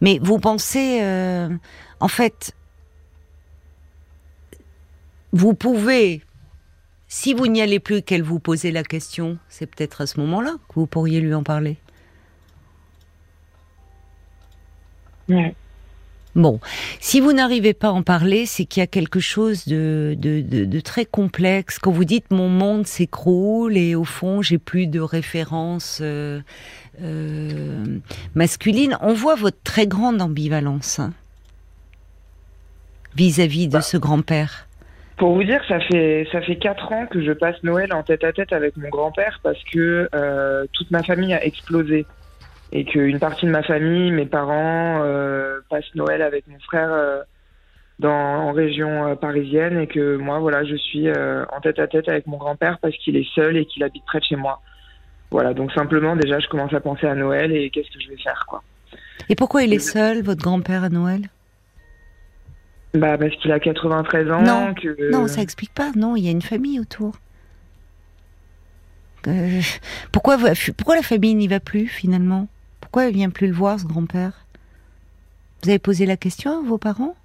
Mais 0.01 0.19
vous 0.21 0.39
pensez 0.39 1.01
euh, 1.03 1.49
en 1.99 2.07
fait 2.07 2.55
vous 5.31 5.53
pouvez 5.53 6.23
si 7.07 7.36
vous 7.36 7.45
n'y 7.45 7.62
allez 7.62 7.79
plus 7.79 8.01
qu'elle 8.01 8.23
vous 8.23 8.39
posait 8.39 8.71
la 8.71 8.83
question 8.83 9.38
c'est 9.49 9.67
peut-être 9.67 10.01
à 10.01 10.07
ce 10.07 10.19
moment-là 10.19 10.55
que 10.67 10.73
vous 10.75 10.88
pourriez 10.88 11.21
lui 11.21 11.36
en 11.36 11.43
parler? 11.43 11.77
Ouais. 15.29 15.55
Bon, 16.35 16.59
si 16.99 17.19
vous 17.19 17.31
n'arrivez 17.31 17.73
pas 17.73 17.89
à 17.89 17.91
en 17.91 18.01
parler, 18.01 18.47
c'est 18.47 18.65
qu'il 18.65 18.81
y 18.81 18.83
a 18.83 18.87
quelque 18.87 19.19
chose 19.19 19.67
de, 19.67 20.15
de, 20.17 20.79
très 20.79 21.05
complexe. 21.05 21.77
Quand 21.77 21.91
vous 21.91 22.05
dites 22.05 22.31
mon 22.31 22.49
monde 22.49 22.87
s'écroule 22.87 23.77
et 23.77 23.93
au 23.93 24.03
fond 24.03 24.41
j'ai 24.41 24.57
plus 24.57 24.87
de 24.87 24.99
références 24.99 25.99
euh, 26.01 26.41
euh, 27.01 27.83
masculines, 28.33 28.97
on 29.01 29.13
voit 29.13 29.35
votre 29.35 29.61
très 29.63 29.85
grande 29.85 30.21
ambivalence 30.21 30.99
hein, 30.99 31.13
vis-à-vis 33.15 33.67
de 33.67 33.73
bah. 33.73 33.81
ce 33.81 33.97
grand-père. 33.97 34.67
Pour 35.17 35.35
vous 35.35 35.43
dire, 35.43 35.61
ça 35.67 35.79
fait 35.79 36.27
ça 36.31 36.41
fait 36.41 36.55
quatre 36.55 36.91
ans 36.91 37.05
que 37.05 37.23
je 37.23 37.31
passe 37.31 37.61
Noël 37.61 37.93
en 37.93 38.01
tête 38.01 38.23
à 38.23 38.33
tête 38.33 38.51
avec 38.51 38.75
mon 38.77 38.89
grand-père 38.89 39.39
parce 39.43 39.63
que 39.71 40.09
euh, 40.15 40.65
toute 40.73 40.89
ma 40.89 41.03
famille 41.03 41.33
a 41.33 41.45
explosé 41.45 42.07
et 42.73 42.86
qu'une 42.86 43.19
partie 43.19 43.45
de 43.45 43.51
ma 43.51 43.62
famille, 43.62 44.12
mes 44.12 44.25
parents, 44.25 45.01
euh, 45.03 45.59
passent 45.69 45.93
Noël 45.93 46.23
avec 46.23 46.47
mon 46.47 46.59
frère 46.59 46.91
euh, 46.91 47.21
dans, 47.99 48.09
en 48.09 48.51
région 48.51 49.07
euh, 49.07 49.15
parisienne 49.15 49.77
et 49.77 49.88
que 49.88 50.17
moi, 50.17 50.39
voilà, 50.39 50.65
je 50.65 50.75
suis 50.75 51.07
en 51.09 51.62
tête 51.62 51.77
à 51.77 51.88
tête 51.88 52.09
avec 52.09 52.25
mon 52.25 52.38
grand-père 52.38 52.79
parce 52.81 52.97
qu'il 52.97 53.15
est 53.15 53.29
seul 53.36 53.57
et 53.57 53.65
qu'il 53.65 53.83
habite 53.83 54.03
près 54.05 54.19
de 54.19 54.25
chez 54.25 54.36
moi. 54.36 54.59
Voilà, 55.29 55.53
donc 55.53 55.71
simplement, 55.71 56.15
déjà, 56.15 56.39
je 56.39 56.47
commence 56.47 56.73
à 56.73 56.79
penser 56.79 57.05
à 57.05 57.13
Noël 57.13 57.55
et 57.55 57.69
qu'est-ce 57.69 57.91
que 57.91 58.03
je 58.03 58.09
vais 58.09 58.21
faire, 58.21 58.43
quoi. 58.47 58.63
Et 59.29 59.36
pourquoi 59.36 59.63
il 59.63 59.71
est 59.71 59.79
seul, 59.79 60.23
votre 60.23 60.41
grand-père, 60.41 60.83
à 60.83 60.89
Noël? 60.89 61.21
Bah, 62.95 63.17
parce 63.17 63.36
qu'il 63.38 63.51
a 63.51 63.59
93 63.59 64.31
ans. 64.31 64.41
Non, 64.41 64.73
non, 65.12 65.27
ça 65.27 65.41
explique 65.41 65.73
pas. 65.73 65.91
Non, 65.95 66.15
il 66.15 66.25
y 66.25 66.27
a 66.27 66.31
une 66.31 66.41
famille 66.41 66.79
autour. 66.79 67.13
pourquoi, 70.12 70.38
pourquoi 70.77 70.95
la 70.95 71.01
famille 71.03 71.36
n'y 71.36 71.47
va 71.47 71.59
plus, 71.59 71.88
finalement? 71.88 72.47
Pourquoi 72.83 73.05
il 73.05 73.15
vient 73.15 73.29
plus 73.29 73.47
le 73.47 73.53
voir, 73.53 73.79
ce 73.79 73.85
grand-père? 73.85 74.45
Vous 75.63 75.69
avez 75.69 75.79
posé 75.79 76.05
la 76.05 76.17
question 76.17 76.59
à 76.59 76.61
vos 76.61 76.77
parents? 76.77 77.15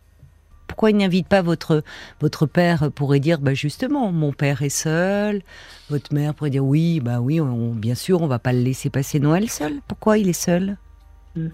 Pourquoi 0.68 0.90
il 0.90 0.96
n'invite 0.96 1.26
pas 1.26 1.42
votre 1.42 1.82
votre 2.20 2.46
père 2.46 2.92
pourrait 2.92 3.18
dire 3.18 3.40
bah 3.40 3.54
justement 3.54 4.12
mon 4.12 4.32
père 4.32 4.62
est 4.62 4.68
seul 4.68 5.42
votre 5.90 6.14
mère 6.14 6.34
pourrait 6.34 6.50
dire 6.50 6.64
oui 6.64 7.00
bah 7.00 7.20
oui 7.20 7.40
bien 7.74 7.96
sûr 7.96 8.22
on 8.22 8.28
va 8.28 8.38
pas 8.38 8.52
le 8.52 8.60
laisser 8.60 8.88
passer 8.88 9.18
Noël 9.18 9.48
seul. 9.48 9.80
Pourquoi 9.88 10.18
il 10.18 10.28
est 10.28 10.32
seul? 10.32 10.76
Hmm. 11.34 11.48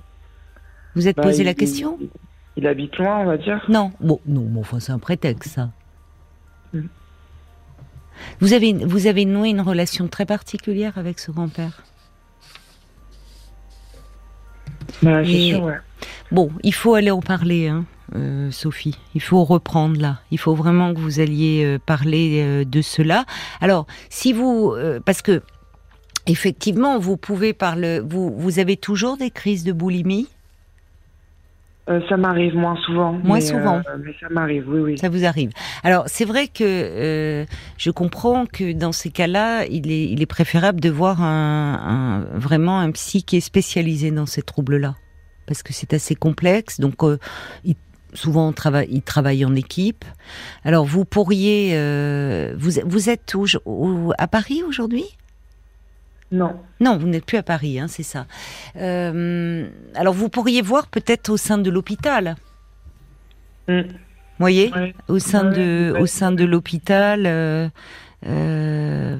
vous 0.94 1.08
êtes 1.08 1.16
bah, 1.16 1.22
posé 1.22 1.42
la 1.42 1.54
question? 1.54 1.98
il, 2.56 2.66
habite 2.66 2.96
loin 2.98 3.20
on 3.20 3.24
va 3.24 3.38
dire. 3.38 3.64
Non 3.70 3.92
bon 4.00 4.20
non 4.26 4.46
enfin 4.58 4.80
c'est 4.80 4.92
un 4.92 4.98
prétexte 4.98 5.54
ça. 5.54 5.70
Hmm. 6.74 6.88
vous 8.40 8.52
avez 8.52 8.74
vous 8.74 9.06
avez 9.06 9.24
noué 9.24 9.48
une 9.48 9.62
relation 9.62 10.08
très 10.08 10.26
particulière 10.26 10.98
avec 10.98 11.18
ce 11.18 11.30
grand-père? 11.30 11.82
Bah, 15.02 15.22
bon, 16.30 16.50
il 16.62 16.74
faut 16.74 16.94
aller 16.94 17.10
en 17.10 17.20
parler, 17.20 17.68
hein, 17.68 17.84
euh, 18.14 18.50
Sophie. 18.50 18.98
Il 19.14 19.22
faut 19.22 19.44
reprendre 19.44 20.00
là. 20.00 20.20
Il 20.30 20.38
faut 20.38 20.54
vraiment 20.54 20.94
que 20.94 21.00
vous 21.00 21.20
alliez 21.20 21.64
euh, 21.64 21.78
parler 21.84 22.42
euh, 22.42 22.64
de 22.64 22.82
cela. 22.82 23.24
Alors, 23.60 23.86
si 24.10 24.32
vous, 24.32 24.74
parce 25.04 25.22
que 25.22 25.42
effectivement, 26.26 26.98
vous 26.98 27.16
pouvez 27.16 27.52
parler. 27.52 28.00
Vous, 28.00 28.34
vous 28.36 28.58
avez 28.58 28.76
toujours 28.76 29.16
des 29.16 29.30
crises 29.30 29.64
de 29.64 29.72
boulimie. 29.72 30.28
Ça 31.86 32.16
m'arrive 32.16 32.54
moins 32.54 32.76
souvent. 32.84 33.12
Moins 33.12 33.40
souvent. 33.40 33.82
mais 34.04 34.14
ça 34.20 34.28
m'arrive, 34.30 34.64
oui, 34.68 34.80
oui. 34.80 34.98
Ça 34.98 35.08
vous 35.08 35.24
arrive. 35.24 35.50
Alors, 35.82 36.04
c'est 36.06 36.24
vrai 36.24 36.48
que 36.48 37.44
je 37.76 37.90
comprends 37.90 38.46
que 38.46 38.72
dans 38.72 38.92
ces 38.92 39.10
cas-là, 39.10 39.66
il 39.66 39.90
est, 39.90 40.04
il 40.04 40.22
est 40.22 40.26
préférable 40.26 40.80
de 40.80 40.90
voir 40.90 41.22
un, 41.22 42.24
vraiment 42.34 42.80
un 42.80 42.90
psy 42.92 43.22
qui 43.22 43.36
est 43.36 43.40
spécialisé 43.40 44.10
dans 44.10 44.26
ces 44.26 44.42
troubles-là 44.42 44.94
parce 45.46 45.62
que 45.62 45.72
c'est 45.72 45.92
assez 45.94 46.14
complexe. 46.14 46.80
Donc, 46.80 47.02
euh, 47.02 47.18
il, 47.64 47.76
souvent, 48.12 48.48
on 48.48 48.52
travaille, 48.52 48.88
il 48.90 49.02
travaille 49.02 49.44
en 49.44 49.54
équipe. 49.54 50.04
Alors, 50.64 50.84
vous 50.84 51.04
pourriez, 51.04 51.72
euh, 51.74 52.54
vous, 52.56 52.72
vous 52.84 53.10
êtes 53.10 53.34
où, 53.34 54.12
à 54.18 54.26
Paris 54.28 54.62
aujourd'hui? 54.66 55.04
Non. 56.34 56.52
Non, 56.80 56.96
vous 56.98 57.06
n'êtes 57.06 57.24
plus 57.24 57.38
à 57.38 57.42
Paris, 57.42 57.78
hein, 57.78 57.86
c'est 57.88 58.02
ça. 58.02 58.26
Euh, 58.76 59.68
alors 59.94 60.14
vous 60.14 60.28
pourriez 60.28 60.62
voir 60.62 60.86
peut-être 60.88 61.28
au 61.30 61.36
sein 61.36 61.58
de 61.58 61.70
l'hôpital. 61.70 62.36
Mm. 63.68 63.80
Vous 63.82 64.40
voyez 64.40 64.72
Ouais. 64.74 64.94
Au 65.08 65.18
sein 65.18 65.48
Ouais, 65.50 65.56
de, 65.56 65.92
ouais. 65.92 66.00
au 66.00 66.06
sein 66.06 66.32
de 66.32 66.44
l'hôpital. 66.44 67.24
euh, 67.26 67.68
euh, 68.26 69.18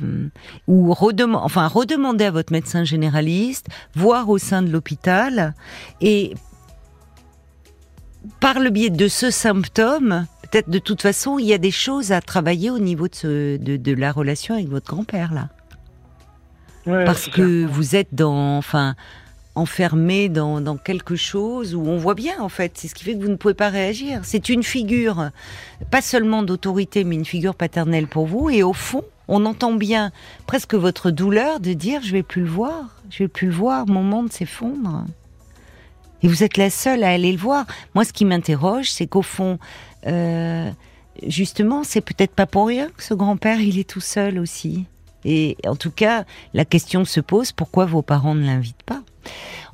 ou 0.67 0.93
redem- 0.95 1.37
enfin 1.37 1.67
redemander 1.69 2.25
à 2.25 2.31
votre 2.31 2.53
médecin 2.53 2.85
généraliste, 2.85 3.67
voir 3.95 4.29
au 4.31 4.39
sein 4.39 4.62
de 4.62 4.71
l'hôpital 4.71 5.55
et 6.01 6.33
par 8.41 8.59
le 8.61 8.71
biais 8.71 8.89
de 8.91 9.07
ce 9.09 9.31
symptôme, 9.31 10.27
peut-être 10.43 10.71
de 10.71 10.79
toute 10.79 11.03
façon, 11.03 11.39
il 11.39 11.45
y 11.47 11.53
a 11.53 11.59
des 11.59 11.71
choses 11.71 12.12
à 12.12 12.21
travailler 12.23 12.71
au 12.71 12.79
niveau 12.79 13.07
de, 13.09 13.15
ce- 13.15 13.57
de, 13.59 13.77
de 13.77 13.93
la 13.95 14.11
relation 14.11 14.55
avec 14.55 14.69
votre 14.69 14.87
grand-père 14.95 15.35
là 15.35 15.49
Ouais, 16.87 17.05
parce 17.05 17.28
que 17.28 17.66
ça. 17.66 17.72
vous 17.72 17.97
êtes 17.97 18.14
dans, 18.14 18.59
enfin, 18.59 18.95
enfermé 19.55 20.28
dans, 20.28 20.61
dans 20.61 20.76
quelque 20.76 21.16
chose 21.16 21.74
où 21.74 21.82
on 21.82 21.97
voit 21.97 22.14
bien 22.14 22.41
en 22.41 22.49
fait. 22.49 22.72
C'est 22.74 22.89
ce 22.89 22.95
qui 22.95 23.05
fait 23.05 23.14
que 23.14 23.22
vous 23.22 23.30
ne 23.30 23.37
pouvez 23.37 23.55
pas 23.55 23.68
réagir. 23.68 24.20
C'est 24.22 24.49
une 24.49 24.62
figure, 24.62 25.30
pas 25.91 26.03
seulement 26.03 26.43
d'autorité, 26.43 27.05
mais 27.05 27.14
une 27.14 27.24
figure 27.24 27.55
paternelle 27.55 28.07
pour 28.07 28.26
vous. 28.26 28.51
Et 28.51 28.62
au 28.62 28.72
fond, 28.72 29.05
on 29.28 29.47
entend 29.47 29.72
bien 29.72 30.11
presque 30.47 30.74
votre 30.74 31.11
douleur 31.11 31.61
de 31.61 31.72
dire 31.72 32.01
je 32.03 32.12
vais 32.12 32.22
plus 32.22 32.43
le 32.43 32.49
voir, 32.49 33.01
je 33.11 33.24
vais 33.24 33.28
plus 33.28 33.47
le 33.47 33.55
voir, 33.55 33.87
mon 33.87 34.03
monde 34.03 34.32
s'effondre. 34.32 35.05
Et 36.22 36.28
vous 36.28 36.43
êtes 36.43 36.57
la 36.57 36.70
seule 36.70 37.05
à 37.05 37.11
aller 37.11 37.32
le 37.32 37.39
voir. 37.39 37.66
Moi, 37.95 38.05
ce 38.05 38.12
qui 38.12 38.24
m'interroge, 38.24 38.91
c'est 38.91 39.07
qu'au 39.07 39.20
fond, 39.20 39.59
euh, 40.07 40.70
justement, 41.26 41.85
c'est 41.85 42.01
peut-être 42.01 42.32
pas 42.32 42.47
pour 42.47 42.66
rien 42.66 42.89
que 42.97 43.03
ce 43.03 43.12
grand-père, 43.12 43.61
il 43.61 43.78
est 43.78 43.89
tout 43.89 44.01
seul 44.01 44.39
aussi. 44.39 44.87
Et 45.25 45.57
en 45.66 45.77
tout 45.77 45.91
cas, 45.91 46.25
la 46.53 46.64
question 46.64 47.05
se 47.05 47.20
pose 47.20 47.53
pourquoi 47.53 47.87
vos 47.87 48.03
parents 48.03 48.35
ne 48.35 48.45
l'invitent 48.45 48.83
pas? 48.85 49.03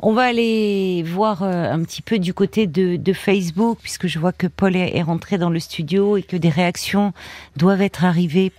On 0.00 0.12
va 0.12 0.22
aller 0.22 1.02
voir 1.02 1.42
euh, 1.42 1.70
un 1.70 1.82
petit 1.82 2.02
peu 2.02 2.18
du 2.18 2.32
côté 2.32 2.66
de, 2.66 2.96
de 2.96 3.12
Facebook, 3.12 3.78
puisque 3.82 4.06
je 4.06 4.18
vois 4.18 4.32
que 4.32 4.46
Paul 4.46 4.76
est, 4.76 5.02
rentré 5.02 5.36
dans 5.36 5.50
le 5.50 5.60
studio 5.60 6.16
et 6.16 6.22
que 6.22 6.36
des 6.36 6.48
réactions 6.48 7.12
doivent 7.56 7.82
être 7.82 8.04
arrivées 8.04 8.52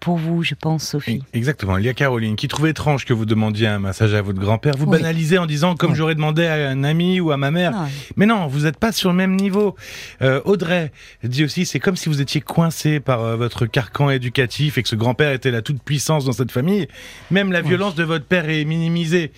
pour 0.00 0.16
vous, 0.16 0.42
je 0.42 0.54
pense, 0.54 0.84
Sophie. 0.88 1.22
Exactement. 1.34 1.78
Il 1.78 1.84
y 1.84 1.88
a 1.88 1.94
Caroline 1.94 2.36
qui 2.36 2.48
trouve 2.48 2.66
étrange 2.66 3.04
que 3.04 3.12
vous 3.12 3.26
demandiez 3.26 3.66
un 3.68 3.78
massage 3.78 4.14
à 4.14 4.22
votre 4.22 4.38
grand-père. 4.38 4.74
Vous 4.76 4.86
Oui. 4.86 4.98
banalisez 4.98 5.38
en 5.38 5.46
disant 5.46 5.74
comme 5.76 5.90
Oui. 5.92 5.96
j'aurais 5.96 6.14
demandé 6.14 6.46
à 6.46 6.68
un 6.70 6.84
ami 6.84 7.20
ou 7.20 7.30
à 7.30 7.36
ma 7.36 7.50
mère. 7.50 7.72
Non, 7.72 7.86
Mais 8.16 8.26
non, 8.26 8.46
vous 8.46 8.60
n'êtes 8.60 8.78
pas 8.78 8.92
sur 8.92 9.10
le 9.10 9.16
même 9.16 9.36
niveau. 9.36 9.74
Euh, 10.22 10.40
Audrey 10.44 10.92
dit 11.24 11.44
aussi, 11.44 11.66
c'est 11.66 11.78
comme 11.80 11.96
si 11.96 12.08
vous 12.08 12.20
étiez 12.20 12.40
coincé 12.40 13.00
par 13.00 13.20
euh, 13.22 13.36
votre 13.36 13.66
carcan 13.66 14.10
éducatif 14.10 14.78
et 14.78 14.82
que 14.82 14.88
ce 14.88 14.96
grand-père 14.96 15.32
était 15.32 15.50
la 15.50 15.62
toute 15.62 15.82
puissance 15.82 16.24
dans 16.24 16.32
cette 16.32 16.52
famille. 16.52 16.88
Même 17.30 17.52
la 17.52 17.60
Oui. 17.60 17.68
violence 17.68 17.94
de 17.94 18.04
votre 18.04 18.24
père 18.24 18.48
est 18.48 18.64
minimisée. 18.64 19.32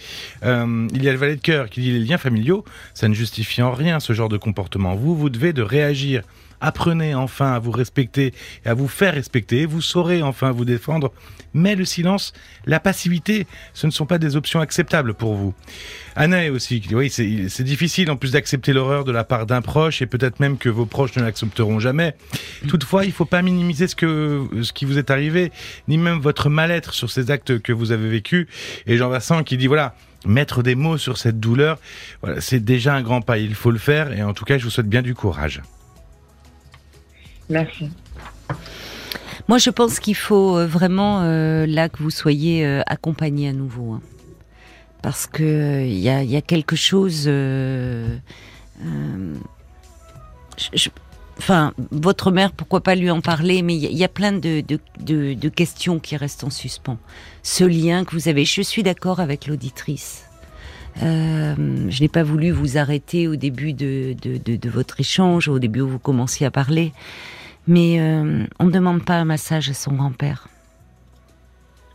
Euh, 0.44 0.86
il 0.94 1.02
y 1.02 1.08
a 1.08 1.12
le 1.12 1.18
valet 1.18 1.36
de 1.36 1.40
cœur 1.40 1.68
qui 1.70 1.80
dit 1.80 1.92
les 1.92 2.00
liens 2.04 2.18
familiaux, 2.18 2.64
ça 2.94 3.08
ne 3.08 3.14
justifie 3.14 3.62
en 3.62 3.72
rien 3.72 4.00
ce 4.00 4.12
genre 4.12 4.28
de 4.28 4.36
comportement. 4.36 4.94
Vous, 4.94 5.16
vous 5.16 5.30
devez 5.30 5.52
de 5.52 5.62
réagir. 5.62 6.22
Apprenez 6.60 7.14
enfin 7.14 7.52
à 7.52 7.58
vous 7.58 7.70
respecter 7.70 8.34
et 8.64 8.68
à 8.68 8.74
vous 8.74 8.88
faire 8.88 9.14
respecter. 9.14 9.66
Vous 9.66 9.80
saurez 9.80 10.22
enfin 10.22 10.50
vous 10.50 10.64
défendre. 10.64 11.12
Mais 11.54 11.76
le 11.76 11.84
silence, 11.84 12.34
la 12.66 12.78
passivité, 12.78 13.46
ce 13.72 13.86
ne 13.86 13.90
sont 13.90 14.04
pas 14.04 14.18
des 14.18 14.36
options 14.36 14.60
acceptables 14.60 15.14
pour 15.14 15.34
vous. 15.34 15.54
Anna 16.14 16.50
aussi, 16.52 16.82
oui, 16.92 17.10
c'est 17.10 17.62
difficile 17.62 18.10
en 18.10 18.16
plus 18.16 18.32
d'accepter 18.32 18.72
l'horreur 18.72 19.04
de 19.04 19.12
la 19.12 19.24
part 19.24 19.46
d'un 19.46 19.62
proche 19.62 20.02
et 20.02 20.06
peut-être 20.06 20.40
même 20.40 20.58
que 20.58 20.68
vos 20.68 20.84
proches 20.84 21.16
ne 21.16 21.22
l'accepteront 21.22 21.80
jamais. 21.80 22.14
Toutefois, 22.68 23.06
il 23.06 23.12
faut 23.12 23.24
pas 23.24 23.40
minimiser 23.40 23.88
ce 23.88 23.94
qui 24.72 24.84
vous 24.84 24.98
est 24.98 25.10
arrivé, 25.10 25.50
ni 25.88 25.96
même 25.96 26.18
votre 26.18 26.50
mal-être 26.50 26.92
sur 26.92 27.10
ces 27.10 27.30
actes 27.30 27.60
que 27.60 27.72
vous 27.72 27.92
avez 27.92 28.08
vécus. 28.08 28.46
Et 28.86 28.98
Jean 28.98 29.08
Vincent 29.08 29.42
qui 29.42 29.56
dit 29.56 29.68
voilà. 29.68 29.94
Mettre 30.26 30.64
des 30.64 30.74
mots 30.74 30.98
sur 30.98 31.16
cette 31.16 31.38
douleur, 31.38 31.78
c'est 32.40 32.58
déjà 32.58 32.92
un 32.96 33.02
grand 33.02 33.20
pas. 33.20 33.38
Il 33.38 33.54
faut 33.54 33.70
le 33.70 33.78
faire 33.78 34.12
et 34.12 34.24
en 34.24 34.34
tout 34.34 34.44
cas, 34.44 34.58
je 34.58 34.64
vous 34.64 34.70
souhaite 34.70 34.88
bien 34.88 35.00
du 35.00 35.14
courage. 35.14 35.62
Merci. 37.50 37.90
Moi, 39.48 39.56
je 39.56 39.70
pense 39.70 39.98
qu'il 39.98 40.14
faut 40.14 40.58
euh, 40.58 40.66
vraiment 40.66 41.22
euh, 41.22 41.64
là 41.66 41.88
que 41.88 42.02
vous 42.02 42.10
soyez 42.10 42.66
euh, 42.66 42.82
accompagné 42.86 43.48
à 43.48 43.52
nouveau, 43.54 43.92
hein. 43.92 44.02
parce 45.02 45.26
que 45.26 45.86
il 45.86 45.98
y, 45.98 46.10
a, 46.10 46.42
quelque 46.42 46.76
chose. 46.76 47.30
Enfin, 51.38 51.72
votre 51.90 52.30
mère, 52.30 52.52
pourquoi 52.52 52.82
pas 52.82 52.94
lui 52.94 53.10
en 53.10 53.22
parler, 53.22 53.62
mais 53.62 53.74
il 53.74 53.96
y, 53.96 54.04
a- 54.04 54.08
plein 54.08 54.32
de, 54.32 55.48
questions 55.48 55.98
qui 55.98 56.16
restent 56.16 56.44
en 56.44 56.50
suspens. 56.50 56.98
Ce 57.42 57.64
lien 57.64 58.04
que 58.04 58.14
vous 58.14 58.28
avez, 58.28 58.44
je 58.44 58.60
suis 58.60 58.82
d'accord 58.82 59.18
avec 59.18 59.46
l'auditrice. 59.46 60.24
Je 61.00 62.00
n'ai 62.00 62.08
pas 62.08 62.24
voulu 62.24 62.50
vous 62.50 62.76
arrêter 62.76 63.28
au 63.28 63.36
début 63.36 63.72
de 63.72 64.68
votre 64.68 65.00
échange, 65.00 65.48
au 65.48 65.58
début 65.58 65.80
où 65.80 65.88
vous 65.88 65.98
commenciez 65.98 66.44
à 66.44 66.50
parler. 66.50 66.92
Mais 67.68 68.00
euh, 68.00 68.44
on 68.58 68.64
ne 68.64 68.70
demande 68.72 69.04
pas 69.04 69.14
un 69.14 69.24
massage 69.24 69.68
à 69.68 69.74
son 69.74 69.92
grand-père. 69.92 70.48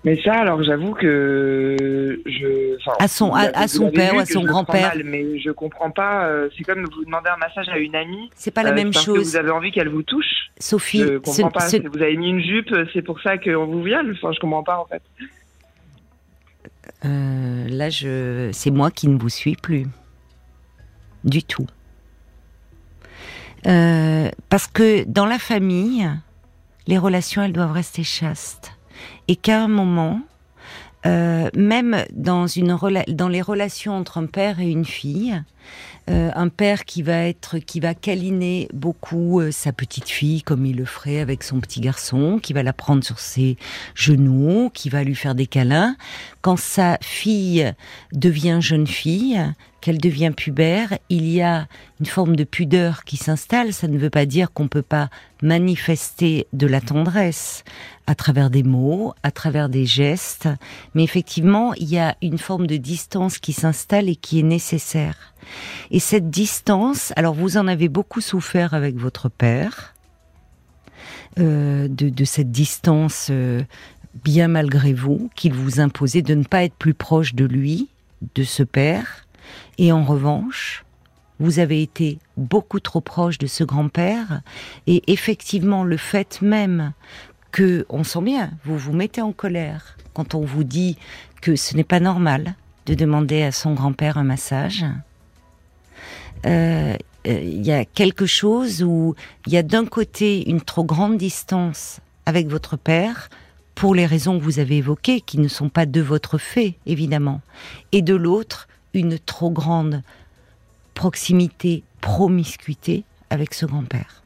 Mais 0.05 0.21
ça, 0.21 0.33
alors 0.33 0.61
j'avoue 0.63 0.93
que 0.93 2.21
je. 2.25 2.75
enfin, 2.75 2.91
À 2.99 3.07
son- 3.07 3.33
à- 3.33 3.43
à 3.57 3.67
son 3.67 3.89
père 3.89 4.17
à 4.19 4.25
son 4.25 4.43
grand-père. 4.43 4.93
Mais 5.03 5.39
je 5.39 5.49
comprends 5.51 5.91
pas. 5.91 6.27
euh, 6.27 6.49
c'est 6.57 6.63
comme 6.65 6.83
vous 6.83 7.05
demander 7.05 7.29
un 7.29 7.37
massage 7.37 7.69
à 7.69 7.77
une 7.79 7.95
amie. 7.95 8.29
C'est 8.35 8.51
pas 8.51 8.63
la 8.63 8.71
euh, 8.71 8.75
même 8.75 8.91
parce 8.91 9.05
que 9.05 9.15
chose, 9.15 9.29
vous 9.31 9.35
avez 9.37 9.49
envie 9.51 9.71
qu'elle 9.71 9.87
vous 9.89 10.03
touche. 10.03 10.51
Sophie. 10.59 10.99
Je 10.99 11.17
comprends 11.19 11.51
pas. 11.51 11.67
Vous 11.91 12.01
avez 12.01 12.17
mis 12.17 12.29
une 12.29 12.41
jupe, 12.41 12.69
c'est 12.93 13.01
pour 13.01 13.19
ça 13.21 13.37
qu'on 13.37 13.65
vous 13.65 13.81
viole. 13.81 14.13
Enfin, 14.21 14.33
je 14.33 14.39
comprends 14.41 14.63
pas 14.63 14.77
en 14.77 14.85
fait. 14.85 15.01
euh, 17.05 17.67
là, 17.69 17.89
je, 17.89 18.49
c'est 18.51 18.71
moi 18.71 18.91
qui 18.91 19.07
ne 19.07 19.17
vous 19.17 19.29
suis 19.29 19.55
plus, 19.55 19.85
du 21.23 21.43
tout. 21.43 21.65
Euh, 23.67 24.29
parce 24.49 24.67
que 24.67 25.03
dans 25.07 25.25
la 25.25 25.39
famille, 25.39 26.09
les 26.87 26.97
relations, 26.97 27.43
elles 27.43 27.53
doivent 27.53 27.71
rester 27.71 28.03
chastes, 28.03 28.73
et 29.27 29.35
qu'à 29.35 29.61
un 29.61 29.67
moment, 29.67 30.21
euh, 31.05 31.49
même 31.55 32.05
dans 32.13 32.47
les 33.29 33.41
relations 33.41 33.93
entre 33.93 34.17
un 34.17 34.25
père 34.25 34.59
et 34.59 34.69
une 34.69 34.85
fille, 34.85 35.41
euh, 36.09 36.31
un 36.35 36.49
père 36.49 36.83
qui 36.83 37.01
va 37.01 37.27
être 37.27 37.59
qui 37.59 37.79
va 37.79 37.93
câliner 37.93 38.67
beaucoup 38.73 39.41
sa 39.51 39.71
petite 39.71 40.09
fille 40.09 40.41
comme 40.41 40.65
il 40.65 40.75
le 40.75 40.83
ferait 40.83 41.19
avec 41.19 41.43
son 41.43 41.61
petit 41.61 41.79
garçon, 41.79 42.39
qui 42.41 42.51
va 42.51 42.63
la 42.63 42.73
prendre 42.73 43.03
sur 43.03 43.19
ses 43.19 43.57
genoux, 43.95 44.69
qui 44.73 44.89
va 44.89 45.03
lui 45.03 45.15
faire 45.15 45.35
des 45.35 45.47
câlins. 45.47 45.95
Quand 46.43 46.59
sa 46.59 46.97
fille 46.99 47.73
devient 48.11 48.57
jeune 48.59 48.85
fille, 48.85 49.41
qu'elle 49.79 49.97
devient 49.97 50.33
pubère, 50.35 50.97
il 51.07 51.25
y 51.29 51.41
a 51.41 51.67
une 52.01 52.05
forme 52.05 52.35
de 52.35 52.43
pudeur 52.43 53.05
qui 53.05 53.15
s'installe. 53.15 53.71
Ça 53.71 53.87
ne 53.87 53.97
veut 53.97 54.09
pas 54.09 54.25
dire 54.25 54.51
qu'on 54.51 54.67
peut 54.67 54.81
pas 54.81 55.09
manifester 55.41 56.47
de 56.51 56.67
la 56.67 56.81
tendresse 56.81 57.63
à 58.07 58.13
travers 58.13 58.49
des 58.49 58.63
mots, 58.63 59.13
à 59.23 59.31
travers 59.31 59.69
des 59.69 59.85
gestes, 59.85 60.49
mais 60.95 61.03
effectivement, 61.03 61.73
il 61.75 61.87
y 61.89 61.97
a 61.97 62.17
une 62.21 62.37
forme 62.37 62.67
de 62.67 62.75
distance 62.75 63.39
qui 63.39 63.53
s'installe 63.53 64.09
et 64.09 64.17
qui 64.17 64.41
est 64.41 64.43
nécessaire. 64.43 65.33
Et 65.91 65.99
cette 66.01 66.29
distance, 66.29 67.13
alors 67.15 67.35
vous 67.35 67.55
en 67.55 67.69
avez 67.69 67.87
beaucoup 67.87 68.19
souffert 68.19 68.73
avec 68.73 68.97
votre 68.97 69.29
père, 69.29 69.93
euh, 71.39 71.87
de, 71.87 72.09
de 72.09 72.25
cette 72.25 72.51
distance 72.51 73.29
euh, 73.31 73.63
bien 74.23 74.47
malgré 74.47 74.93
vous, 74.93 75.29
qu'il 75.35 75.53
vous 75.53 75.79
imposait 75.79 76.21
de 76.21 76.35
ne 76.35 76.43
pas 76.43 76.63
être 76.63 76.75
plus 76.75 76.93
proche 76.93 77.33
de 77.35 77.45
lui, 77.45 77.89
de 78.35 78.43
ce 78.43 78.63
père, 78.63 79.25
et 79.77 79.91
en 79.91 80.03
revanche, 80.03 80.85
vous 81.39 81.59
avez 81.59 81.81
été 81.81 82.19
beaucoup 82.37 82.79
trop 82.79 83.01
proche 83.01 83.37
de 83.37 83.47
ce 83.47 83.63
grand-père, 83.63 84.41
et 84.87 85.03
effectivement, 85.11 85.83
le 85.83 85.97
fait 85.97 86.41
même 86.41 86.93
que, 87.51 87.85
on 87.89 88.03
sent 88.03 88.21
bien, 88.21 88.51
vous 88.65 88.77
vous 88.77 88.93
mettez 88.93 89.21
en 89.21 89.31
colère 89.31 89.97
quand 90.13 90.35
on 90.35 90.41
vous 90.41 90.63
dit 90.63 90.97
que 91.41 91.55
ce 91.55 91.75
n'est 91.75 91.83
pas 91.83 91.99
normal 91.99 92.55
de 92.85 92.93
demander 92.93 93.43
à 93.43 93.51
son 93.51 93.73
grand-père 93.73 94.17
un 94.17 94.23
massage. 94.23 94.85
Euh, 96.45 96.95
euh, 97.27 97.39
Il 97.41 97.65
y 97.65 97.71
a 97.71 97.85
quelque 97.85 98.25
chose 98.25 98.83
où 98.83 99.15
il 99.47 99.53
y 99.53 99.57
a 99.57 99.63
d'un 99.63 99.85
côté 99.85 100.49
une 100.49 100.61
trop 100.61 100.83
grande 100.83 101.17
distance 101.17 101.99
avec 102.25 102.47
votre 102.47 102.77
père, 102.77 103.29
pour 103.75 103.95
les 103.95 104.05
raisons 104.05 104.37
que 104.37 104.43
vous 104.43 104.59
avez 104.59 104.77
évoquées, 104.77 105.21
qui 105.21 105.39
ne 105.39 105.47
sont 105.47 105.69
pas 105.69 105.85
de 105.85 106.01
votre 106.01 106.37
fait, 106.37 106.75
évidemment, 106.85 107.41
et 107.91 108.01
de 108.01 108.15
l'autre, 108.15 108.67
une 108.93 109.17
trop 109.19 109.49
grande 109.49 110.01
proximité, 110.93 111.83
promiscuité 112.01 113.03
avec 113.29 113.53
ce 113.53 113.65
grand-père. 113.65 114.23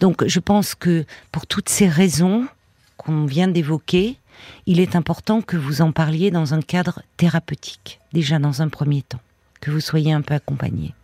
Donc 0.00 0.26
je 0.26 0.38
pense 0.38 0.74
que 0.74 1.04
pour 1.32 1.46
toutes 1.46 1.68
ces 1.68 1.88
raisons 1.88 2.46
qu'on 2.96 3.26
vient 3.26 3.48
d'évoquer, 3.48 4.16
il 4.66 4.80
est 4.80 4.94
important 4.94 5.42
que 5.42 5.56
vous 5.56 5.82
en 5.82 5.92
parliez 5.92 6.30
dans 6.30 6.54
un 6.54 6.60
cadre 6.60 7.02
thérapeutique, 7.16 8.00
déjà 8.12 8.38
dans 8.38 8.62
un 8.62 8.68
premier 8.68 9.02
temps, 9.02 9.20
que 9.60 9.70
vous 9.70 9.80
soyez 9.80 10.12
un 10.12 10.22
peu 10.22 10.34
accompagné. 10.34 10.94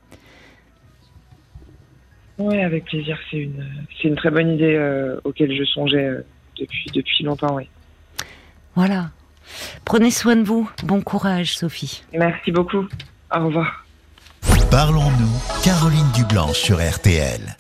Ouais, 2.39 2.63
avec 2.63 2.87
plaisir. 2.87 3.19
C'est 3.31 3.39
une, 3.39 3.65
c'est 4.01 4.09
une 4.09 4.17
très 4.17 4.31
bonne 4.31 4.51
idée 4.55 4.75
euh, 4.75 5.21
auquel 5.25 5.55
je 5.57 5.65
songeais 5.65 6.07
euh, 6.07 6.23
depuis 6.63 6.91
depuis 6.93 7.25
longtemps. 7.25 7.55
Oui. 7.55 7.69
Voilà. 8.75 9.11
Prenez 9.85 10.11
soin 10.11 10.37
de 10.37 10.45
vous. 10.45 10.71
Bon 10.85 11.01
courage, 11.03 11.57
Sophie. 11.57 12.03
Merci 12.13 12.51
beaucoup. 12.53 12.87
Au 13.35 13.45
revoir. 13.47 13.85
Parlons-nous, 14.71 15.63
Caroline 15.63 16.11
Dublanche 16.15 16.59
sur 16.59 16.79
RTL. 16.79 17.55